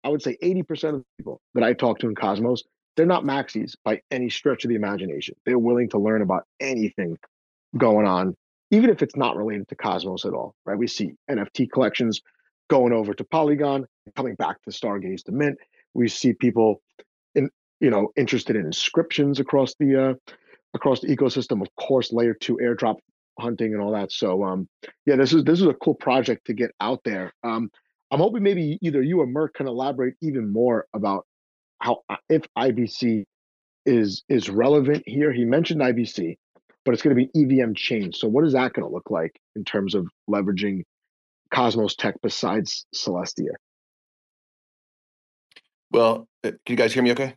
I 0.04 0.10
would 0.10 0.22
say 0.22 0.36
80% 0.44 0.70
of 0.90 0.96
the 0.96 1.06
people 1.18 1.40
that 1.54 1.64
I 1.64 1.72
talk 1.72 2.00
to 2.00 2.10
in 2.10 2.16
Cosmos, 2.16 2.64
they're 2.98 3.06
not 3.06 3.24
maxis 3.24 3.76
by 3.86 4.02
any 4.12 4.30
stretch 4.30 4.66
of 4.66 4.70
the 4.70 4.76
imagination. 4.76 5.36
They're 5.46 5.58
willing 5.58 5.88
to 5.92 5.98
learn 5.98 6.22
about 6.22 6.44
anything 6.60 7.18
going 7.78 8.06
on, 8.06 8.36
even 8.70 8.90
if 8.90 9.02
it's 9.02 9.16
not 9.16 9.38
related 9.38 9.70
to 9.70 9.76
Cosmos 9.76 10.26
at 10.26 10.34
all, 10.34 10.56
right? 10.66 10.78
We 10.78 10.88
see 10.88 11.14
NFT 11.30 11.72
collections 11.72 12.22
going 12.70 12.94
over 12.94 13.14
to 13.14 13.24
Polygon, 13.24 13.86
coming 14.16 14.36
back 14.36 14.62
to 14.64 14.72
Stargaze 14.72 15.24
to 15.24 15.32
Mint. 15.32 15.58
We 15.94 16.08
see 16.08 16.34
people 16.34 16.82
in 17.36 17.50
you 17.80 17.90
know 17.90 18.12
interested 18.16 18.56
in 18.56 18.66
inscriptions 18.66 19.40
across 19.40 19.76
the 19.80 20.10
uh, 20.10 20.34
across 20.74 21.02
the 21.02 21.16
ecosystem. 21.16 21.62
Of 21.62 21.70
course, 21.76 22.12
layer 22.12 22.34
two 22.34 22.58
airdrop 22.62 22.98
hunting 23.40 23.74
and 23.74 23.82
all 23.82 23.92
that. 23.94 24.12
So 24.12 24.44
um, 24.44 24.68
yeah, 25.06 25.16
this 25.16 25.34
is 25.34 25.44
this 25.44 25.60
is 25.62 25.68
a 25.68 25.74
cool 25.74 25.96
project 25.96 26.46
to 26.48 26.54
get 26.54 26.72
out 26.80 27.02
there. 27.04 27.34
Um, 27.44 27.70
I'm 28.12 28.20
hoping 28.20 28.44
maybe 28.44 28.78
either 28.82 29.02
you 29.02 29.20
or 29.20 29.28
Merq 29.28 29.54
can 29.56 29.68
elaborate 29.68 30.16
even 30.22 30.52
more 30.52 30.86
about 30.94 31.26
how 31.80 32.04
uh, 32.10 32.18
if 32.30 32.44
IBC 32.58 33.26
is 33.86 34.24
is 34.30 34.50
relevant 34.50 35.04
here. 35.06 35.32
He 35.32 35.46
mentioned 35.46 35.82
IBC, 35.82 36.38
but 36.86 36.94
it's 36.94 37.02
going 37.02 37.16
to 37.16 37.26
be 37.26 37.62
EVM 37.62 37.74
chain. 37.74 38.14
So 38.14 38.28
what 38.28 38.46
is 38.46 38.54
that 38.54 38.74
going 38.74 38.88
to 38.88 38.94
look 38.94 39.10
like 39.10 39.40
in 39.56 39.64
terms 39.64 39.96
of 39.96 40.08
leveraging 40.30 40.84
Cosmos 41.50 41.96
tech 41.96 42.16
besides 42.22 42.86
Celestia? 42.96 43.52
Well, 45.92 46.28
uh, 46.44 46.52
can 46.52 46.60
you 46.68 46.76
guys 46.76 46.94
hear 46.94 47.04
me 47.04 47.12
okay? 47.12 47.36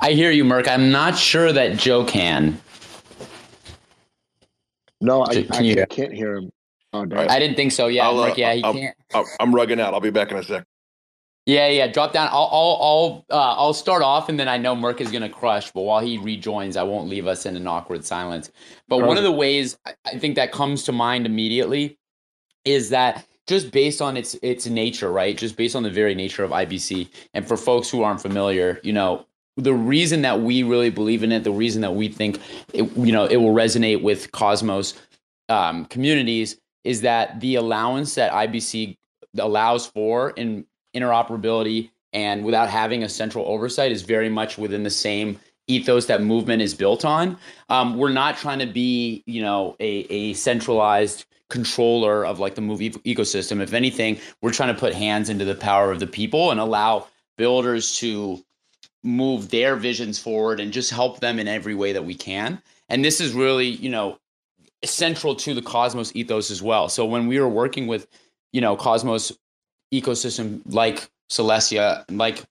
I 0.00 0.12
hear 0.12 0.30
you, 0.30 0.44
Merq. 0.44 0.66
I'm 0.68 0.90
not 0.90 1.16
sure 1.16 1.52
that 1.52 1.76
Joe 1.76 2.04
can. 2.04 2.60
No, 5.00 5.24
I, 5.24 5.42
can 5.42 5.52
I, 5.52 5.60
you, 5.60 5.82
I 5.82 5.86
can't 5.86 6.12
hear 6.12 6.36
him. 6.36 6.50
Oh, 6.92 7.06
I 7.12 7.38
didn't 7.38 7.56
think 7.56 7.72
so. 7.72 7.86
Yeah, 7.86 8.06
Merq, 8.06 8.36
yeah, 8.36 8.54
he 8.54 8.64
I'll, 8.64 8.74
can't. 8.74 8.96
I'm 9.38 9.52
rugging 9.52 9.80
out. 9.80 9.94
I'll 9.94 10.00
be 10.00 10.10
back 10.10 10.32
in 10.32 10.38
a 10.38 10.42
sec. 10.42 10.64
Yeah, 11.50 11.66
yeah. 11.66 11.88
Drop 11.88 12.12
down. 12.12 12.28
I'll, 12.30 12.48
I'll, 12.52 12.78
I'll, 12.80 13.24
uh, 13.28 13.54
I'll 13.54 13.74
start 13.74 14.02
off, 14.02 14.28
and 14.28 14.38
then 14.38 14.46
I 14.46 14.56
know 14.56 14.76
Merq 14.76 15.00
is 15.00 15.10
gonna 15.10 15.28
crush. 15.28 15.72
But 15.72 15.82
while 15.82 15.98
he 15.98 16.16
rejoins, 16.16 16.76
I 16.76 16.84
won't 16.84 17.08
leave 17.08 17.26
us 17.26 17.44
in 17.44 17.56
an 17.56 17.66
awkward 17.66 18.04
silence. 18.04 18.52
But 18.86 18.98
Perfect. 18.98 19.08
one 19.08 19.16
of 19.16 19.24
the 19.24 19.32
ways 19.32 19.76
I 19.84 20.16
think 20.18 20.36
that 20.36 20.52
comes 20.52 20.84
to 20.84 20.92
mind 20.92 21.26
immediately 21.26 21.98
is 22.64 22.90
that 22.90 23.26
just 23.48 23.72
based 23.72 24.00
on 24.00 24.16
its 24.16 24.34
its 24.42 24.68
nature, 24.68 25.10
right? 25.10 25.36
Just 25.36 25.56
based 25.56 25.74
on 25.74 25.82
the 25.82 25.90
very 25.90 26.14
nature 26.14 26.44
of 26.44 26.52
IBC, 26.52 27.08
and 27.34 27.48
for 27.48 27.56
folks 27.56 27.90
who 27.90 28.04
aren't 28.04 28.22
familiar, 28.22 28.78
you 28.84 28.92
know, 28.92 29.26
the 29.56 29.74
reason 29.74 30.22
that 30.22 30.40
we 30.40 30.62
really 30.62 30.90
believe 30.90 31.24
in 31.24 31.32
it, 31.32 31.42
the 31.42 31.50
reason 31.50 31.82
that 31.82 31.96
we 31.96 32.06
think 32.06 32.40
it, 32.72 32.96
you 32.96 33.10
know 33.10 33.24
it 33.24 33.38
will 33.38 33.54
resonate 33.54 34.02
with 34.02 34.30
Cosmos 34.30 34.94
um, 35.48 35.84
communities 35.86 36.60
is 36.84 37.00
that 37.00 37.40
the 37.40 37.56
allowance 37.56 38.14
that 38.14 38.30
IBC 38.30 38.96
allows 39.36 39.86
for 39.86 40.30
in 40.30 40.64
interoperability 40.94 41.90
and 42.12 42.44
without 42.44 42.68
having 42.68 43.02
a 43.02 43.08
central 43.08 43.44
oversight 43.46 43.92
is 43.92 44.02
very 44.02 44.28
much 44.28 44.58
within 44.58 44.82
the 44.82 44.90
same 44.90 45.38
ethos 45.66 46.06
that 46.06 46.22
movement 46.22 46.60
is 46.62 46.74
built 46.74 47.04
on. 47.04 47.36
Um, 47.68 47.96
we're 47.96 48.12
not 48.12 48.36
trying 48.36 48.58
to 48.58 48.66
be, 48.66 49.22
you 49.26 49.40
know, 49.40 49.76
a, 49.78 50.06
a 50.10 50.34
centralized 50.34 51.24
controller 51.48 52.24
of 52.24 52.38
like 52.38 52.54
the 52.54 52.60
movie 52.60 52.90
ecosystem. 52.90 53.60
If 53.60 53.72
anything, 53.72 54.18
we're 54.42 54.52
trying 54.52 54.74
to 54.74 54.80
put 54.80 54.94
hands 54.94 55.28
into 55.28 55.44
the 55.44 55.54
power 55.54 55.92
of 55.92 56.00
the 56.00 56.06
people 56.06 56.50
and 56.50 56.58
allow 56.58 57.06
builders 57.36 57.96
to 57.98 58.42
move 59.02 59.50
their 59.50 59.76
visions 59.76 60.18
forward 60.18 60.60
and 60.60 60.72
just 60.72 60.90
help 60.90 61.20
them 61.20 61.38
in 61.38 61.48
every 61.48 61.74
way 61.74 61.92
that 61.92 62.04
we 62.04 62.14
can. 62.14 62.60
And 62.88 63.04
this 63.04 63.20
is 63.20 63.32
really, 63.32 63.68
you 63.68 63.88
know, 63.88 64.18
central 64.84 65.34
to 65.36 65.54
the 65.54 65.62
Cosmos 65.62 66.14
ethos 66.14 66.50
as 66.50 66.62
well. 66.62 66.88
So 66.88 67.04
when 67.04 67.26
we 67.26 67.38
were 67.38 67.48
working 67.48 67.86
with, 67.86 68.06
you 68.52 68.60
know, 68.60 68.76
Cosmos 68.76 69.32
ecosystem 69.92 70.62
like 70.66 71.10
Celestia, 71.30 72.04
like 72.10 72.44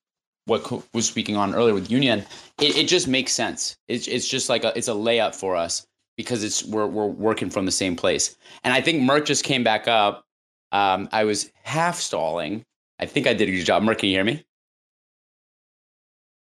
what 0.46 0.82
was 0.94 1.06
speaking 1.06 1.36
on 1.36 1.54
earlier 1.54 1.74
with 1.74 1.90
Union, 1.90 2.20
it, 2.60 2.76
it 2.76 2.88
just 2.88 3.08
makes 3.08 3.32
sense. 3.32 3.76
It's 3.88 4.08
it's 4.08 4.28
just 4.28 4.48
like 4.48 4.64
a 4.64 4.76
it's 4.76 4.88
a 4.88 4.92
layup 4.92 5.34
for 5.34 5.56
us 5.56 5.86
because 6.16 6.42
it's 6.44 6.64
we're 6.64 6.86
we're 6.86 7.06
working 7.06 7.50
from 7.50 7.66
the 7.66 7.72
same 7.72 7.96
place. 7.96 8.36
And 8.64 8.74
I 8.74 8.80
think 8.80 9.02
Merq 9.02 9.24
just 9.26 9.44
came 9.44 9.64
back 9.64 9.88
up. 9.88 10.24
Um, 10.72 11.08
I 11.12 11.24
was 11.24 11.50
half 11.62 11.96
stalling. 11.98 12.64
I 12.98 13.06
think 13.06 13.26
I 13.26 13.34
did 13.34 13.48
a 13.48 13.52
good 13.52 13.64
job. 13.64 13.82
Merq, 13.82 13.98
can 13.98 14.08
you 14.08 14.16
hear 14.16 14.24
me? 14.24 14.44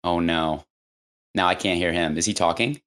Oh 0.04 0.20
no. 0.20 0.64
Now 1.34 1.48
I 1.48 1.54
can't 1.54 1.78
hear 1.78 1.92
him. 1.92 2.16
Is 2.16 2.24
he 2.24 2.32
talking? 2.34 2.80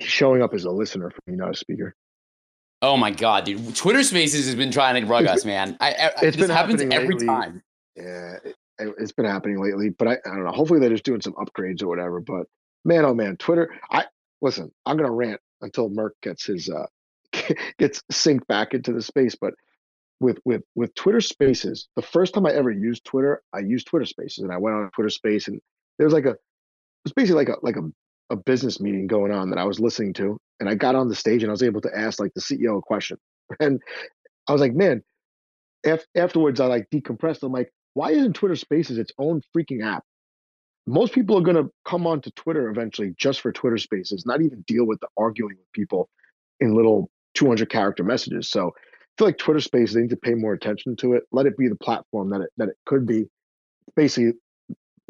Showing 0.00 0.42
up 0.42 0.52
as 0.54 0.64
a 0.64 0.70
listener 0.70 1.10
for 1.10 1.20
me, 1.30 1.36
not 1.36 1.50
a 1.50 1.54
speaker. 1.56 1.94
Oh 2.82 2.96
my 2.96 3.12
god, 3.12 3.44
dude! 3.44 3.76
Twitter 3.76 4.02
Spaces 4.02 4.46
has 4.46 4.56
been 4.56 4.72
trying 4.72 5.00
to 5.00 5.08
rug 5.08 5.24
us, 5.26 5.44
man. 5.44 5.76
I, 5.80 5.92
I, 5.92 6.06
it's 6.22 6.36
this 6.36 6.36
been 6.36 6.50
happens 6.50 6.80
every 6.80 7.14
lately. 7.14 7.26
time. 7.26 7.62
Yeah, 7.94 8.38
it, 8.44 8.56
has 8.98 9.12
been 9.12 9.24
happening 9.24 9.62
lately, 9.62 9.90
but 9.90 10.08
I, 10.08 10.12
I 10.26 10.34
don't 10.34 10.44
know. 10.44 10.50
Hopefully, 10.50 10.80
they're 10.80 10.90
just 10.90 11.04
doing 11.04 11.20
some 11.20 11.34
upgrades 11.34 11.80
or 11.80 11.86
whatever. 11.86 12.20
But 12.20 12.46
man, 12.84 13.04
oh 13.04 13.14
man, 13.14 13.36
Twitter. 13.36 13.72
I 13.88 14.06
listen. 14.40 14.72
I'm 14.84 14.96
gonna 14.96 15.12
rant 15.12 15.40
until 15.60 15.90
Merq 15.90 16.10
gets 16.22 16.44
his 16.44 16.68
uh 16.68 16.86
gets 17.78 18.02
synced 18.10 18.48
back 18.48 18.74
into 18.74 18.92
the 18.92 19.00
space. 19.02 19.36
But 19.40 19.54
with 20.18 20.40
with 20.44 20.62
with 20.74 20.92
Twitter 20.96 21.20
Spaces, 21.20 21.86
the 21.94 22.02
first 22.02 22.34
time 22.34 22.46
I 22.46 22.52
ever 22.52 22.72
used 22.72 23.04
Twitter, 23.04 23.42
I 23.52 23.60
used 23.60 23.86
Twitter 23.86 24.06
Spaces, 24.06 24.42
and 24.42 24.52
I 24.52 24.58
went 24.58 24.76
on 24.76 24.90
Twitter 24.90 25.10
Space, 25.10 25.46
and 25.46 25.60
there 25.98 26.06
was 26.06 26.14
like 26.14 26.26
a 26.26 26.30
it 26.30 27.04
was 27.04 27.12
basically 27.12 27.44
like 27.44 27.48
a 27.48 27.56
like 27.62 27.76
a 27.76 27.88
a 28.30 28.36
business 28.36 28.80
meeting 28.80 29.06
going 29.06 29.32
on 29.32 29.50
that 29.50 29.58
I 29.58 29.64
was 29.64 29.80
listening 29.80 30.12
to, 30.14 30.38
and 30.60 30.68
I 30.68 30.74
got 30.74 30.94
on 30.94 31.08
the 31.08 31.14
stage 31.14 31.42
and 31.42 31.50
I 31.50 31.52
was 31.52 31.62
able 31.62 31.80
to 31.82 31.96
ask 31.96 32.20
like 32.20 32.32
the 32.34 32.40
CEO 32.40 32.78
a 32.78 32.82
question, 32.82 33.18
and 33.60 33.80
I 34.48 34.52
was 34.52 34.60
like, 34.60 34.74
man. 34.74 35.02
Af- 35.84 36.06
afterwards, 36.14 36.60
I 36.60 36.66
like 36.66 36.88
decompressed. 36.90 37.42
I'm 37.42 37.50
like, 37.50 37.72
why 37.94 38.12
isn't 38.12 38.34
Twitter 38.34 38.56
Spaces 38.56 38.98
its 38.98 39.12
own 39.18 39.42
freaking 39.56 39.84
app? 39.84 40.04
Most 40.86 41.12
people 41.12 41.36
are 41.36 41.42
going 41.42 41.56
to 41.56 41.70
come 41.84 42.06
onto 42.06 42.30
Twitter 42.30 42.68
eventually 42.68 43.14
just 43.16 43.40
for 43.40 43.52
Twitter 43.52 43.78
Spaces, 43.78 44.26
not 44.26 44.42
even 44.42 44.62
deal 44.62 44.84
with 44.84 45.00
the 45.00 45.08
arguing 45.16 45.56
with 45.56 45.72
people 45.72 46.08
in 46.60 46.74
little 46.74 47.10
200 47.34 47.70
character 47.70 48.02
messages. 48.02 48.50
So 48.50 48.68
I 48.68 48.72
feel 49.18 49.28
like 49.28 49.38
Twitter 49.38 49.60
Spaces 49.60 49.94
they 49.94 50.02
need 50.02 50.10
to 50.10 50.16
pay 50.16 50.34
more 50.34 50.52
attention 50.52 50.96
to 50.96 51.14
it. 51.14 51.24
Let 51.30 51.46
it 51.46 51.56
be 51.56 51.68
the 51.68 51.76
platform 51.76 52.30
that 52.30 52.40
it 52.40 52.50
that 52.56 52.68
it 52.68 52.76
could 52.86 53.06
be. 53.06 53.26
Basically, 53.94 54.32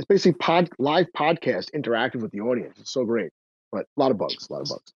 it's 0.03 0.09
basically 0.09 0.33
pod 0.33 0.69
live 0.81 1.07
podcast 1.17 1.71
interactive 1.77 2.23
with 2.23 2.33
the 2.33 2.41
audience. 2.41 2.77
It's 2.81 2.93
so 2.93 3.05
great, 3.05 3.31
but 3.71 3.87
a 3.97 4.01
lot 4.01 4.11
of 4.11 4.19
bugs, 4.19 4.49
a 4.51 4.53
lot 4.53 4.63
of 4.63 4.69
bugs. 4.69 4.93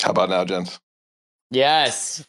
How 0.00 0.10
about 0.10 0.28
now, 0.28 0.44
gents? 0.44 0.78
Yes. 1.50 2.26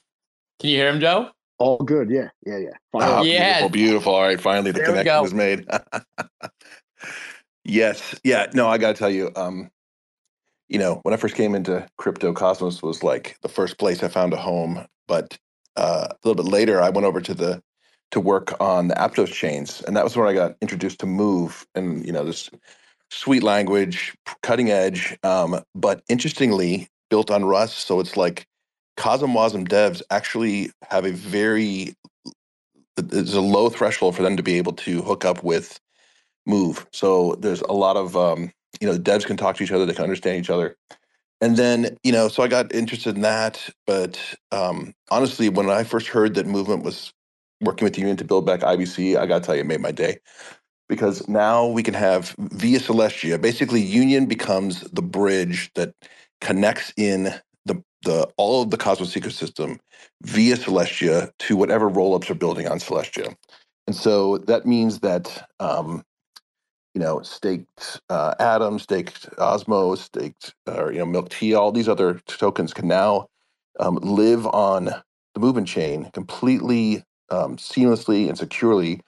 Can 0.61 0.69
you 0.69 0.77
hear 0.77 0.87
him, 0.89 1.01
Joe? 1.01 1.29
All 1.57 1.77
good. 1.79 2.09
Yeah, 2.09 2.29
yeah, 2.45 2.57
yeah. 2.57 2.69
Oh, 2.93 3.21
Yeah. 3.23 3.53
Beautiful, 3.67 3.69
beautiful. 3.69 4.15
All 4.15 4.21
right, 4.21 4.39
finally 4.39 4.71
the 4.71 4.77
There 4.79 4.85
connection 4.85 5.05
go. 5.13 5.21
was 5.23 5.33
made. 5.33 5.65
yes. 7.65 8.15
Yeah. 8.23 8.47
No, 8.53 8.69
I 8.69 8.77
got 8.77 8.93
to 8.95 8.97
tell 8.99 9.09
you, 9.09 9.31
um, 9.35 9.69
you 10.69 10.79
know, 10.79 10.99
when 11.03 11.13
I 11.13 11.17
first 11.17 11.35
came 11.35 11.53
into 11.53 11.85
crypto, 11.97 12.31
Cosmos 12.31 12.81
was 12.81 13.03
like 13.03 13.37
the 13.41 13.49
first 13.49 13.77
place 13.77 14.03
I 14.03 14.07
found 14.07 14.31
a 14.31 14.37
home. 14.37 14.85
But 15.07 15.37
uh, 15.75 16.07
a 16.11 16.15
little 16.27 16.41
bit 16.41 16.49
later, 16.49 16.81
I 16.81 16.89
went 16.91 17.05
over 17.05 17.19
to 17.19 17.33
the 17.33 17.61
to 18.11 18.19
work 18.19 18.59
on 18.61 18.87
the 18.87 18.95
Aptos 18.95 19.33
chains, 19.33 19.81
and 19.81 19.95
that 19.97 20.03
was 20.03 20.15
where 20.15 20.27
I 20.27 20.33
got 20.33 20.55
introduced 20.61 20.99
to 20.99 21.05
Move, 21.05 21.65
and 21.75 22.05
you 22.05 22.11
know, 22.11 22.23
this 22.23 22.49
sweet 23.11 23.43
language, 23.43 24.13
cutting 24.41 24.71
edge, 24.71 25.17
um, 25.23 25.61
but 25.73 26.03
interestingly 26.09 26.87
built 27.09 27.31
on 27.31 27.45
Rust. 27.45 27.79
So 27.87 27.99
it's 27.99 28.17
like 28.17 28.47
CosmWasm 28.97 29.67
devs 29.67 30.01
actually 30.09 30.71
have 30.89 31.05
a 31.05 31.11
very 31.11 31.93
there's 32.97 33.33
a 33.33 33.41
low 33.41 33.69
threshold 33.69 34.15
for 34.15 34.23
them 34.23 34.37
to 34.37 34.43
be 34.43 34.57
able 34.57 34.73
to 34.73 35.01
hook 35.01 35.25
up 35.25 35.43
with 35.43 35.79
Move. 36.45 36.87
So 36.93 37.35
there's 37.39 37.61
a 37.61 37.73
lot 37.73 37.97
of 37.97 38.15
um, 38.15 38.51
you 38.79 38.87
know 38.87 38.97
devs 38.97 39.25
can 39.25 39.37
talk 39.37 39.57
to 39.57 39.63
each 39.63 39.71
other, 39.71 39.85
they 39.85 39.93
can 39.93 40.03
understand 40.03 40.39
each 40.39 40.49
other. 40.49 40.75
And 41.41 41.57
then 41.57 41.97
you 42.03 42.11
know, 42.11 42.27
so 42.27 42.43
I 42.43 42.47
got 42.47 42.73
interested 42.73 43.15
in 43.15 43.21
that. 43.21 43.69
But 43.87 44.19
um, 44.51 44.93
honestly, 45.11 45.49
when 45.49 45.69
I 45.69 45.83
first 45.83 46.07
heard 46.07 46.35
that 46.35 46.47
Movement 46.47 46.83
was 46.83 47.13
working 47.65 47.85
with 47.85 47.93
the 47.93 48.01
Union 48.01 48.17
to 48.17 48.23
build 48.23 48.45
back 48.45 48.61
IBC, 48.61 49.17
I 49.17 49.25
got 49.25 49.39
to 49.39 49.45
tell 49.45 49.55
you, 49.55 49.61
it 49.61 49.67
made 49.67 49.81
my 49.81 49.91
day 49.91 50.19
because 50.87 51.27
now 51.27 51.65
we 51.65 51.83
can 51.83 51.93
have 51.93 52.35
via 52.37 52.79
Celestia. 52.79 53.41
Basically, 53.41 53.81
Union 53.81 54.25
becomes 54.25 54.81
the 54.81 55.01
bridge 55.01 55.71
that 55.75 55.93
connects 56.41 56.93
in 56.97 57.33
the 57.65 57.83
the 58.03 58.27
all 58.37 58.61
of 58.61 58.69
the 58.69 58.77
Cosmos 58.77 59.15
ecosystem 59.15 59.79
via 60.23 60.55
Celestia 60.55 61.31
to 61.39 61.57
whatever 61.57 61.89
rollups 61.89 62.29
are 62.29 62.35
building 62.35 62.67
on 62.67 62.79
Celestia. 62.79 63.35
And 63.87 63.95
so 63.95 64.37
that 64.39 64.65
means 64.65 64.99
that 64.99 65.47
um, 65.59 66.03
you 66.95 67.01
know, 67.01 67.21
staked 67.21 67.99
uh, 68.09 68.33
Atom, 68.39 68.79
staked 68.79 69.29
Osmo, 69.35 69.97
staked 69.97 70.55
or 70.65 70.91
you 70.91 70.99
know 70.99 71.05
milkTIA, 71.05 71.59
all 71.59 71.71
these 71.71 71.89
other 71.89 72.21
tokens 72.25 72.73
can 72.73 72.87
now 72.87 73.27
um, 73.79 73.97
live 73.97 74.47
on 74.47 74.85
the 74.85 75.39
movement 75.39 75.67
chain 75.67 76.09
completely 76.13 77.03
um, 77.29 77.57
seamlessly 77.57 78.27
and 78.27 78.37
securely 78.37 79.01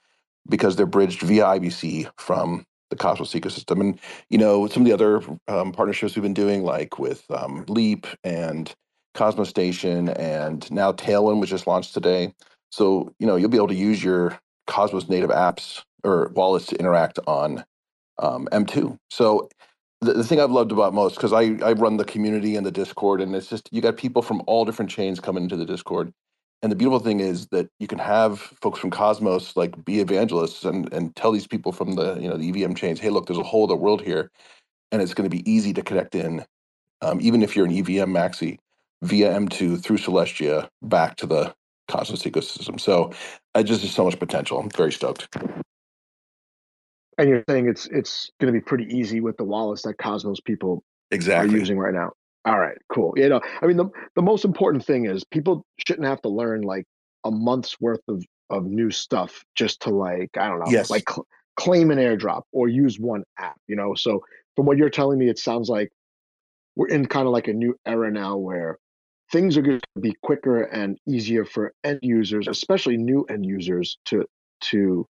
because 0.50 0.76
they're 0.76 0.86
bridged 0.86 1.22
via 1.22 1.44
IBC 1.44 2.10
from 2.18 2.66
the 2.90 2.96
Cosmos 2.96 3.34
ecosystem. 3.34 3.82
And 3.82 4.00
you 4.30 4.38
know, 4.38 4.68
some 4.68 4.84
of 4.84 4.88
the 4.88 4.94
other 4.94 5.22
um, 5.48 5.72
partnerships 5.72 6.16
we've 6.16 6.24
been 6.24 6.34
doing, 6.34 6.64
like 6.64 7.00
with 7.00 7.24
um, 7.32 7.66
Leap 7.68 8.08
and 8.24 8.74
Cosmostation, 9.16 10.18
and 10.18 10.70
now 10.72 10.92
Tailwind, 10.92 11.40
which 11.40 11.50
just 11.50 11.68
launched 11.68 11.94
today. 11.94 12.34
So 12.72 13.14
you 13.20 13.28
know, 13.28 13.36
you'll 13.36 13.50
be 13.50 13.58
able 13.58 13.68
to 13.68 13.76
use 13.76 14.04
your 14.04 14.40
Cosmos 14.68 15.10
native 15.10 15.30
apps 15.30 15.84
or 16.04 16.32
wallets 16.36 16.68
to 16.68 16.76
interact 16.78 17.20
on 17.28 17.66
um, 18.20 18.48
M2. 18.52 18.98
So 19.10 19.50
the, 20.02 20.14
the 20.14 20.24
thing 20.24 20.40
I've 20.40 20.52
loved 20.52 20.72
about 20.72 20.94
most, 20.94 21.16
because 21.16 21.34
I, 21.34 21.58
I 21.66 21.74
run 21.74 21.98
the 21.98 22.06
community 22.06 22.56
and 22.56 22.66
the 22.66 22.72
Discord, 22.72 23.22
and 23.22 23.36
it's 23.36 23.50
just 23.50 23.70
you 23.72 23.82
got 23.82 23.98
people 23.98 24.22
from 24.22 24.42
all 24.48 24.66
different 24.66 24.92
chains 24.92 25.20
coming 25.20 25.44
into 25.44 25.58
the 25.58 25.66
Discord. 25.66 26.14
And 26.64 26.72
the 26.72 26.76
beautiful 26.76 27.00
thing 27.00 27.20
is 27.20 27.48
that 27.48 27.70
you 27.80 27.88
can 27.88 28.00
have 28.00 28.40
folks 28.40 28.80
from 28.80 28.90
Cosmos 28.90 29.56
like 29.56 29.86
be 29.86 30.00
evangelists 30.00 30.64
and, 30.64 30.92
and 30.92 31.16
tell 31.16 31.32
these 31.32 31.48
people 31.48 31.72
from 31.72 31.94
the 31.94 32.16
you 32.16 32.28
know 32.28 32.38
the 32.38 32.50
EVM 32.50 32.74
chains, 32.74 33.00
hey, 33.00 33.10
look, 33.10 33.28
there's 33.28 33.38
a 33.38 33.44
whole 33.44 33.66
other 33.66 33.76
world 33.76 34.02
here, 34.02 34.32
and 34.92 35.02
it's 35.02 35.14
going 35.14 35.30
to 35.30 35.36
be 35.36 35.50
easy 35.50 35.74
to 35.74 35.84
connect 35.84 36.16
in, 36.16 36.44
um, 37.02 37.20
even 37.22 37.44
if 37.44 37.56
you're 37.56 37.66
an 37.66 37.78
EVM 37.78 38.12
maxi 38.12 38.58
via 39.04 39.32
M2 39.34 39.84
through 39.84 39.98
Celestia 39.98 40.68
back 40.82 41.16
to 41.18 41.28
the 41.28 41.54
Cosmos 41.88 42.24
ecosystem. 42.24 42.80
So 42.80 43.12
I 43.54 43.62
just 43.62 43.82
there's 43.82 43.94
so 43.94 44.04
much 44.04 44.18
potential. 44.20 44.60
I'm 44.60 44.70
very 44.72 44.92
stoked. 44.92 45.28
And 47.20 47.30
you're 47.30 47.44
saying 47.50 47.68
it's 47.68 47.86
it's 47.88 48.32
going 48.40 48.52
to 48.52 48.60
be 48.60 48.64
pretty 48.64 48.86
easy 48.86 49.22
with 49.22 49.38
the 49.38 49.44
wallets 49.44 49.84
that 49.84 49.98
Cosmos 50.00 50.40
people 50.40 50.84
Exactly. 51.12 51.56
are 51.56 51.60
using 51.60 51.78
right 51.78 51.94
now. 51.94 52.12
All 52.48 52.60
right, 52.60 52.78
cool. 52.90 53.14
You 53.18 53.28
know, 53.30 53.42
I 53.62 53.66
mean, 53.68 53.78
the 53.78 53.90
the 54.16 54.22
most 54.22 54.46
important 54.46 54.86
thing 54.86 55.06
is 55.06 55.24
people 55.26 55.66
shouldn't 55.86 56.08
have 56.08 56.22
to 56.22 56.30
learn 56.30 56.62
like 56.62 56.86
a 57.26 57.32
month's 57.32 57.80
worth 57.82 58.02
of 58.08 58.24
of 58.50 58.66
new 58.66 58.90
stuff 58.90 59.44
just 59.56 59.82
to 59.82 59.90
like 59.90 60.30
I 60.38 60.48
don't 60.48 60.60
know, 60.60 60.72
Yes. 60.72 60.90
like 60.90 61.10
cl- 61.10 61.28
claim 61.58 61.92
an 61.92 61.98
airdrop 61.98 62.44
or 62.54 62.70
use 62.70 63.00
one 63.00 63.24
app. 63.38 63.58
You 63.68 63.76
know, 63.76 63.94
so 63.96 64.24
from 64.56 64.66
what 64.66 64.78
you're 64.78 64.90
telling 64.90 65.20
me, 65.20 65.28
it 65.30 65.38
sounds 65.40 65.68
like 65.68 65.90
we're 66.78 66.88
in 66.88 67.06
kind 67.08 67.28
of 67.28 67.34
like 67.34 67.48
a 67.50 67.54
new 67.54 67.76
era 67.86 68.10
now 68.12 68.38
where 68.38 68.78
things 69.32 69.58
are 69.58 69.62
going 69.62 69.82
to 69.96 70.02
be 70.02 70.16
quicker 70.24 70.64
and 70.64 70.98
easier 71.06 71.44
for 71.44 71.74
end 71.84 72.00
users, 72.02 72.48
especially 72.48 72.96
new 72.96 73.24
end 73.30 73.46
users, 73.46 73.98
to 74.06 74.24
to 74.62 75.06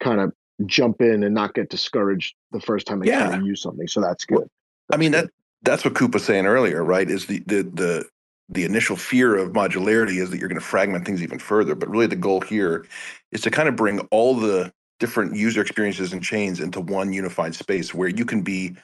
kind 0.00 0.20
of 0.20 0.32
jump 0.66 1.00
in 1.00 1.22
and 1.24 1.34
not 1.34 1.54
get 1.54 1.70
discouraged 1.70 2.34
the 2.52 2.60
first 2.60 2.86
time 2.86 3.00
they 3.00 3.06
try 3.08 3.30
Yeah. 3.30 3.38
to 3.38 3.44
use 3.44 3.62
something. 3.62 3.88
So 3.88 4.02
that's 4.02 4.26
good. 4.26 4.46
I 4.92 4.98
mean 4.98 5.12
That's 5.12 5.28
that 5.28 5.32
that's 5.64 5.84
what 5.84 5.94
Coop 5.94 6.14
was 6.14 6.24
saying 6.24 6.46
earlier, 6.46 6.84
right? 6.84 7.10
Is 7.10 7.26
the 7.26 7.40
the 7.46 7.62
the 7.62 8.06
the 8.50 8.64
initial 8.64 8.96
fear 8.96 9.36
of 9.36 9.52
modularity 9.52 10.20
is 10.22 10.30
that 10.30 10.38
you're 10.38 10.48
going 10.48 10.60
to 10.60 10.66
fragment 10.66 11.06
things 11.06 11.22
even 11.22 11.38
further, 11.38 11.74
but 11.74 11.88
really 11.90 12.06
the 12.06 12.16
goal 12.16 12.42
here 12.42 12.86
is 13.32 13.40
to 13.42 13.50
kind 13.50 13.68
of 13.68 13.76
bring 13.76 14.00
all 14.12 14.36
the 14.36 14.72
different 15.00 15.36
user 15.36 15.62
experiences 15.62 16.12
and 16.12 16.22
chains 16.22 16.60
into 16.60 16.80
one 16.80 17.12
unified 17.12 17.54
space 17.54 17.94
where 17.94 18.08
you 18.08 18.24
can 18.24 18.42
be 18.42 18.76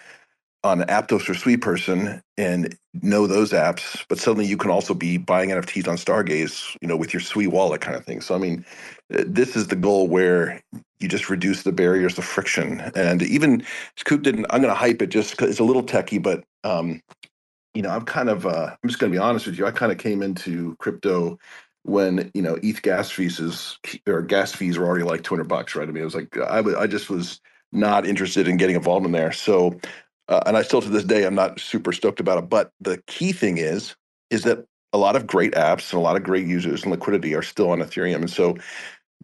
on 0.64 0.80
Aptos 0.82 1.28
or 1.28 1.34
Sweet 1.34 1.58
Person 1.62 2.22
and 2.36 2.76
know 3.02 3.26
those 3.26 3.52
apps, 3.52 4.04
but 4.08 4.18
suddenly 4.18 4.46
you 4.46 4.56
can 4.56 4.70
also 4.70 4.94
be 4.94 5.16
buying 5.16 5.50
NFTs 5.50 5.88
on 5.88 5.96
Stargaze, 5.96 6.76
you 6.82 6.88
know, 6.88 6.96
with 6.96 7.14
your 7.14 7.20
Sui 7.20 7.46
wallet 7.46 7.80
kind 7.80 7.96
of 7.96 8.04
thing. 8.04 8.20
So 8.20 8.34
I 8.34 8.38
mean, 8.38 8.64
this 9.10 9.56
is 9.56 9.68
the 9.68 9.76
goal 9.76 10.08
where 10.08 10.62
you 11.00 11.08
just 11.08 11.28
reduce 11.28 11.62
the 11.62 11.72
barriers 11.72 12.16
of 12.18 12.24
friction. 12.24 12.80
And 12.94 13.22
even 13.22 13.64
Scoop 13.96 14.22
didn't. 14.22 14.46
I'm 14.50 14.60
going 14.60 14.72
to 14.72 14.78
hype 14.78 15.02
it 15.02 15.08
just 15.08 15.32
because 15.32 15.50
it's 15.50 15.60
a 15.60 15.64
little 15.64 15.82
techy, 15.82 16.18
but 16.18 16.44
um, 16.64 17.02
you 17.74 17.82
know, 17.82 17.90
I'm 17.90 18.04
kind 18.04 18.28
of. 18.28 18.46
Uh, 18.46 18.76
I'm 18.82 18.88
just 18.88 18.98
going 18.98 19.12
to 19.12 19.16
be 19.16 19.22
honest 19.22 19.46
with 19.46 19.58
you. 19.58 19.66
I 19.66 19.70
kind 19.70 19.92
of 19.92 19.98
came 19.98 20.22
into 20.22 20.76
crypto 20.78 21.38
when 21.82 22.30
you 22.34 22.42
know 22.42 22.58
ETH 22.62 22.82
gas 22.82 23.10
fees 23.10 23.78
or 24.06 24.22
gas 24.22 24.52
fees 24.52 24.78
were 24.78 24.86
already 24.86 25.04
like 25.04 25.22
200 25.22 25.44
bucks, 25.44 25.74
right? 25.74 25.88
I 25.88 25.92
mean, 25.92 26.02
it 26.02 26.04
was 26.04 26.14
like 26.14 26.36
I, 26.36 26.58
I 26.58 26.86
just 26.86 27.10
was 27.10 27.40
not 27.72 28.06
interested 28.06 28.48
in 28.48 28.56
getting 28.56 28.76
involved 28.76 29.06
in 29.06 29.12
there. 29.12 29.32
So 29.32 29.78
uh, 30.28 30.40
and 30.46 30.56
I 30.56 30.62
still 30.62 30.80
to 30.80 30.88
this 30.88 31.04
day 31.04 31.24
I'm 31.24 31.34
not 31.34 31.60
super 31.60 31.92
stoked 31.92 32.20
about 32.20 32.38
it. 32.38 32.48
But 32.48 32.70
the 32.80 33.02
key 33.06 33.32
thing 33.32 33.58
is 33.58 33.96
is 34.30 34.44
that 34.44 34.64
a 34.92 34.98
lot 34.98 35.16
of 35.16 35.26
great 35.26 35.52
apps 35.52 35.92
and 35.92 36.00
a 36.00 36.02
lot 36.02 36.16
of 36.16 36.22
great 36.22 36.46
users 36.46 36.82
and 36.82 36.90
liquidity 36.90 37.34
are 37.34 37.42
still 37.42 37.70
on 37.70 37.80
Ethereum, 37.80 38.16
and 38.16 38.30
so 38.30 38.56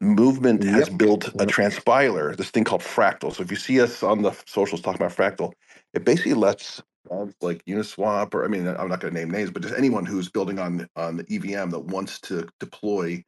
Movement 0.01 0.63
yep. 0.63 0.75
has 0.75 0.89
built 0.91 1.29
a 1.29 1.47
transpiler, 1.47 2.37
this 2.37 2.51
thing 2.51 2.65
called 2.65 2.83
Fractal. 2.83 3.35
So 3.35 3.43
if 3.43 3.51
you 3.51 3.57
see 3.57 3.81
us 3.81 4.03
on 4.03 4.23
the 4.23 4.33
socials 4.47 4.83
talking 4.83 5.01
about 5.01 5.17
Fractal, 5.17 5.53
it 5.95 6.05
basically 6.05 6.35
lets 6.35 6.83
uh, 7.11 7.27
like 7.41 7.65
Uniswap 7.65 8.35
or 8.35 8.45
I 8.45 8.49
mean 8.49 8.67
I'm 8.67 8.89
not 8.89 9.01
going 9.01 9.15
to 9.15 9.21
name 9.21 9.31
names, 9.31 9.51
but 9.51 9.63
just 9.63 9.75
anyone 9.75 10.05
who's 10.05 10.29
building 10.29 10.59
on 10.59 10.87
on 10.97 11.17
the 11.17 11.27
EVM 11.35 11.71
that 11.71 11.87
wants 11.87 12.21
to 12.23 12.47
deploy 12.61 13.25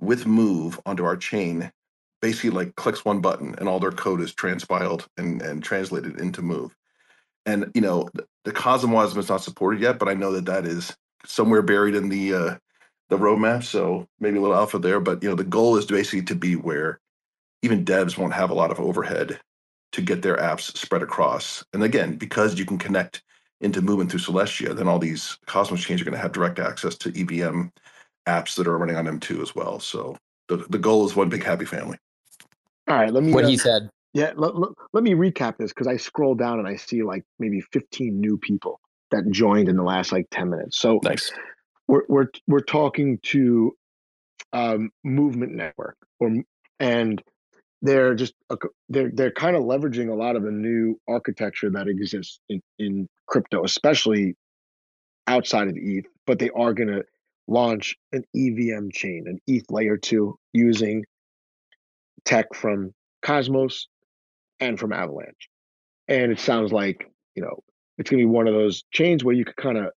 with 0.00 0.26
Move 0.26 0.78
onto 0.84 1.04
our 1.04 1.16
chain 1.16 1.70
basically 2.20 2.50
like 2.50 2.76
clicks 2.76 3.04
one 3.04 3.20
button 3.20 3.54
and 3.58 3.68
all 3.68 3.80
their 3.80 3.90
code 3.90 4.20
is 4.20 4.34
transpiled 4.34 5.08
and, 5.16 5.42
and 5.42 5.64
translated 5.64 6.20
into 6.20 6.42
Move 6.42 6.76
and 7.46 7.70
you 7.74 7.80
know 7.80 8.08
the, 8.14 8.26
the 8.44 8.52
Cosmwasm 8.52 9.16
is 9.18 9.28
not 9.28 9.42
supported 9.42 9.80
yet, 9.80 9.98
but 9.98 10.08
I 10.08 10.14
know 10.14 10.32
that 10.32 10.46
that 10.46 10.66
is 10.66 10.96
somewhere 11.24 11.62
buried 11.62 11.94
in 11.94 12.08
the 12.08 12.34
uh, 12.34 12.56
the 13.08 13.18
roadmap. 13.18 13.64
So 13.64 14.06
maybe 14.20 14.38
a 14.38 14.40
little 14.40 14.56
alpha 14.56 14.78
there, 14.78 15.00
but 15.00 15.22
you 15.22 15.28
know 15.28 15.36
the 15.36 15.44
goal 15.44 15.76
is 15.76 15.86
basically 15.86 16.22
to 16.22 16.34
be 16.34 16.56
where 16.56 17.00
even 17.62 17.84
devs 17.84 18.18
won't 18.18 18.34
have 18.34 18.50
a 18.50 18.54
lot 18.54 18.70
of 18.70 18.80
overhead 18.80 19.38
to 19.92 20.02
get 20.02 20.22
their 20.22 20.36
apps 20.36 20.76
spread 20.76 21.02
across. 21.02 21.64
And 21.72 21.82
again, 21.82 22.16
because 22.16 22.58
you 22.58 22.64
can 22.64 22.78
connect 22.78 23.22
into 23.60 23.80
movement 23.80 24.10
through 24.10 24.20
Celestia, 24.20 24.74
then 24.74 24.88
all 24.88 24.98
these 24.98 25.38
Cosmos 25.46 25.82
chains 25.82 26.00
are 26.00 26.04
going 26.04 26.16
to 26.16 26.20
have 26.20 26.32
direct 26.32 26.58
access 26.58 26.96
to 26.96 27.08
EVM 27.10 27.68
apps 28.26 28.56
that 28.56 28.66
are 28.66 28.76
running 28.76 28.96
on 28.96 29.06
M2 29.06 29.40
as 29.42 29.54
well. 29.54 29.78
So 29.78 30.16
the, 30.48 30.56
the 30.68 30.78
goal 30.78 31.06
is 31.06 31.14
one 31.14 31.28
big 31.28 31.44
happy 31.44 31.64
family. 31.64 31.98
All 32.88 32.96
right, 32.96 33.12
let 33.12 33.22
me. 33.22 33.32
What 33.32 33.44
uh, 33.44 33.48
he 33.48 33.56
said. 33.56 33.88
Yeah, 34.14 34.32
let, 34.36 34.58
let, 34.58 34.70
let 34.92 35.04
me 35.04 35.12
recap 35.12 35.56
this 35.56 35.72
because 35.72 35.86
I 35.86 35.96
scroll 35.96 36.34
down 36.34 36.58
and 36.58 36.68
I 36.68 36.76
see 36.76 37.02
like 37.02 37.24
maybe 37.38 37.62
15 37.62 38.20
new 38.20 38.36
people 38.36 38.78
that 39.10 39.30
joined 39.30 39.70
in 39.70 39.76
the 39.76 39.82
last 39.82 40.12
like 40.12 40.26
10 40.30 40.50
minutes. 40.50 40.78
So 40.78 41.00
nice. 41.02 41.32
We're 41.88 42.02
we're 42.08 42.28
we're 42.46 42.60
talking 42.60 43.18
to 43.24 43.76
um, 44.52 44.90
Movement 45.04 45.52
Network, 45.52 45.96
or 46.20 46.32
and 46.80 47.22
they're 47.82 48.14
just 48.14 48.34
they're 48.88 49.10
they're 49.12 49.32
kind 49.32 49.56
of 49.56 49.62
leveraging 49.62 50.10
a 50.10 50.14
lot 50.14 50.36
of 50.36 50.42
the 50.42 50.50
new 50.50 50.98
architecture 51.08 51.70
that 51.70 51.88
exists 51.88 52.40
in 52.48 52.60
in 52.78 53.08
crypto, 53.26 53.64
especially 53.64 54.36
outside 55.26 55.68
of 55.68 55.74
ETH. 55.76 56.06
But 56.26 56.38
they 56.38 56.50
are 56.50 56.72
going 56.72 56.88
to 56.88 57.04
launch 57.48 57.96
an 58.12 58.24
EVM 58.34 58.88
chain, 58.92 59.24
an 59.26 59.40
ETH 59.46 59.70
layer 59.70 59.96
two, 59.96 60.36
using 60.52 61.04
tech 62.24 62.54
from 62.54 62.92
Cosmos 63.22 63.88
and 64.60 64.78
from 64.78 64.92
Avalanche. 64.92 65.48
And 66.08 66.30
it 66.30 66.38
sounds 66.38 66.72
like, 66.72 67.10
you 67.34 67.42
know, 67.42 67.62
it's 67.98 68.10
going 68.10 68.20
to 68.20 68.26
be 68.26 68.32
one 68.32 68.46
of 68.46 68.54
those 68.54 68.84
chains 68.92 69.24
where 69.24 69.34
you 69.34 69.44
could 69.44 69.56
kind 69.56 69.78
of 69.78 69.90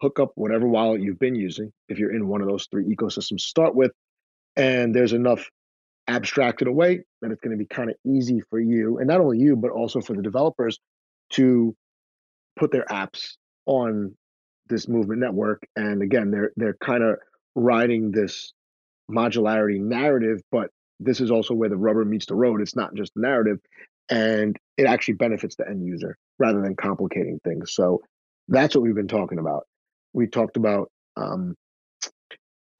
hook 0.00 0.20
up 0.20 0.32
whatever 0.34 0.66
wallet 0.66 1.00
you've 1.00 1.18
been 1.18 1.34
using 1.34 1.72
if 1.88 1.98
you're 1.98 2.14
in 2.14 2.28
one 2.28 2.40
of 2.40 2.48
those 2.48 2.68
three 2.70 2.84
ecosystems 2.84 3.28
to 3.28 3.38
start 3.38 3.74
with. 3.74 3.92
And 4.56 4.94
there's 4.94 5.12
enough 5.12 5.48
abstracted 6.08 6.68
away 6.68 7.02
that 7.20 7.30
it's 7.30 7.40
going 7.40 7.56
to 7.56 7.62
be 7.62 7.66
kind 7.66 7.90
of 7.90 7.96
easy 8.06 8.40
for 8.48 8.60
you, 8.60 8.98
and 8.98 9.08
not 9.08 9.20
only 9.20 9.38
you, 9.38 9.56
but 9.56 9.70
also 9.70 10.00
for 10.00 10.14
the 10.14 10.22
developers 10.22 10.78
to 11.30 11.74
put 12.56 12.70
their 12.70 12.84
apps 12.84 13.32
on 13.66 14.14
this 14.68 14.88
movement 14.88 15.20
network. 15.20 15.62
And 15.76 16.02
again, 16.02 16.30
they're 16.30 16.52
they're 16.56 16.76
kind 16.82 17.02
of 17.02 17.16
riding 17.54 18.10
this 18.12 18.52
modularity 19.10 19.80
narrative, 19.80 20.40
but 20.50 20.70
this 21.00 21.20
is 21.20 21.30
also 21.30 21.54
where 21.54 21.68
the 21.68 21.76
rubber 21.76 22.04
meets 22.04 22.26
the 22.26 22.34
road. 22.34 22.60
It's 22.60 22.76
not 22.76 22.94
just 22.94 23.12
the 23.14 23.20
narrative 23.20 23.58
and 24.08 24.56
it 24.76 24.86
actually 24.86 25.14
benefits 25.14 25.56
the 25.56 25.68
end 25.68 25.84
user 25.84 26.16
rather 26.38 26.60
than 26.60 26.76
complicating 26.76 27.40
things. 27.44 27.72
So 27.74 28.02
that's 28.48 28.74
what 28.74 28.82
we've 28.82 28.94
been 28.94 29.08
talking 29.08 29.38
about. 29.38 29.66
We 30.16 30.26
talked 30.26 30.56
about 30.56 30.90
um, 31.18 31.54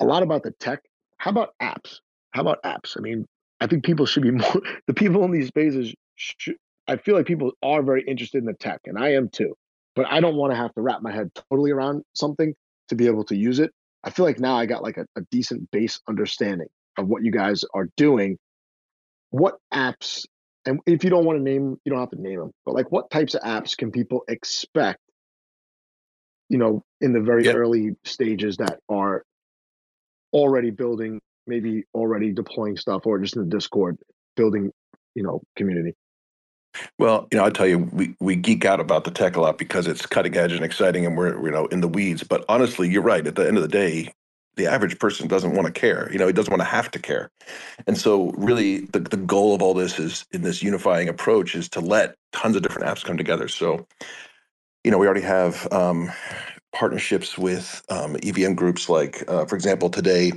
a 0.01 0.07
lot 0.07 0.22
about 0.22 0.43
the 0.43 0.53
tech. 0.53 0.80
How 1.18 1.30
about 1.30 1.51
apps? 1.61 2.01
How 2.30 2.41
about 2.41 2.62
apps? 2.62 2.97
I 2.97 3.01
mean, 3.01 3.26
I 3.61 3.66
think 3.66 3.84
people 3.84 4.07
should 4.07 4.22
be 4.22 4.30
more. 4.45 4.62
The 4.87 4.95
people 4.95 5.22
in 5.24 5.32
these 5.32 5.49
spaces, 5.49 5.95
should, 6.14 6.57
I 6.89 6.97
feel 6.97 7.14
like 7.14 7.26
people 7.26 7.53
are 7.62 7.82
very 7.82 8.03
interested 8.09 8.39
in 8.39 8.47
the 8.47 8.55
tech, 8.55 8.80
and 8.87 8.99
I 8.99 9.12
am 9.12 9.28
too. 9.28 9.55
But 9.95 10.07
I 10.07 10.20
don't 10.20 10.37
want 10.37 10.53
to 10.53 10.57
have 10.57 10.74
to 10.76 10.80
wrap 10.80 11.03
my 11.03 11.12
head 11.12 11.30
totally 11.51 11.72
around 11.72 12.03
something 12.14 12.55
to 12.89 12.95
be 12.95 13.07
able 13.07 13.24
to 13.24 13.37
use 13.37 13.59
it. 13.59 13.70
I 14.03 14.11
feel 14.11 14.24
like 14.24 14.41
now 14.41 14.57
I 14.57 14.64
got 14.64 14.82
like 14.82 14.97
a, 14.97 15.05
a 15.16 15.20
decent 15.30 15.70
base 15.70 16.01
understanding 16.09 16.68
of 16.97 17.09
what 17.09 17.22
you 17.22 17.32
guys 17.32 17.64
are 17.74 17.89
doing. 17.99 18.39
What 19.28 19.57
apps 19.74 20.24
and 20.66 20.80
if 20.87 21.05
you 21.05 21.11
don't 21.11 21.24
want 21.24 21.39
to 21.39 21.43
name, 21.43 21.76
you 21.84 21.91
don't 21.91 22.01
have 22.01 22.11
to 22.11 22.20
name 22.20 22.41
them. 22.41 22.51
But 22.64 22.74
like, 22.74 22.91
what 22.91 23.11
types 23.11 23.34
of 23.34 23.43
apps 23.43 23.76
can 23.76 23.93
people 23.93 24.22
expect? 24.28 25.01
You 26.49 26.59
know, 26.59 26.82
in 27.01 27.12
the 27.12 27.20
very 27.20 27.44
yep. 27.44 27.57
early 27.57 27.97
stages 28.05 28.57
that 28.59 28.78
are 28.88 29.24
already 30.32 30.70
building, 30.70 31.20
maybe 31.47 31.84
already 31.94 32.32
deploying 32.32 32.76
stuff, 32.76 33.07
or 33.07 33.18
just 33.18 33.36
in 33.36 33.42
the 33.42 33.49
Discord 33.49 33.99
building, 34.36 34.70
you 35.14 35.22
know, 35.22 35.42
community. 35.57 35.94
Well, 36.99 37.26
you 37.32 37.38
know, 37.38 37.44
I 37.44 37.51
tell 37.51 37.66
you, 37.66 37.78
we, 37.78 38.14
we 38.20 38.36
geek 38.36 38.64
out 38.64 38.80
about 38.80 39.05
the 39.05 39.11
tech 39.11 39.36
a 39.36 39.40
lot 39.40 39.59
because 39.59 39.86
it's 39.86 40.05
cutting 40.05 40.36
edge 40.36 40.53
and 40.53 40.64
exciting, 40.64 41.07
and 41.07 41.16
we're 41.16 41.42
you 41.44 41.51
know 41.51 41.66
in 41.66 41.80
the 41.80 41.88
weeds. 41.88 42.22
But 42.22 42.44
honestly, 42.49 42.88
you're 42.88 43.03
right. 43.03 43.26
At 43.26 43.34
the 43.34 43.47
end 43.47 43.57
of 43.57 43.62
the 43.62 43.68
day, 43.68 44.12
the 44.57 44.66
average 44.66 44.99
person 44.99 45.28
doesn't 45.28 45.55
want 45.55 45.66
to 45.66 45.72
care. 45.72 46.11
You 46.11 46.18
know, 46.18 46.26
he 46.26 46.32
doesn't 46.32 46.51
want 46.51 46.62
to 46.62 46.68
have 46.68 46.90
to 46.92 46.99
care. 46.99 47.30
And 47.86 47.97
so 47.97 48.30
really 48.30 48.86
the, 48.86 49.01
the 49.01 49.16
goal 49.16 49.55
of 49.55 49.62
all 49.62 49.74
this 49.74 49.99
is 49.99 50.24
in 50.32 50.42
this 50.42 50.62
unifying 50.62 51.09
approach 51.09 51.55
is 51.55 51.68
to 51.70 51.80
let 51.80 52.16
tons 52.32 52.57
of 52.57 52.62
different 52.62 52.88
apps 52.88 53.05
come 53.05 53.16
together. 53.16 53.49
So, 53.49 53.86
you 54.87 54.93
know, 54.93 54.99
we 54.99 55.07
already 55.07 55.20
have 55.20 55.66
um, 55.72 56.12
partnerships 56.72 57.37
with 57.37 57.82
um, 57.89 58.16
EVM 58.22 58.55
groups 58.55 58.89
like, 58.89 59.24
uh, 59.26 59.45
for 59.45 59.57
example, 59.57 59.91
today 59.91 60.30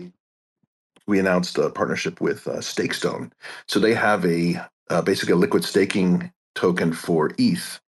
we 1.06 1.20
announced 1.20 1.60
a 1.60 1.70
partnership 1.70 2.20
with 2.20 2.48
uh, 2.48 2.54
Stakestone. 2.56 3.32
So 3.68 3.80
they 3.80 3.94
have 3.94 4.26
a 4.26 4.60
uh, 4.90 5.04
basically 5.04 5.34
a 5.34 5.36
liquid 5.36 5.64
staking 5.64 6.32
token 6.56 6.94
for 6.94 7.30
ETH 7.38 7.80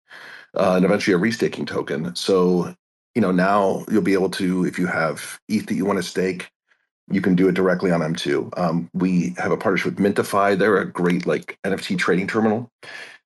uh, 0.56 0.74
and 0.76 0.86
eventually 0.86 1.16
a 1.16 1.20
restaking 1.20 1.66
token. 1.66 2.16
So 2.16 2.76
you 3.16 3.24
know, 3.24 3.32
now 3.32 3.84
you'll 3.90 4.04
be 4.04 4.14
able 4.14 4.30
to, 4.30 4.64
if 4.66 4.78
you 4.78 4.86
have 4.86 5.40
ETH 5.50 5.66
that 5.66 5.74
you 5.74 5.86
want 5.86 5.98
to 5.98 6.04
stake, 6.04 6.52
you 7.10 7.22
can 7.22 7.34
do 7.34 7.48
it 7.50 7.56
directly 7.56 7.92
on 7.92 8.02
M2. 8.02 8.56
Um, 8.58 8.88
we 8.94 9.34
have 9.40 9.52
a 9.52 9.58
partnership 9.58 9.96
with 9.96 10.16
Mintify. 10.16 10.60
They're 10.60 10.78
a 10.78 10.86
great 10.86 11.26
like 11.26 11.58
NFT 11.66 11.98
trading 11.98 12.28
terminal 12.28 12.70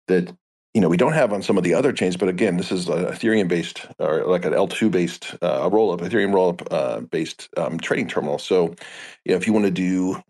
that 0.07 0.33
you 0.75 0.81
know 0.81 0.89
we 0.89 0.97
don't 0.97 1.13
have 1.13 1.31
on 1.31 1.41
some 1.41 1.57
of 1.57 1.63
the 1.63 1.73
other 1.73 1.93
chains. 1.93 2.17
But 2.17 2.27
again, 2.27 2.57
this 2.57 2.71
is 2.71 2.89
a 2.89 3.05
Ethereum 3.05 3.47
based 3.47 3.87
or 3.97 4.25
like 4.25 4.43
an 4.43 4.51
L2 4.51 4.91
based 4.91 5.33
uh, 5.41 5.69
rollup, 5.69 6.01
Ethereum 6.01 6.33
rollup 6.33 6.67
uh, 6.69 6.99
based 6.99 7.47
um, 7.55 7.79
trading 7.79 8.09
terminal. 8.09 8.37
So, 8.37 8.75
you 9.23 9.31
know, 9.31 9.37
if 9.37 9.47
you 9.47 9.53
want 9.53 9.65
to 9.65 9.71
do 9.71 10.21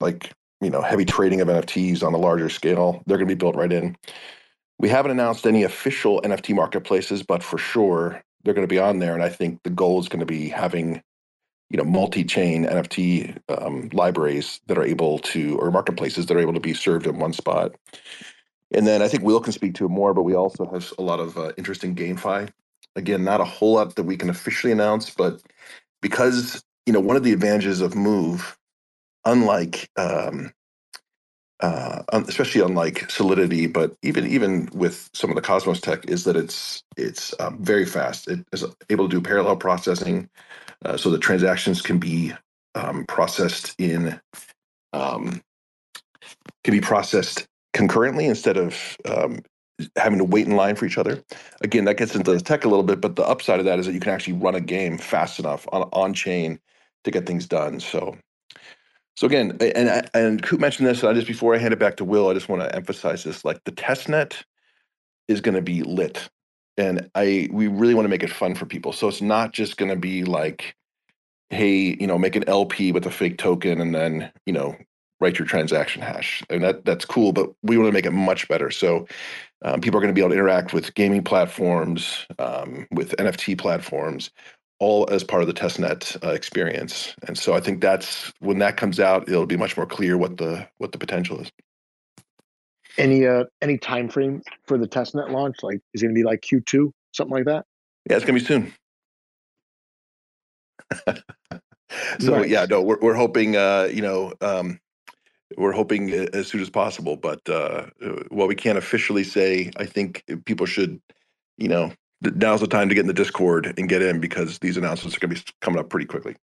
like 0.00 0.32
you 0.62 0.70
know 0.70 0.80
heavy 0.80 1.04
trading 1.04 1.42
of 1.42 1.48
NFTs 1.48 2.02
on 2.02 2.14
a 2.14 2.18
larger 2.18 2.48
scale, 2.48 3.02
they're 3.06 3.18
going 3.18 3.28
to 3.28 3.34
be 3.34 3.38
built 3.38 3.56
right 3.56 3.70
in. 3.70 3.94
We 4.78 4.88
haven't 4.88 5.10
announced 5.10 5.46
any 5.46 5.64
official 5.64 6.22
NFT 6.22 6.54
marketplaces, 6.54 7.22
but 7.22 7.42
for 7.42 7.58
sure 7.58 8.22
they're 8.42 8.54
going 8.54 8.66
to 8.66 8.74
be 8.74 8.78
on 8.78 9.00
there. 9.00 9.12
And 9.12 9.22
I 9.22 9.28
think 9.28 9.62
the 9.64 9.70
goal 9.70 10.00
is 10.00 10.08
going 10.08 10.20
to 10.20 10.26
be 10.26 10.48
having, 10.48 11.02
you 11.68 11.76
know, 11.76 11.84
multi-chain 11.84 12.64
NFT 12.64 13.38
um, 13.50 13.90
libraries 13.92 14.62
that 14.66 14.78
are 14.78 14.82
able 14.82 15.18
to, 15.18 15.58
or 15.58 15.70
marketplaces 15.70 16.24
that 16.24 16.36
are 16.38 16.40
able 16.40 16.54
to 16.54 16.60
be 16.60 16.72
served 16.72 17.06
in 17.06 17.18
one 17.18 17.34
spot. 17.34 17.74
And 18.72 18.86
then 18.86 19.02
I 19.02 19.08
think 19.08 19.24
Will 19.24 19.40
can 19.40 19.52
speak 19.52 19.74
to 19.74 19.86
it 19.86 19.90
more, 19.90 20.14
but 20.14 20.22
we 20.22 20.34
also 20.34 20.64
have 20.66 20.92
a 20.98 21.02
lot 21.02 21.20
of 21.20 21.36
uh, 21.36 21.52
interesting 21.56 21.94
GameFi. 21.94 22.48
Again, 22.96 23.24
not 23.24 23.40
a 23.40 23.44
whole 23.44 23.74
lot 23.74 23.94
that 23.96 24.02
we 24.04 24.16
can 24.16 24.30
officially 24.30 24.72
announce, 24.72 25.10
but 25.10 25.40
because 26.02 26.62
you 26.86 26.92
know 26.92 27.00
one 27.00 27.16
of 27.16 27.22
the 27.22 27.32
advantages 27.32 27.80
of 27.80 27.94
Move, 27.94 28.56
unlike 29.24 29.88
um, 29.96 30.52
uh, 31.60 32.02
especially 32.12 32.62
unlike 32.62 33.10
Solidity, 33.10 33.66
but 33.66 33.96
even 34.02 34.26
even 34.26 34.68
with 34.72 35.10
some 35.14 35.30
of 35.30 35.36
the 35.36 35.42
Cosmos 35.42 35.80
tech, 35.80 36.08
is 36.08 36.24
that 36.24 36.36
it's 36.36 36.82
it's 36.96 37.34
um, 37.40 37.62
very 37.62 37.84
fast. 37.84 38.28
It 38.28 38.44
is 38.52 38.64
able 38.88 39.08
to 39.08 39.16
do 39.16 39.20
parallel 39.20 39.56
processing, 39.56 40.28
uh, 40.84 40.96
so 40.96 41.10
the 41.10 41.18
transactions 41.18 41.82
can 41.82 41.98
be 41.98 42.32
um, 42.74 43.04
processed 43.06 43.74
in 43.78 44.20
um, 44.92 45.42
can 46.64 46.72
be 46.72 46.80
processed 46.80 47.46
concurrently 47.72 48.26
instead 48.26 48.56
of 48.56 48.96
um, 49.06 49.40
having 49.96 50.18
to 50.18 50.24
wait 50.24 50.46
in 50.46 50.56
line 50.56 50.76
for 50.76 50.86
each 50.86 50.98
other. 50.98 51.22
Again, 51.62 51.84
that 51.84 51.96
gets 51.96 52.14
into 52.14 52.32
the 52.32 52.40
tech 52.40 52.64
a 52.64 52.68
little 52.68 52.82
bit, 52.82 53.00
but 53.00 53.16
the 53.16 53.26
upside 53.26 53.58
of 53.58 53.64
that 53.66 53.78
is 53.78 53.86
that 53.86 53.92
you 53.92 54.00
can 54.00 54.12
actually 54.12 54.34
run 54.34 54.54
a 54.54 54.60
game 54.60 54.98
fast 54.98 55.38
enough 55.38 55.66
on 55.72 55.82
on 55.92 56.14
chain 56.14 56.58
to 57.04 57.10
get 57.10 57.26
things 57.26 57.46
done. 57.46 57.80
So, 57.80 58.16
so 59.16 59.26
again, 59.26 59.56
and 59.60 60.10
and 60.14 60.42
Coop 60.42 60.60
mentioned 60.60 60.88
this, 60.88 61.02
and 61.02 61.10
I 61.10 61.14
just 61.14 61.26
before 61.26 61.54
I 61.54 61.58
hand 61.58 61.72
it 61.72 61.78
back 61.78 61.96
to 61.98 62.04
Will, 62.04 62.28
I 62.28 62.34
just 62.34 62.48
want 62.48 62.62
to 62.62 62.74
emphasize 62.74 63.24
this: 63.24 63.44
like 63.44 63.62
the 63.64 63.72
test 63.72 64.08
net 64.08 64.44
is 65.28 65.40
going 65.40 65.54
to 65.54 65.62
be 65.62 65.82
lit, 65.82 66.28
and 66.76 67.08
I 67.14 67.48
we 67.52 67.68
really 67.68 67.94
want 67.94 68.04
to 68.04 68.10
make 68.10 68.22
it 68.22 68.30
fun 68.30 68.54
for 68.54 68.66
people. 68.66 68.92
So 68.92 69.08
it's 69.08 69.22
not 69.22 69.52
just 69.52 69.76
going 69.76 69.90
to 69.90 69.96
be 69.96 70.24
like, 70.24 70.76
hey, 71.50 71.96
you 71.98 72.06
know, 72.06 72.18
make 72.18 72.36
an 72.36 72.48
LP 72.48 72.92
with 72.92 73.06
a 73.06 73.10
fake 73.10 73.38
token, 73.38 73.80
and 73.80 73.94
then 73.94 74.30
you 74.46 74.52
know 74.52 74.76
write 75.20 75.38
your 75.38 75.46
transaction 75.46 76.02
hash. 76.02 76.42
And 76.50 76.62
that 76.64 76.84
that's 76.84 77.04
cool, 77.04 77.32
but 77.32 77.50
we 77.62 77.76
want 77.76 77.88
to 77.88 77.92
make 77.92 78.06
it 78.06 78.12
much 78.12 78.48
better. 78.48 78.70
So 78.70 79.06
um, 79.62 79.80
people 79.80 79.98
are 79.98 80.00
going 80.02 80.12
to 80.12 80.18
be 80.18 80.22
able 80.22 80.30
to 80.30 80.36
interact 80.36 80.72
with 80.72 80.94
gaming 80.94 81.22
platforms, 81.22 82.26
um, 82.38 82.86
with 82.90 83.14
NFT 83.16 83.58
platforms, 83.58 84.30
all 84.78 85.08
as 85.10 85.22
part 85.22 85.42
of 85.42 85.48
the 85.48 85.54
testnet 85.54 86.16
uh, 86.24 86.30
experience. 86.30 87.14
And 87.26 87.36
so 87.36 87.54
I 87.54 87.60
think 87.60 87.80
that's 87.80 88.32
when 88.40 88.58
that 88.60 88.76
comes 88.76 88.98
out, 88.98 89.28
it'll 89.28 89.46
be 89.46 89.56
much 89.56 89.76
more 89.76 89.86
clear 89.86 90.16
what 90.16 90.38
the 90.38 90.66
what 90.78 90.92
the 90.92 90.98
potential 90.98 91.40
is. 91.40 91.50
Any 92.98 93.26
uh 93.26 93.44
any 93.62 93.78
time 93.78 94.08
frame 94.08 94.42
for 94.66 94.76
the 94.76 94.88
testnet 94.88 95.30
launch? 95.30 95.56
Like 95.62 95.80
is 95.94 96.02
it 96.02 96.06
gonna 96.06 96.14
be 96.14 96.24
like 96.24 96.40
Q2, 96.40 96.90
something 97.12 97.36
like 97.36 97.44
that? 97.44 97.64
Yeah, 98.08 98.16
it's 98.16 98.24
gonna 98.24 98.38
be 98.38 98.44
soon. 98.44 98.72
so 102.18 102.42
yeah, 102.42 102.66
no, 102.68 102.82
we're 102.82 102.98
we're 103.00 103.14
hoping 103.14 103.56
uh, 103.56 103.88
you 103.92 104.02
know, 104.02 104.32
um, 104.40 104.80
we're 105.56 105.72
hoping 105.72 106.12
as 106.12 106.48
soon 106.48 106.60
as 106.60 106.70
possible. 106.70 107.16
But 107.16 107.48
uh, 107.48 107.86
while 108.28 108.48
we 108.48 108.54
can't 108.54 108.78
officially 108.78 109.24
say, 109.24 109.70
I 109.76 109.86
think 109.86 110.24
people 110.44 110.66
should, 110.66 111.00
you 111.56 111.68
know, 111.68 111.92
now's 112.22 112.60
the 112.60 112.66
time 112.66 112.88
to 112.88 112.94
get 112.94 113.02
in 113.02 113.06
the 113.06 113.12
Discord 113.12 113.74
and 113.78 113.88
get 113.88 114.02
in 114.02 114.20
because 114.20 114.58
these 114.58 114.76
announcements 114.76 115.16
are 115.16 115.20
going 115.20 115.34
to 115.34 115.42
be 115.42 115.52
coming 115.60 115.80
up 115.80 115.88
pretty 115.88 116.06
quickly. 116.06 116.36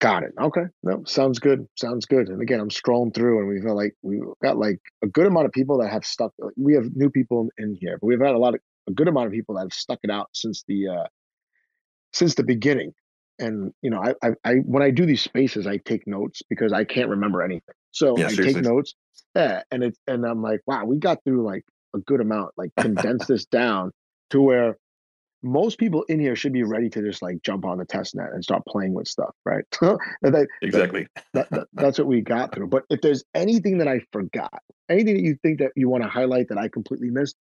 Got 0.00 0.22
it. 0.24 0.34
Okay. 0.38 0.64
No, 0.82 1.02
sounds 1.04 1.38
good. 1.38 1.66
Sounds 1.76 2.04
good. 2.04 2.28
And 2.28 2.42
again, 2.42 2.60
I'm 2.60 2.68
scrolling 2.68 3.14
through 3.14 3.38
and 3.38 3.48
we 3.48 3.60
feel 3.62 3.74
like 3.74 3.94
we've 4.02 4.22
got 4.42 4.58
like 4.58 4.80
a 5.02 5.06
good 5.06 5.26
amount 5.26 5.46
of 5.46 5.52
people 5.52 5.78
that 5.78 5.90
have 5.90 6.04
stuck. 6.04 6.32
We 6.56 6.74
have 6.74 6.94
new 6.94 7.08
people 7.08 7.48
in 7.56 7.74
here, 7.80 7.96
but 7.98 8.06
we've 8.06 8.20
had 8.20 8.34
a 8.34 8.38
lot 8.38 8.54
of 8.54 8.60
a 8.86 8.92
good 8.92 9.08
amount 9.08 9.28
of 9.28 9.32
people 9.32 9.54
that 9.54 9.62
have 9.62 9.72
stuck 9.72 10.00
it 10.02 10.10
out 10.10 10.28
since 10.34 10.62
the 10.68 10.88
uh 10.88 11.06
since 12.12 12.34
the 12.34 12.44
beginning. 12.44 12.92
And 13.38 13.72
you 13.80 13.88
know, 13.90 14.02
I 14.02 14.14
I, 14.22 14.32
I 14.44 14.54
when 14.56 14.82
I 14.82 14.90
do 14.90 15.06
these 15.06 15.22
spaces, 15.22 15.66
I 15.66 15.78
take 15.78 16.06
notes 16.06 16.42
because 16.50 16.72
I 16.72 16.84
can't 16.84 17.08
remember 17.08 17.42
anything. 17.42 17.74
So 17.92 18.16
yeah, 18.18 18.26
I 18.26 18.28
seriously. 18.28 18.62
take 18.62 18.70
notes. 18.70 18.94
Yeah, 19.34 19.62
and 19.70 19.82
it's 19.82 19.98
and 20.06 20.24
I'm 20.24 20.42
like, 20.42 20.60
wow, 20.66 20.84
we 20.84 20.98
got 20.98 21.22
through 21.24 21.44
like 21.44 21.64
a 21.94 21.98
good 21.98 22.20
amount. 22.20 22.52
Like 22.56 22.72
condense 22.80 23.26
this 23.26 23.46
down 23.46 23.92
to 24.30 24.40
where 24.40 24.76
most 25.42 25.78
people 25.78 26.02
in 26.04 26.18
here 26.18 26.34
should 26.34 26.52
be 26.52 26.64
ready 26.64 26.88
to 26.90 27.02
just 27.02 27.22
like 27.22 27.42
jump 27.42 27.64
on 27.64 27.78
the 27.78 27.84
test 27.84 28.14
net 28.14 28.30
and 28.32 28.42
start 28.42 28.62
playing 28.66 28.92
with 28.92 29.06
stuff, 29.06 29.34
right? 29.44 29.64
that, 29.80 30.48
exactly. 30.62 31.06
That, 31.32 31.48
that, 31.50 31.68
that's 31.72 31.98
what 31.98 32.08
we 32.08 32.20
got 32.20 32.54
through. 32.54 32.68
But 32.68 32.84
if 32.90 33.00
there's 33.00 33.24
anything 33.34 33.78
that 33.78 33.88
I 33.88 34.00
forgot, 34.12 34.62
anything 34.88 35.14
that 35.14 35.22
you 35.22 35.36
think 35.42 35.60
that 35.60 35.72
you 35.76 35.88
want 35.88 36.02
to 36.02 36.08
highlight 36.08 36.48
that 36.48 36.58
I 36.58 36.68
completely 36.68 37.10
missed, 37.10 37.36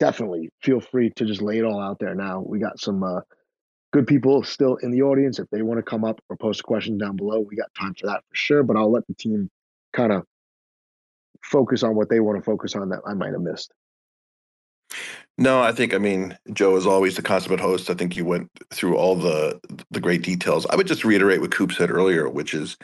definitely 0.00 0.50
feel 0.62 0.80
free 0.80 1.10
to 1.16 1.24
just 1.24 1.42
lay 1.42 1.58
it 1.58 1.64
all 1.64 1.80
out 1.80 1.98
there 1.98 2.14
now. 2.14 2.40
We 2.40 2.58
got 2.58 2.80
some 2.80 3.02
uh, 3.02 3.20
good 3.92 4.06
people 4.06 4.42
still 4.42 4.76
in 4.76 4.90
the 4.90 5.02
audience. 5.02 5.38
If 5.38 5.48
they 5.50 5.62
want 5.62 5.78
to 5.78 5.82
come 5.82 6.04
up 6.04 6.20
or 6.30 6.36
post 6.36 6.60
a 6.60 6.62
question 6.62 6.96
down 6.96 7.16
below, 7.16 7.40
we 7.40 7.56
got 7.56 7.68
time 7.78 7.94
for 7.94 8.06
that 8.06 8.22
for 8.28 8.34
sure. 8.34 8.62
But 8.62 8.76
I'll 8.76 8.90
let 8.90 9.06
the 9.06 9.14
team 9.14 9.50
kind 9.92 10.12
of 10.12 10.24
focus 11.42 11.82
on 11.82 11.94
what 11.94 12.08
they 12.08 12.20
want 12.20 12.38
to 12.38 12.44
focus 12.44 12.74
on 12.74 12.88
that 12.90 13.00
I 13.06 13.14
might 13.14 13.32
have 13.32 13.40
missed. 13.40 13.72
No, 15.38 15.62
I 15.62 15.72
think 15.72 15.94
I 15.94 15.98
mean 15.98 16.36
Joe 16.52 16.76
is 16.76 16.86
always 16.86 17.16
the 17.16 17.22
consummate 17.22 17.60
host. 17.60 17.88
I 17.88 17.94
think 17.94 18.16
you 18.16 18.24
went 18.24 18.50
through 18.70 18.96
all 18.96 19.16
the 19.16 19.58
the 19.90 20.00
great 20.00 20.22
details. 20.22 20.66
I 20.66 20.76
would 20.76 20.86
just 20.86 21.04
reiterate 21.04 21.40
what 21.40 21.50
Coop 21.50 21.72
said 21.72 21.90
earlier, 21.90 22.28
which 22.28 22.52
is 22.52 22.76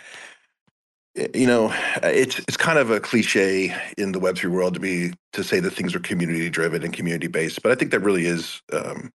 you 1.35 1.47
know 1.47 1.73
it's 2.03 2.39
it's 2.41 2.57
kind 2.57 2.79
of 2.79 2.91
a 2.91 3.01
cliche 3.01 3.75
in 3.97 4.13
the 4.13 4.21
web3 4.21 4.51
world 4.51 4.75
to 4.75 4.81
be 4.81 5.13
to 5.33 5.43
say 5.43 5.61
that 5.61 5.73
things 5.73 5.95
are 5.95 6.01
community 6.01 6.49
driven 6.49 6.85
and 6.85 6.93
community 6.93 7.27
based 7.27 7.63
but 7.63 7.73
i 7.73 7.75
think 7.75 7.91
that 7.91 8.01
really 8.01 8.27
is 8.27 8.63
um, 8.73 9.11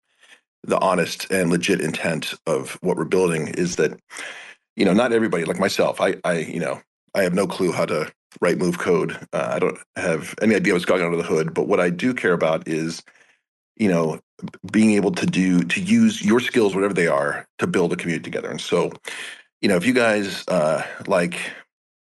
the 0.63 0.79
honest 0.79 1.31
and 1.31 1.51
legit 1.51 1.81
intent 1.81 2.35
of 2.47 2.79
what 2.83 2.97
we're 2.97 3.05
building 3.05 3.49
is 3.49 3.77
that 3.77 3.99
you 4.77 4.85
know 4.85 4.93
not 4.93 5.13
everybody 5.13 5.45
like 5.45 5.59
myself 5.59 6.01
i 6.01 6.15
i 6.25 6.39
you 6.39 6.61
know 6.61 6.81
i 7.15 7.23
have 7.23 7.35
no 7.35 7.47
clue 7.47 7.73
how 7.73 7.85
to 7.85 8.11
write 8.41 8.59
move 8.59 8.79
code 8.79 9.19
uh, 9.33 9.51
i 9.53 9.59
don't 9.59 9.79
have 9.97 10.35
any 10.43 10.55
idea 10.55 10.73
what's 10.73 10.85
going 10.85 11.01
on 11.01 11.07
under 11.07 11.17
the 11.17 11.29
hood 11.29 11.55
but 11.55 11.67
what 11.67 11.81
i 11.81 11.91
do 11.91 12.13
care 12.15 12.33
about 12.33 12.67
is 12.69 13.03
you 13.77 13.89
know 13.89 14.21
being 14.71 14.93
able 14.93 15.13
to 15.13 15.27
do 15.27 15.63
to 15.65 15.81
use 15.81 16.23
your 16.23 16.41
skills 16.41 16.75
whatever 16.75 16.95
they 16.95 17.09
are 17.09 17.47
to 17.59 17.67
build 17.67 17.93
a 17.93 17.97
community 17.97 18.23
together. 18.23 18.51
And 18.51 18.61
so 18.61 18.93
you 19.61 19.69
know 19.69 19.77
if 19.77 19.87
you 19.87 19.93
guys 19.93 20.45
uh, 20.49 20.85
like 21.07 21.41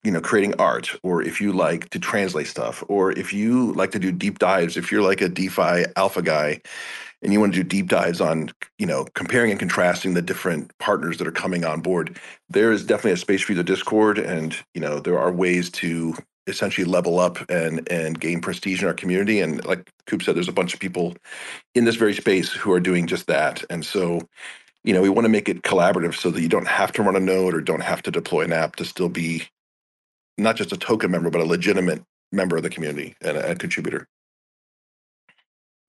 you 0.04 0.12
know 0.12 0.22
creating 0.22 0.54
art 0.60 0.92
or 1.04 1.22
if 1.22 1.42
you 1.42 1.52
like 1.52 1.90
to 1.90 2.00
translate 2.00 2.48
stuff 2.48 2.84
or 2.88 3.12
if 3.12 3.34
you 3.34 3.74
like 3.74 3.92
to 3.92 4.00
do 4.00 4.12
deep 4.12 4.40
dives 4.40 4.78
if 4.78 4.92
you're 4.92 5.02
like 5.02 5.22
a 5.22 5.30
defi 5.30 5.86
alpha 5.96 6.22
guy 6.22 6.62
and 7.22 7.34
you 7.34 7.40
want 7.40 7.54
to 7.54 7.64
do 7.64 7.68
deep 7.68 7.88
dives 7.88 8.22
on 8.22 8.52
you 8.78 8.86
know 8.86 9.06
comparing 9.14 9.52
and 9.52 9.60
contrasting 9.60 10.14
the 10.14 10.22
different 10.22 10.72
partners 10.80 11.18
that 11.18 11.28
are 11.28 11.32
coming 11.32 11.66
on 11.66 11.82
board 11.82 12.20
there 12.50 12.72
is 12.72 12.86
definitely 12.86 13.12
a 13.12 13.18
space 13.18 13.42
for 13.42 13.54
you 13.54 13.58
the 13.58 13.64
discord 13.64 14.18
and 14.18 14.56
you 14.74 14.82
know 14.82 15.00
there 15.00 15.20
are 15.20 15.32
ways 15.32 15.70
to 15.70 16.14
essentially 16.50 16.86
level 16.86 17.20
up 17.20 17.38
and 17.50 17.90
and 17.92 18.20
gain 18.20 18.42
prestige 18.42 18.82
in 18.82 18.88
our 18.88 18.94
community. 18.94 19.40
And 19.40 19.64
like 19.66 19.90
Coop 20.08 20.24
said, 20.24 20.36
there's 20.36 20.50
a 20.50 20.54
bunch 20.54 20.74
of 20.74 20.80
people 20.80 21.16
in 21.76 21.86
this 21.86 21.96
very 21.96 22.14
space 22.14 22.52
who 22.52 22.72
are 22.72 22.80
doing 22.80 23.08
just 23.08 23.28
that. 23.28 23.64
And 23.70 23.86
so, 23.86 24.22
you 24.84 24.94
know, 24.94 25.02
we 25.02 25.10
want 25.10 25.26
to 25.26 25.30
make 25.30 25.48
it 25.48 25.62
collaborative 25.62 26.16
so 26.16 26.32
that 26.32 26.42
you 26.42 26.50
don't 26.50 26.68
have 26.68 26.92
to 26.94 27.04
run 27.04 27.16
a 27.16 27.20
node 27.20 27.54
or 27.54 27.62
don't 27.62 27.84
have 27.84 28.02
to 28.04 28.12
deploy 28.12 28.42
an 28.42 28.54
app 28.54 28.76
to 28.78 28.86
still 28.86 29.10
be 29.10 29.44
not 30.38 30.56
just 30.56 30.72
a 30.72 30.78
token 30.78 31.12
member, 31.12 31.30
but 31.30 31.42
a 31.42 31.46
legitimate 31.46 32.04
member 32.32 32.58
of 32.58 32.64
the 32.64 32.70
community 32.70 33.16
and 33.22 33.38
a, 33.38 33.52
a 33.52 33.56
contributor. 33.56 34.08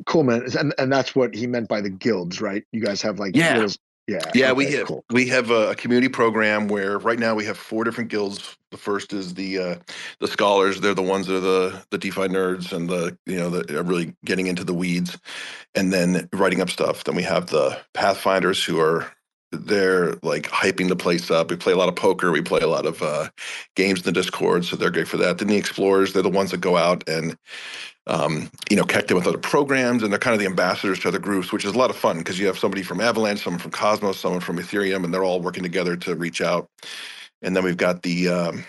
Cool, 0.07 0.25
man. 0.25 0.47
And 0.59 0.75
and 0.79 0.93
that's 0.93 1.15
what 1.15 1.35
he 1.35 1.47
meant 1.47 1.69
by 1.69 1.81
the 1.81 1.91
guilds, 1.91 2.41
right? 2.41 2.65
You 2.73 2.81
guys 2.81 3.03
have 3.03 3.19
like 3.19 3.37
yeah. 3.37 3.55
guilds 3.55 3.79
yeah. 4.11 4.19
Yeah, 4.35 4.47
okay, 4.47 4.53
we 4.55 4.73
have 4.73 4.87
cool. 4.89 5.05
we 5.11 5.27
have 5.29 5.51
a, 5.51 5.75
community 5.77 6.09
program 6.09 6.67
where 6.67 6.99
right 6.99 7.19
now 7.19 7.37
we 7.37 7.45
have 7.45 7.57
four 7.57 7.85
different 7.85 8.11
guilds. 8.11 8.57
The 8.73 8.77
first 8.77 9.13
is 9.13 9.35
the 9.35 9.59
uh, 9.59 9.77
the 10.19 10.27
scholars. 10.27 10.81
They're 10.81 10.95
the 10.95 11.03
ones 11.03 11.29
that 11.29 11.37
are 11.37 11.41
the 11.41 11.85
the 11.91 11.99
DeFi 11.99 12.23
nerds 12.23 12.73
and 12.73 12.89
the 12.89 13.17
you 13.25 13.37
know 13.37 13.51
that 13.51 13.71
are 13.71 13.85
really 13.85 14.13
getting 14.25 14.49
into 14.49 14.65
the 14.65 14.75
weeds, 14.75 15.17
and 15.77 15.93
then 15.93 16.29
writing 16.33 16.61
up 16.61 16.71
stuff. 16.71 17.05
Then 17.05 17.15
we 17.15 17.23
have 17.23 17.47
the 17.47 17.81
pathfinders 17.95 18.65
who 18.65 18.81
are 18.81 19.13
they're 19.53 20.15
like 20.25 20.49
hyping 20.49 20.89
the 20.89 20.97
place 20.97 21.31
up. 21.31 21.49
We 21.49 21.57
play 21.57 21.73
a 21.73 21.77
lot 21.77 21.89
of 21.89 21.95
poker. 21.95 22.33
We 22.33 22.43
play 22.43 22.61
a 22.61 22.69
lot 22.69 22.87
of 22.87 23.01
uh, 23.03 23.29
games 23.77 24.01
in 24.01 24.07
the 24.07 24.13
Discord, 24.13 24.65
so 24.65 24.75
they're 24.75 24.91
great 24.91 25.09
for 25.09 25.19
that. 25.19 25.39
Then 25.39 25.47
the 25.47 25.57
explorers, 25.57 26.13
they're 26.13 26.23
the 26.23 26.31
ones 26.31 26.51
that 26.51 26.61
go 26.61 26.77
out 26.77 27.09
and 27.09 27.37
um, 28.11 28.51
you 28.71 28.77
know, 28.77 28.85
connect 28.85 29.09
them 29.09 29.19
with 29.19 29.29
other 29.29 29.39
programs, 29.39 30.05
and 30.05 30.13
they're 30.13 30.21
kind 30.21 30.35
of 30.35 30.41
the 30.41 30.47
ambassadors 30.47 31.01
to 31.01 31.09
other 31.09 31.21
groups, 31.21 31.53
which 31.53 31.65
is 31.65 31.75
a 31.75 31.79
lot 31.79 31.91
of 31.91 31.97
fun 31.97 32.19
because 32.19 32.41
you 32.41 32.49
have 32.49 32.59
somebody 32.59 32.83
from 32.85 33.01
Avalanche, 33.01 33.43
someone 33.45 33.61
from 33.61 33.73
Cosmos, 33.73 34.21
someone 34.21 34.43
from 34.43 34.59
Ethereum, 34.59 35.05
and 35.05 35.15
they're 35.15 35.25
all 35.25 35.41
working 35.43 35.65
together 35.65 35.97
to 35.99 36.17
reach 36.17 36.43
out. 36.43 36.69
And 37.43 37.57
then 37.57 37.65
we've 37.65 37.79
got 37.79 38.03
the 38.03 38.29
um, 38.29 38.67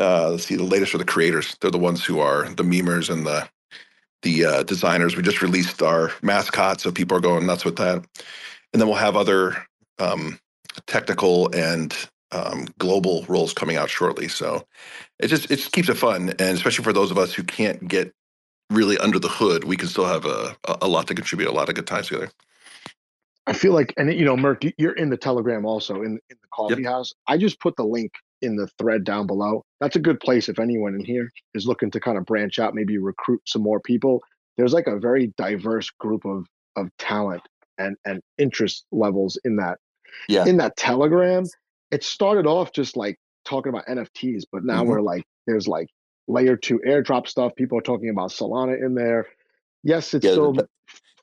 uh, 0.00 0.30
let's 0.32 0.46
see, 0.46 0.56
the 0.56 0.64
latest 0.64 0.94
are 0.94 0.98
the 0.98 1.06
creators. 1.06 1.56
They're 1.60 1.72
the 1.72 1.78
ones 1.78 2.04
who 2.04 2.20
are 2.20 2.48
the 2.50 2.64
memers 2.64 3.10
and 3.10 3.26
the 3.26 3.48
the 4.22 4.44
uh, 4.44 4.62
designers. 4.64 5.16
We 5.16 5.22
just 5.22 5.42
released 5.42 5.82
our 5.82 6.12
mascot, 6.22 6.80
so 6.80 6.92
people 6.92 7.16
are 7.16 7.22
going 7.22 7.46
nuts 7.46 7.64
with 7.64 7.76
that. 7.76 7.96
And 8.72 8.80
then 8.80 8.88
we'll 8.88 8.98
have 8.98 9.16
other 9.16 9.66
um, 9.98 10.38
technical 10.86 11.50
and 11.54 11.96
um, 12.32 12.66
global 12.78 13.24
roles 13.28 13.54
coming 13.54 13.76
out 13.76 13.90
shortly. 13.90 14.28
So 14.28 14.66
it 15.18 15.28
just 15.28 15.50
it 15.50 15.56
just 15.56 15.72
keeps 15.72 15.88
it 15.88 15.94
fun, 15.94 16.30
and 16.30 16.40
especially 16.40 16.84
for 16.84 16.92
those 16.92 17.10
of 17.10 17.18
us 17.18 17.34
who 17.34 17.42
can't 17.42 17.86
get 17.88 18.12
really 18.70 18.98
under 18.98 19.18
the 19.18 19.28
hood, 19.28 19.64
we 19.64 19.76
can 19.76 19.88
still 19.88 20.06
have 20.06 20.24
a 20.24 20.56
a 20.80 20.88
lot 20.88 21.06
to 21.08 21.14
contribute, 21.14 21.48
a 21.48 21.52
lot 21.52 21.68
of 21.68 21.74
good 21.74 21.86
times 21.86 22.08
together. 22.08 22.30
I 23.46 23.54
feel 23.54 23.72
like, 23.72 23.94
and 23.96 24.12
you 24.12 24.24
know, 24.24 24.36
Merq, 24.36 24.72
you're 24.76 24.92
in 24.92 25.08
the 25.10 25.16
Telegram 25.16 25.64
also 25.64 26.02
in 26.02 26.18
in 26.30 26.36
the 26.42 26.48
coffee 26.52 26.82
yep. 26.82 26.92
house. 26.92 27.14
I 27.26 27.38
just 27.38 27.60
put 27.60 27.76
the 27.76 27.84
link 27.84 28.12
in 28.42 28.56
the 28.56 28.68
thread 28.78 29.04
down 29.04 29.26
below. 29.26 29.64
That's 29.80 29.96
a 29.96 30.00
good 30.00 30.20
place 30.20 30.48
if 30.48 30.58
anyone 30.58 30.94
in 30.94 31.04
here 31.04 31.30
is 31.54 31.66
looking 31.66 31.90
to 31.92 32.00
kind 32.00 32.18
of 32.18 32.24
branch 32.24 32.58
out, 32.58 32.74
maybe 32.74 32.98
recruit 32.98 33.40
some 33.46 33.62
more 33.62 33.80
people. 33.80 34.22
There's 34.56 34.72
like 34.72 34.86
a 34.86 34.98
very 34.98 35.32
diverse 35.36 35.90
group 35.90 36.24
of 36.24 36.46
of 36.76 36.90
talent 36.98 37.42
and 37.78 37.96
and 38.04 38.20
interest 38.36 38.84
levels 38.92 39.38
in 39.44 39.56
that 39.56 39.78
yeah. 40.28 40.44
in 40.46 40.58
that 40.58 40.76
Telegram 40.76 41.44
it 41.90 42.04
started 42.04 42.46
off 42.46 42.72
just 42.72 42.96
like 42.96 43.16
talking 43.48 43.70
about 43.70 43.86
NFTs, 43.86 44.44
but 44.52 44.64
now 44.64 44.80
mm-hmm. 44.80 44.90
we're 44.90 45.00
like, 45.00 45.24
there's 45.46 45.66
like 45.66 45.88
layer 46.26 46.56
two 46.56 46.80
airdrop 46.86 47.26
stuff. 47.26 47.54
People 47.56 47.78
are 47.78 47.82
talking 47.82 48.10
about 48.10 48.30
Solana 48.30 48.80
in 48.84 48.94
there. 48.94 49.26
Yes, 49.82 50.12
it's 50.14 50.24
yeah, 50.24 50.32
still 50.32 50.54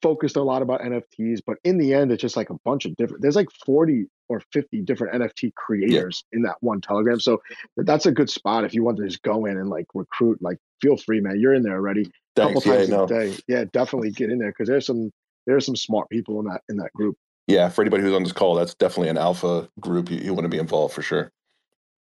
focused 0.01 0.35
a 0.35 0.43
lot 0.43 0.61
about 0.61 0.81
NFTs, 0.81 1.39
but 1.45 1.57
in 1.63 1.77
the 1.77 1.93
end, 1.93 2.11
it's 2.11 2.21
just 2.21 2.37
like 2.37 2.49
a 2.49 2.57
bunch 2.63 2.85
of 2.85 2.95
different. 2.95 3.21
There's 3.21 3.35
like 3.35 3.49
40 3.65 4.05
or 4.29 4.41
50 4.51 4.81
different 4.81 5.21
NFT 5.21 5.53
creators 5.55 6.23
yeah. 6.31 6.37
in 6.37 6.43
that 6.43 6.57
one 6.61 6.81
Telegram. 6.81 7.19
So 7.19 7.41
that's 7.77 8.05
a 8.05 8.11
good 8.11 8.29
spot 8.29 8.63
if 8.65 8.73
you 8.73 8.83
want 8.83 8.97
to 8.97 9.05
just 9.07 9.21
go 9.21 9.45
in 9.45 9.57
and 9.57 9.69
like 9.69 9.87
recruit. 9.93 10.39
Like, 10.41 10.57
feel 10.81 10.97
free, 10.97 11.21
man. 11.21 11.39
You're 11.39 11.53
in 11.53 11.63
there 11.63 11.75
already. 11.75 12.09
A 12.37 12.41
couple 12.41 12.61
times 12.61 12.89
yeah, 12.89 13.03
a 13.03 13.07
day. 13.07 13.37
Yeah, 13.47 13.63
definitely 13.71 14.11
get 14.11 14.29
in 14.29 14.39
there 14.39 14.51
because 14.51 14.67
there's 14.67 14.85
some 14.85 15.11
there's 15.45 15.65
some 15.65 15.75
smart 15.75 16.09
people 16.09 16.39
in 16.39 16.47
that 16.47 16.61
in 16.69 16.77
that 16.77 16.91
group. 16.93 17.15
Yeah, 17.47 17.69
for 17.69 17.81
anybody 17.81 18.03
who's 18.03 18.13
on 18.13 18.23
this 18.23 18.31
call, 18.31 18.55
that's 18.55 18.73
definitely 18.73 19.09
an 19.09 19.17
alpha 19.17 19.69
group. 19.79 20.09
You, 20.09 20.17
you 20.17 20.33
want 20.33 20.45
to 20.45 20.49
be 20.49 20.57
involved 20.57 20.93
for 20.93 21.03
sure. 21.03 21.31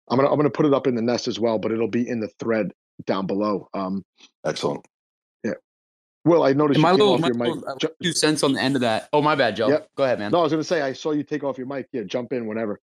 I'm 0.09 0.17
gonna 0.17 0.29
I'm 0.29 0.37
gonna 0.37 0.49
put 0.49 0.65
it 0.65 0.73
up 0.73 0.87
in 0.87 0.95
the 0.95 1.01
nest 1.01 1.27
as 1.27 1.39
well, 1.39 1.59
but 1.59 1.71
it'll 1.71 1.87
be 1.87 2.07
in 2.07 2.19
the 2.19 2.29
thread 2.39 2.71
down 3.05 3.25
below. 3.25 3.69
Um, 3.73 4.03
Excellent. 4.45 4.85
Yeah. 5.43 5.53
Well, 6.25 6.43
I 6.43 6.53
noticed 6.53 6.79
my 6.79 6.91
little, 6.91 7.17
my 7.17 7.29
little 7.29 7.63
uh, 7.67 7.75
two 8.01 8.13
cents 8.13 8.43
on 8.43 8.53
the 8.53 8.61
end 8.61 8.75
of 8.75 8.81
that. 8.81 9.09
Oh, 9.11 9.21
my 9.21 9.35
bad, 9.35 9.55
Joe. 9.55 9.69
Yep. 9.69 9.89
Go 9.95 10.03
ahead, 10.03 10.19
man. 10.19 10.31
No, 10.31 10.39
I 10.39 10.43
was 10.43 10.51
gonna 10.51 10.63
say 10.63 10.81
I 10.81 10.93
saw 10.93 11.11
you 11.11 11.23
take 11.23 11.43
off 11.43 11.57
your 11.57 11.67
mic. 11.67 11.87
Yeah, 11.91 12.03
jump 12.03 12.33
in 12.33 12.47
whenever. 12.47 12.79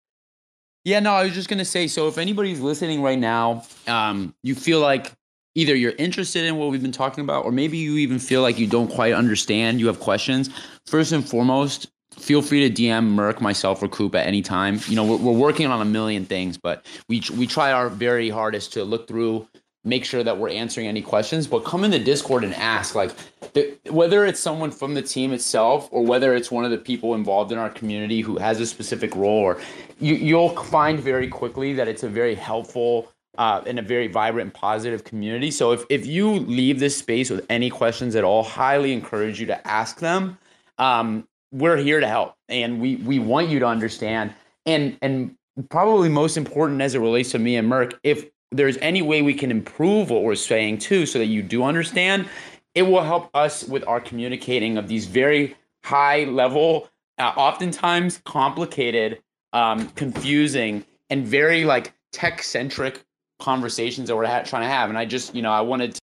Yeah, 0.85 1.01
no, 1.01 1.13
I 1.13 1.25
was 1.25 1.35
just 1.35 1.49
gonna 1.49 1.65
say. 1.65 1.87
So, 1.87 2.09
if 2.09 2.19
anybody's 2.19 2.61
listening 2.61 3.03
right 3.03 3.19
now, 3.19 3.65
um, 3.87 4.35
you 4.43 4.55
feel 4.55 4.81
like 4.81 5.13
either 5.55 5.75
you're 5.75 5.95
interested 5.99 6.45
in 6.45 6.57
what 6.57 6.71
we've 6.71 6.83
been 6.83 6.93
talking 6.93 7.25
about, 7.25 7.45
or 7.45 7.53
maybe 7.53 7.77
you 7.77 7.97
even 7.97 8.19
feel 8.19 8.43
like 8.43 8.59
you 8.59 8.67
don't 8.67 8.89
quite 8.89 9.13
understand. 9.13 9.81
You 9.81 9.87
have 9.89 10.01
questions. 10.01 10.51
First 10.87 11.13
and 11.13 11.27
foremost, 11.27 11.89
feel 12.21 12.43
free 12.43 12.69
to 12.69 12.83
DM 12.83 13.15
Merq, 13.15 13.41
myself, 13.41 13.83
or 13.83 13.89
Coop 13.89 14.15
at 14.15 14.27
any 14.27 14.43
time. 14.43 14.81
You 14.87 14.97
know, 14.97 15.05
we're, 15.05 15.17
we're 15.17 15.39
working 15.39 15.67
on 15.67 15.81
a 15.81 15.85
million 15.85 16.25
things, 16.25 16.57
but 16.57 16.87
we 17.09 17.23
we 17.37 17.47
try 17.47 17.73
our 17.73 17.89
very 17.89 18.31
hardest 18.31 18.73
to 18.75 18.85
look 18.85 19.09
through 19.09 19.47
make 19.85 20.05
sure 20.05 20.23
that 20.23 20.37
we're 20.37 20.51
answering 20.51 20.87
any 20.87 21.01
questions 21.01 21.47
but 21.47 21.65
come 21.65 21.85
in 21.85 21.91
the 21.91 21.99
discord 21.99 22.45
and 22.45 22.55
ask 22.55 22.95
like 22.95 23.13
the, 23.55 23.77
whether 23.89 24.27
it's 24.27 24.39
someone 24.39 24.71
from 24.71 24.93
the 24.93 25.01
team 25.01 25.33
itself 25.33 25.89
or 25.91 26.05
whether 26.05 26.35
it's 26.35 26.51
one 26.51 26.65
of 26.65 26.71
the 26.71 26.79
people 26.79 27.15
involved 27.15 27.51
in 27.51 27.57
our 27.57 27.71
community 27.71 28.21
who 28.21 28.37
has 28.37 28.61
a 28.61 28.67
specific 28.67 29.15
role 29.17 29.41
or 29.41 29.59
you, 29.99 30.15
you'll 30.15 30.55
find 30.65 31.01
very 31.01 31.29
quickly 31.29 31.73
that 31.73 31.89
it's 31.89 32.03
a 32.03 32.09
very 32.09 32.35
helpful 32.35 33.11
uh, 33.39 33.63
and 33.67 33.79
a 33.79 33.83
very 33.83 34.07
vibrant 34.07 34.47
and 34.47 34.55
positive 34.55 35.05
community 35.05 35.51
so 35.51 35.73
if, 35.73 35.85
if 35.89 36.05
you 36.05 36.31
leave 36.31 36.79
this 36.79 36.97
space 36.97 37.31
with 37.31 37.47
any 37.49 37.71
questions 37.71 38.15
at 38.15 38.23
all 38.23 38.43
highly 38.43 38.93
encourage 38.93 39.41
you 39.41 39.47
to 39.47 39.67
ask 39.67 39.99
them 40.01 40.37
um, 40.77 41.27
we're 41.53 41.77
here 41.77 42.01
to 42.01 42.07
help 42.07 42.35
and 42.49 42.81
we 42.81 42.97
we 42.97 43.19
want 43.19 43.49
you 43.49 43.59
to 43.59 43.67
understand. 43.67 44.33
And 44.67 44.97
and 45.03 45.37
probably 45.69 46.09
most 46.09 46.37
important 46.37 46.81
as 46.81 46.95
it 46.95 47.01
relates 47.01 47.33
to 47.33 47.39
me 47.39 47.57
and 47.57 47.71
Merq 47.71 47.95
if 48.03 48.31
there's 48.53 48.77
any 48.79 49.03
way 49.03 49.23
we 49.23 49.35
can 49.35 49.51
improve 49.51 50.11
what 50.11 50.23
we're 50.23 50.35
saying 50.35 50.79
too 50.79 51.07
so 51.07 51.19
that 51.19 51.27
you 51.27 51.43
do 51.43 51.63
understand 51.63 52.29
it 52.75 52.83
will 52.83 53.03
help 53.03 53.31
us 53.35 53.65
with 53.65 53.87
our 53.87 54.01
communicating 54.01 54.79
of 54.79 54.89
these 54.89 55.07
very 55.07 55.57
high 55.85 56.25
level 56.25 56.89
uh, 57.19 57.33
oftentimes 57.37 58.21
complicated 58.25 59.21
um, 59.53 59.89
confusing 59.91 60.85
and 61.11 61.27
very 61.27 61.65
like 61.65 61.93
tech 62.13 62.43
centric 62.43 63.05
conversations 63.41 64.09
that 64.09 64.17
we're 64.17 64.27
ha- 64.27 64.43
trying 64.43 64.63
to 64.63 64.69
have. 64.69 64.89
And 64.89 64.99
i 64.99 65.05
just 65.05 65.35
you 65.35 65.43
know 65.43 65.53
i 65.53 65.61
wanted 65.61 65.95
to 65.95 66.01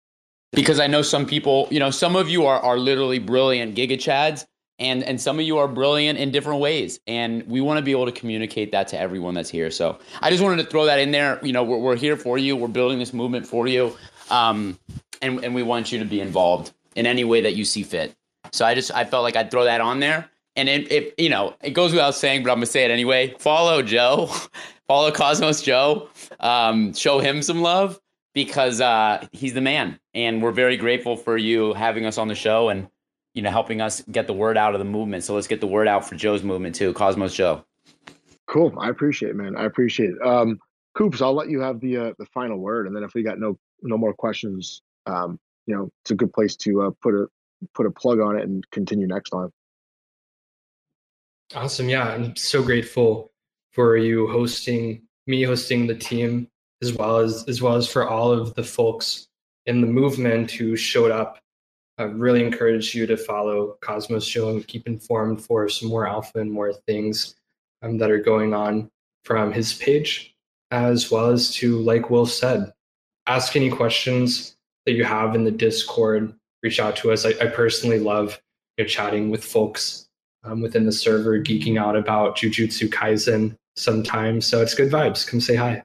because 0.53 0.79
i 0.79 0.87
know 0.87 1.01
some 1.01 1.25
people 1.25 1.67
you 1.71 1.79
know 1.79 1.89
some 1.91 2.15
of 2.15 2.29
you 2.29 2.45
are, 2.45 2.59
are 2.59 2.77
literally 2.77 3.19
brilliant 3.19 3.75
giga 3.75 3.97
chads 3.97 4.45
and 4.81 5.03
and 5.03 5.21
some 5.21 5.39
of 5.39 5.45
you 5.45 5.59
are 5.59 5.67
brilliant 5.67 6.19
in 6.19 6.31
different 6.31 6.59
ways. 6.59 6.99
And 7.07 7.47
we 7.47 7.61
want 7.61 7.77
to 7.77 7.83
be 7.83 7.91
able 7.91 8.07
to 8.07 8.11
communicate 8.11 8.71
that 8.71 8.87
to 8.89 8.99
everyone 8.99 9.35
that's 9.35 9.49
here. 9.49 9.71
So 9.71 9.99
i 10.21 10.29
just 10.29 10.43
wanted 10.43 10.63
to 10.63 10.69
throw 10.69 10.85
that 10.85 10.99
in 10.99 11.11
there. 11.11 11.39
You 11.43 11.53
know 11.53 11.63
we're, 11.63 11.77
we're 11.77 11.95
here 11.95 12.17
for 12.17 12.37
you. 12.37 12.55
We're 12.55 12.67
building 12.67 12.99
this 12.99 13.13
movement 13.13 13.47
for 13.47 13.67
you. 13.67 13.95
Um, 14.29 14.77
and, 15.21 15.43
and 15.43 15.53
we 15.53 15.61
want 15.61 15.91
you 15.91 15.99
to 15.99 16.05
be 16.05 16.19
involved 16.19 16.73
in 16.95 17.05
any 17.05 17.23
way 17.23 17.41
that 17.41 17.55
you 17.55 17.63
see 17.63 17.83
fit. 17.83 18.15
So 18.51 18.65
i 18.65 18.73
just 18.73 18.91
i 18.93 19.05
felt 19.05 19.23
like 19.23 19.35
i'd 19.35 19.51
throw 19.51 19.63
that 19.65 19.79
on 19.79 19.99
there. 19.99 20.29
And 20.57 20.67
it, 20.67 20.91
it 20.91 21.13
you 21.17 21.29
know 21.29 21.55
it 21.61 21.71
goes 21.71 21.91
without 21.91 22.15
saying 22.15 22.43
but 22.43 22.51
i'm 22.51 22.57
gonna 22.57 22.65
say 22.65 22.83
it 22.83 22.91
anyway. 22.91 23.35
Follow 23.39 23.81
joe. 23.83 24.29
Follow 24.87 25.11
cosmos 25.11 25.61
joe. 25.61 26.09
Um, 26.39 26.93
show 26.93 27.19
him 27.19 27.43
some 27.43 27.61
love 27.61 28.01
because 28.33 28.81
uh, 28.81 29.25
he's 29.31 29.53
the 29.53 29.61
man. 29.61 29.99
And 30.13 30.41
we're 30.41 30.51
very 30.51 30.75
grateful 30.75 31.15
for 31.17 31.37
you 31.37 31.73
having 31.73 32.05
us 32.05 32.17
on 32.17 32.27
the 32.27 32.35
show. 32.35 32.69
And 32.69 32.89
you 33.33 33.41
know, 33.41 33.49
helping 33.49 33.81
us 33.81 34.01
get 34.11 34.27
the 34.27 34.33
word 34.33 34.57
out 34.57 34.73
of 34.73 34.79
the 34.79 34.85
movement. 34.85 35.23
So 35.23 35.35
let's 35.35 35.47
get 35.47 35.61
the 35.61 35.67
word 35.67 35.87
out 35.87 36.07
for 36.07 36.15
Joe's 36.15 36.43
movement 36.43 36.75
too, 36.75 36.93
Cosmos 36.93 37.33
Joe. 37.33 37.63
Cool. 38.47 38.73
I 38.79 38.89
appreciate 38.89 39.29
it, 39.29 39.35
man. 39.35 39.55
I 39.55 39.65
appreciate 39.65 40.11
it. 40.11 40.27
Um, 40.27 40.59
Coops, 40.93 41.21
I'll 41.21 41.33
let 41.33 41.49
you 41.49 41.61
have 41.61 41.79
the 41.79 41.97
uh, 41.97 42.13
the 42.19 42.25
final 42.33 42.57
word, 42.57 42.85
and 42.85 42.95
then 42.95 43.03
if 43.03 43.13
we 43.13 43.23
got 43.23 43.39
no 43.39 43.57
no 43.81 43.97
more 43.97 44.13
questions, 44.13 44.81
um, 45.05 45.39
you 45.65 45.75
know, 45.75 45.89
it's 46.03 46.11
a 46.11 46.15
good 46.15 46.33
place 46.33 46.55
to 46.57 46.81
uh, 46.81 46.91
put 47.01 47.13
a 47.13 47.27
put 47.73 47.85
a 47.85 47.91
plug 47.91 48.19
on 48.19 48.37
it 48.37 48.43
and 48.43 48.69
continue 48.71 49.07
next 49.07 49.29
time. 49.29 49.51
Awesome. 51.55 51.87
Yeah, 51.87 52.09
I'm 52.09 52.35
so 52.35 52.61
grateful 52.61 53.31
for 53.71 53.95
you 53.95 54.27
hosting 54.27 55.03
me, 55.27 55.43
hosting 55.43 55.87
the 55.87 55.95
team, 55.95 56.49
as 56.81 56.93
well 56.93 57.17
as 57.17 57.45
as 57.47 57.61
well 57.61 57.75
as 57.75 57.87
for 57.87 58.09
all 58.09 58.33
of 58.33 58.53
the 58.55 58.63
folks 58.63 59.27
in 59.65 59.79
the 59.79 59.87
movement 59.87 60.51
who 60.51 60.75
showed 60.75 61.11
up 61.11 61.39
I 62.01 62.05
really 62.05 62.43
encourage 62.43 62.95
you 62.95 63.05
to 63.05 63.15
follow 63.15 63.77
Cosmos 63.81 64.27
Joe 64.27 64.49
and 64.49 64.65
keep 64.65 64.87
informed 64.87 65.45
for 65.45 65.69
some 65.69 65.89
more 65.89 66.07
alpha 66.07 66.39
and 66.39 66.51
more 66.51 66.73
things 66.73 67.35
um, 67.83 67.99
that 67.99 68.09
are 68.09 68.19
going 68.19 68.53
on 68.53 68.89
from 69.23 69.51
his 69.51 69.73
page, 69.73 70.35
as 70.71 71.11
well 71.11 71.29
as 71.29 71.53
to, 71.55 71.77
like 71.79 72.09
Will 72.09 72.25
said, 72.25 72.73
ask 73.27 73.55
any 73.55 73.69
questions 73.69 74.55
that 74.85 74.93
you 74.93 75.03
have 75.03 75.35
in 75.35 75.43
the 75.43 75.51
Discord. 75.51 76.33
Reach 76.63 76.79
out 76.79 76.95
to 76.97 77.11
us. 77.11 77.23
I, 77.23 77.29
I 77.39 77.47
personally 77.47 77.99
love 77.99 78.41
you 78.77 78.83
know, 78.83 78.87
chatting 78.87 79.29
with 79.29 79.43
folks 79.43 80.07
um, 80.43 80.61
within 80.61 80.87
the 80.87 80.91
server, 80.91 81.39
geeking 81.39 81.79
out 81.79 81.95
about 81.95 82.35
Jujutsu 82.35 82.89
Kaisen 82.89 83.55
sometimes. 83.75 84.47
So 84.47 84.61
it's 84.61 84.73
good 84.73 84.91
vibes. 84.91 85.27
Come 85.27 85.39
say 85.39 85.55
hi. 85.55 85.83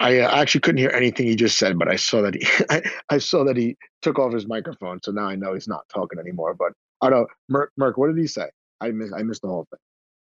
I 0.00 0.18
uh, 0.20 0.30
actually 0.34 0.60
couldn't 0.62 0.78
hear 0.78 0.90
anything 0.90 1.26
he 1.26 1.36
just 1.36 1.56
said, 1.58 1.78
but 1.78 1.88
I 1.88 1.96
saw 1.96 2.22
that 2.22 2.34
he 2.34 2.46
I, 2.70 2.82
I, 3.10 3.18
saw 3.18 3.44
that 3.44 3.56
he 3.56 3.76
took 4.02 4.18
off 4.18 4.32
his 4.32 4.46
microphone, 4.46 5.00
so 5.02 5.12
now 5.12 5.26
I 5.26 5.36
know 5.36 5.54
he's 5.54 5.68
not 5.68 5.88
talking 5.88 6.18
anymore. 6.18 6.54
But 6.54 6.72
I 7.00 7.10
don't 7.10 7.28
Merq, 7.50 7.68
Merq 7.78 7.92
what 7.96 8.08
did 8.08 8.18
he 8.18 8.26
say? 8.26 8.48
I 8.80 8.90
missed 8.90 9.14
I 9.16 9.22
missed 9.22 9.42
the 9.42 9.48
whole 9.48 9.66
thing. 9.70 9.78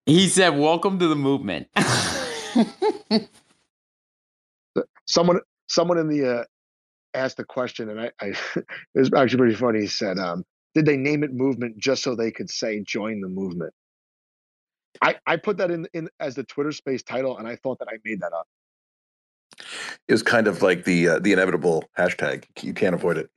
He 0.06 0.28
said, 0.28 0.50
"Welcome 0.50 0.98
to 1.00 1.08
the 1.08 1.16
movement." 1.16 1.68
someone 5.06 5.40
someone 5.68 5.98
in 5.98 6.08
the 6.08 6.40
uh, 6.40 6.44
asked 7.14 7.40
a 7.40 7.44
question, 7.44 7.90
and 7.90 8.00
I, 8.00 8.10
I 8.20 8.26
it 8.56 8.66
was 8.94 9.10
actually 9.14 9.38
pretty 9.38 9.56
funny. 9.56 9.80
He 9.80 9.88
said, 9.88 10.18
um, 10.18 10.44
"Did 10.74 10.86
they 10.86 10.96
name 10.96 11.24
it 11.24 11.32
movement 11.32 11.76
just 11.76 12.04
so 12.04 12.14
they 12.14 12.30
could 12.30 12.50
say 12.50 12.82
join 12.86 13.20
the 13.20 13.28
movement?" 13.28 13.74
I 15.02 15.16
I 15.26 15.36
put 15.36 15.56
that 15.56 15.72
in 15.72 15.88
in 15.92 16.08
as 16.20 16.36
the 16.36 16.44
Twitter 16.44 16.70
space 16.70 17.02
title, 17.02 17.36
and 17.36 17.48
I 17.48 17.56
thought 17.56 17.80
that 17.80 17.88
I 17.88 17.96
made 18.04 18.20
that 18.20 18.32
up 18.32 18.46
is 20.08 20.22
kind 20.22 20.46
of 20.46 20.62
like 20.62 20.84
the 20.84 21.08
uh, 21.08 21.18
the 21.18 21.32
inevitable 21.32 21.84
hashtag. 21.98 22.44
You 22.62 22.74
can't 22.74 22.94
avoid 22.94 23.18
it. 23.18 23.30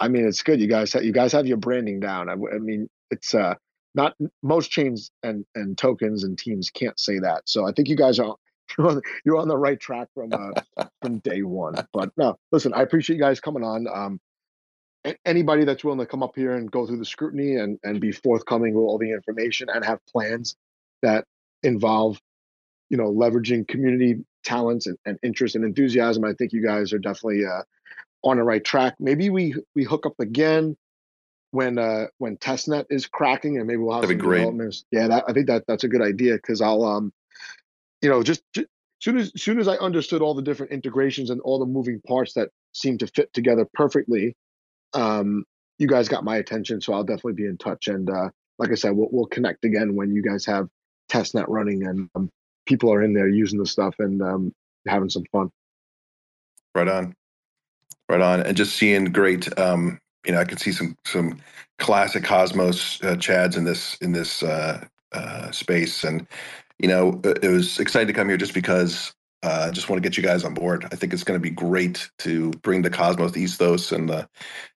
I 0.00 0.08
mean, 0.08 0.26
it's 0.26 0.42
good. 0.42 0.60
You 0.60 0.66
guys, 0.66 0.92
have, 0.92 1.04
you 1.04 1.12
guys 1.12 1.32
have 1.32 1.46
your 1.46 1.56
branding 1.56 2.00
down. 2.00 2.28
I, 2.28 2.32
I 2.32 2.58
mean, 2.58 2.88
it's 3.10 3.32
uh, 3.34 3.54
not 3.94 4.14
most 4.42 4.70
chains 4.70 5.10
and 5.22 5.44
and 5.54 5.78
tokens 5.78 6.24
and 6.24 6.38
teams 6.38 6.70
can't 6.70 6.98
say 6.98 7.18
that. 7.20 7.42
So 7.46 7.66
I 7.66 7.72
think 7.72 7.88
you 7.88 7.96
guys 7.96 8.18
are 8.18 8.34
you're 8.78 8.88
on, 8.88 9.02
you're 9.24 9.36
on 9.36 9.48
the 9.48 9.56
right 9.56 9.78
track 9.78 10.08
from 10.14 10.32
uh, 10.32 10.84
from 11.02 11.18
day 11.18 11.42
one. 11.42 11.74
But 11.92 12.10
no, 12.16 12.38
listen, 12.50 12.72
I 12.74 12.82
appreciate 12.82 13.16
you 13.16 13.22
guys 13.22 13.40
coming 13.40 13.62
on. 13.62 13.86
Um, 13.92 14.20
anybody 15.26 15.64
that's 15.64 15.84
willing 15.84 16.00
to 16.00 16.06
come 16.06 16.22
up 16.22 16.34
here 16.34 16.54
and 16.54 16.70
go 16.70 16.86
through 16.86 16.96
the 16.96 17.04
scrutiny 17.04 17.56
and 17.56 17.78
and 17.84 18.00
be 18.00 18.12
forthcoming 18.12 18.74
with 18.74 18.84
all 18.84 18.98
the 18.98 19.12
information 19.12 19.68
and 19.72 19.84
have 19.84 20.04
plans 20.06 20.56
that 21.02 21.24
involve 21.62 22.18
you 22.88 22.96
know 22.96 23.12
leveraging 23.12 23.68
community 23.68 24.24
talents 24.44 24.86
and, 24.86 24.98
and 25.04 25.18
interest 25.22 25.56
and 25.56 25.64
enthusiasm. 25.64 26.24
I 26.24 26.34
think 26.34 26.52
you 26.52 26.64
guys 26.64 26.92
are 26.92 26.98
definitely 26.98 27.44
uh, 27.44 27.62
on 28.22 28.36
the 28.36 28.42
right 28.42 28.64
track. 28.64 28.94
Maybe 28.98 29.30
we 29.30 29.54
we 29.74 29.84
hook 29.84 30.06
up 30.06 30.18
again 30.20 30.76
when 31.50 31.78
uh 31.78 32.06
when 32.18 32.36
testnet 32.36 32.86
is 32.90 33.06
cracking 33.06 33.58
and 33.58 33.66
maybe 33.66 33.76
we'll 33.76 33.94
have 33.94 34.02
That'd 34.02 34.20
some 34.20 34.30
developments. 34.30 34.84
Yeah, 34.90 35.08
that, 35.08 35.24
I 35.28 35.32
think 35.32 35.46
that 35.46 35.64
that's 35.68 35.84
a 35.84 35.88
good 35.88 36.02
idea 36.02 36.34
because 36.34 36.60
I'll 36.60 36.84
um 36.84 37.12
you 38.02 38.10
know 38.10 38.22
just, 38.22 38.42
just 38.52 38.66
soon 39.00 39.18
as 39.18 39.32
soon 39.36 39.58
as 39.58 39.68
I 39.68 39.76
understood 39.76 40.22
all 40.22 40.34
the 40.34 40.42
different 40.42 40.72
integrations 40.72 41.30
and 41.30 41.40
all 41.42 41.58
the 41.58 41.66
moving 41.66 42.00
parts 42.06 42.32
that 42.34 42.48
seem 42.72 42.98
to 42.98 43.06
fit 43.06 43.32
together 43.34 43.68
perfectly, 43.74 44.34
um, 44.94 45.44
you 45.78 45.86
guys 45.86 46.08
got 46.08 46.24
my 46.24 46.36
attention. 46.36 46.80
So 46.80 46.94
I'll 46.94 47.04
definitely 47.04 47.34
be 47.34 47.46
in 47.46 47.58
touch. 47.58 47.88
And 47.88 48.08
uh, 48.08 48.30
like 48.58 48.70
I 48.70 48.74
said, 48.74 48.92
we'll 48.92 49.08
we'll 49.12 49.26
connect 49.26 49.64
again 49.64 49.94
when 49.94 50.14
you 50.14 50.22
guys 50.22 50.46
have 50.46 50.68
testnet 51.10 51.44
running 51.48 51.86
and 51.86 52.08
um, 52.14 52.30
people 52.66 52.92
are 52.92 53.02
in 53.02 53.12
there 53.12 53.28
using 53.28 53.58
the 53.58 53.66
stuff 53.66 53.94
and 53.98 54.22
um, 54.22 54.54
having 54.86 55.10
some 55.10 55.24
fun. 55.32 55.50
Right 56.74 56.88
on, 56.88 57.14
right 58.08 58.20
on, 58.20 58.40
and 58.40 58.56
just 58.56 58.76
seeing 58.76 59.06
great. 59.06 59.56
Um, 59.58 60.00
you 60.26 60.32
know, 60.32 60.40
I 60.40 60.44
can 60.44 60.58
see 60.58 60.72
some 60.72 60.96
some 61.06 61.38
classic 61.78 62.24
Cosmos 62.24 63.02
uh, 63.02 63.14
Chads 63.14 63.56
in 63.56 63.64
this 63.64 63.96
in 64.00 64.12
this 64.12 64.42
uh, 64.42 64.84
uh, 65.12 65.50
space, 65.52 66.02
and 66.02 66.26
you 66.78 66.88
know, 66.88 67.20
it 67.24 67.48
was 67.48 67.78
exciting 67.78 68.08
to 68.08 68.12
come 68.12 68.28
here 68.28 68.36
just 68.36 68.54
because 68.54 69.14
uh, 69.44 69.66
I 69.68 69.70
just 69.70 69.88
want 69.88 70.02
to 70.02 70.08
get 70.08 70.16
you 70.16 70.22
guys 70.22 70.44
on 70.44 70.54
board. 70.54 70.86
I 70.90 70.96
think 70.96 71.12
it's 71.12 71.24
going 71.24 71.38
to 71.38 71.42
be 71.42 71.50
great 71.50 72.10
to 72.20 72.50
bring 72.62 72.82
the 72.82 72.90
Cosmos 72.90 73.36
ethos 73.36 73.92
and 73.92 74.08
the, 74.08 74.28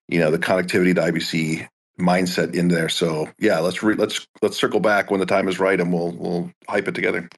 you 0.08 0.20
know, 0.20 0.30
the 0.30 0.38
connectivity 0.38 0.94
to 0.94 1.00
IBC 1.00 1.66
mindset 1.98 2.54
in 2.54 2.68
there. 2.68 2.88
So 2.88 3.28
yeah, 3.38 3.58
let's 3.58 3.82
re- 3.82 3.96
let's 3.96 4.26
let's 4.42 4.58
circle 4.58 4.80
back 4.80 5.10
when 5.10 5.20
the 5.20 5.26
time 5.26 5.48
is 5.48 5.58
right, 5.58 5.80
and 5.80 5.92
we'll 5.92 6.12
we'll 6.12 6.52
hype 6.68 6.86
it 6.86 6.94
together. 6.94 7.28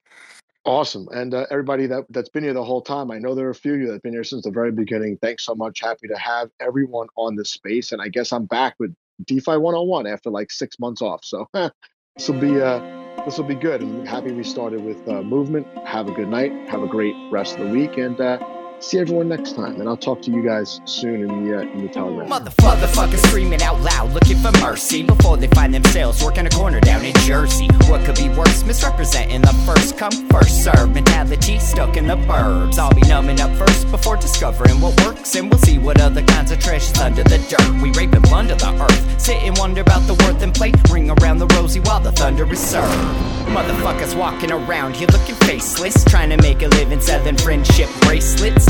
Awesome, 0.70 1.08
and 1.10 1.34
uh, 1.34 1.46
everybody 1.50 1.88
that 1.88 2.04
that's 2.10 2.28
been 2.28 2.44
here 2.44 2.52
the 2.52 2.62
whole 2.62 2.80
time. 2.80 3.10
I 3.10 3.18
know 3.18 3.34
there 3.34 3.48
are 3.48 3.50
a 3.50 3.54
few 3.56 3.74
of 3.74 3.80
you 3.80 3.86
that've 3.88 4.04
been 4.04 4.12
here 4.12 4.22
since 4.22 4.44
the 4.44 4.52
very 4.52 4.70
beginning. 4.70 5.18
Thanks 5.20 5.44
so 5.44 5.56
much. 5.56 5.80
Happy 5.80 6.06
to 6.06 6.16
have 6.16 6.48
everyone 6.60 7.08
on 7.16 7.34
this 7.34 7.50
space, 7.50 7.90
and 7.90 8.00
I 8.00 8.06
guess 8.06 8.32
I'm 8.32 8.44
back 8.44 8.76
with 8.78 8.94
DeFi 9.24 9.56
101 9.56 10.06
after 10.06 10.30
like 10.30 10.52
six 10.52 10.78
months 10.78 11.02
off. 11.02 11.24
So 11.24 11.48
this 11.54 12.28
will 12.28 12.38
be 12.38 12.60
uh, 12.60 12.78
this 13.24 13.36
will 13.36 13.46
be 13.46 13.56
good. 13.56 13.82
I'm 13.82 14.06
happy 14.06 14.30
we 14.30 14.44
started 14.44 14.84
with 14.84 15.08
uh, 15.08 15.22
movement. 15.22 15.66
Have 15.84 16.06
a 16.06 16.12
good 16.12 16.28
night. 16.28 16.52
Have 16.68 16.84
a 16.84 16.88
great 16.88 17.16
rest 17.32 17.58
of 17.58 17.66
the 17.66 17.72
week, 17.72 17.96
and 17.96 18.20
uh, 18.20 18.38
see 18.80 18.98
everyone 18.98 19.28
next 19.28 19.54
time, 19.54 19.80
and 19.80 19.88
I'll 19.88 19.96
talk 19.96 20.22
to 20.22 20.30
you 20.30 20.42
guys 20.42 20.80
soon 20.84 21.22
in 21.22 21.44
the 21.44 21.58
uh, 21.58 21.60
in 21.60 21.82
the 21.82 21.88
telegram. 21.88 22.28
Motherfuckers 22.28 23.18
screaming 23.28 23.62
out 23.62 23.80
loud, 23.80 24.12
looking 24.12 24.38
for 24.38 24.52
mercy 24.60 25.02
before 25.02 25.36
they 25.36 25.48
find 25.48 25.72
themselves 25.72 26.24
working 26.24 26.46
a 26.46 26.50
corner 26.50 26.80
down 26.80 27.04
in 27.04 27.14
Jersey. 27.26 27.68
What 27.88 28.04
could 28.04 28.16
be 28.16 28.28
worse? 28.30 28.64
Misrepresenting 28.64 29.42
the 29.42 29.54
first 29.66 29.98
come, 29.98 30.12
first 30.28 30.64
serve 30.64 30.94
mentality 30.94 31.58
stuck 31.58 31.96
in 31.96 32.06
the 32.06 32.16
burbs. 32.16 32.78
I'll 32.78 32.94
be 32.94 33.02
numbing 33.02 33.40
up 33.40 33.54
first 33.56 33.90
before 33.90 34.16
discovering 34.16 34.80
what 34.80 34.98
works, 35.04 35.34
and 35.36 35.50
we'll 35.50 35.60
see 35.60 35.78
what 35.78 36.00
other 36.00 36.22
kinds 36.22 36.50
of 36.50 36.58
treasures 36.58 36.98
under 36.98 37.22
the 37.24 37.38
dirt. 37.48 37.82
We 37.82 37.90
rape 37.92 38.12
and 38.12 38.24
plunder 38.24 38.54
the 38.54 38.72
earth, 38.82 39.20
sit 39.20 39.42
and 39.42 39.56
wonder 39.58 39.82
about 39.82 40.06
the 40.06 40.14
worth 40.14 40.42
and 40.42 40.54
play. 40.54 40.72
Ring 40.90 41.10
around 41.10 41.38
the 41.38 41.46
rosy 41.58 41.80
while 41.80 42.00
the 42.00 42.12
thunder 42.12 42.50
is 42.50 42.60
served. 42.60 42.94
Motherfuckers 43.50 44.16
walking 44.16 44.52
around 44.52 44.96
here 44.96 45.08
looking 45.12 45.34
faceless, 45.46 46.04
trying 46.04 46.30
to 46.30 46.36
make 46.38 46.62
a 46.62 46.68
living 46.68 47.00
selling 47.00 47.36
friendship 47.36 47.88
bracelets 48.02 48.69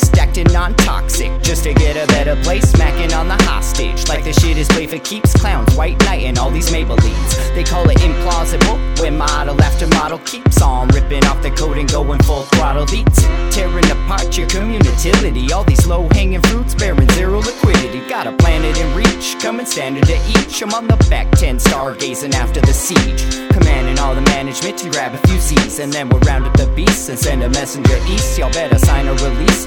stacked 0.00 0.38
in 0.38 0.46
non-toxic 0.52 1.42
just 1.42 1.64
to 1.64 1.74
get 1.74 1.96
a 1.96 2.06
better 2.08 2.36
place. 2.42 2.70
Smacking 2.70 3.12
on 3.12 3.28
the 3.28 3.36
hostage 3.44 4.08
like 4.08 4.24
the 4.24 4.32
shit 4.32 4.56
is 4.56 4.68
play 4.68 4.86
for 4.86 4.98
keeps. 4.98 5.32
Clowns, 5.34 5.74
white 5.76 5.98
knight, 6.04 6.24
and 6.24 6.38
all 6.38 6.50
these 6.50 6.70
Maybellines. 6.70 7.54
They 7.54 7.64
call 7.64 7.88
it 7.88 7.98
implausible 7.98 8.78
when 9.00 9.16
model 9.16 9.60
after 9.62 9.86
model 9.88 10.18
keeps 10.18 10.60
on 10.60 10.88
ripping 10.88 11.24
off 11.24 11.42
the 11.42 11.50
coat 11.50 11.78
and 11.78 11.90
going 11.90 12.22
full 12.22 12.42
throttle 12.42 12.86
beats, 12.86 13.22
tearing 13.54 13.90
apart 13.90 14.36
your 14.36 14.48
community. 14.48 15.52
All 15.52 15.64
these 15.64 15.86
low-hanging 15.86 16.42
fruits 16.42 16.74
bearing 16.74 17.08
zero 17.10 17.40
liquidity. 17.40 18.00
Got 18.08 18.26
a 18.26 18.32
planet 18.32 18.78
in 18.78 18.94
reach, 18.94 19.36
coming 19.40 19.66
standard 19.66 20.06
to 20.06 20.16
each. 20.28 20.62
I'm 20.62 20.72
on 20.74 20.86
the 20.86 20.96
back 21.10 21.30
ten, 21.32 21.58
stargazing 21.58 22.34
after 22.34 22.60
the 22.60 22.72
siege, 22.72 23.22
commanding 23.50 23.98
all 23.98 24.14
the 24.14 24.22
management 24.22 24.78
to 24.78 24.90
grab 24.90 25.14
a 25.14 25.18
few 25.26 25.38
Z's, 25.38 25.78
and 25.78 25.92
then 25.92 26.08
we'll 26.08 26.20
round 26.20 26.44
up 26.46 26.56
the 26.56 26.66
beasts 26.74 27.08
and 27.08 27.18
send 27.18 27.42
a 27.42 27.48
messenger 27.50 27.96
east. 28.08 28.38
Y'all 28.38 28.52
better 28.52 28.78
sign 28.78 29.06
a 29.06 29.14
release 29.14 29.66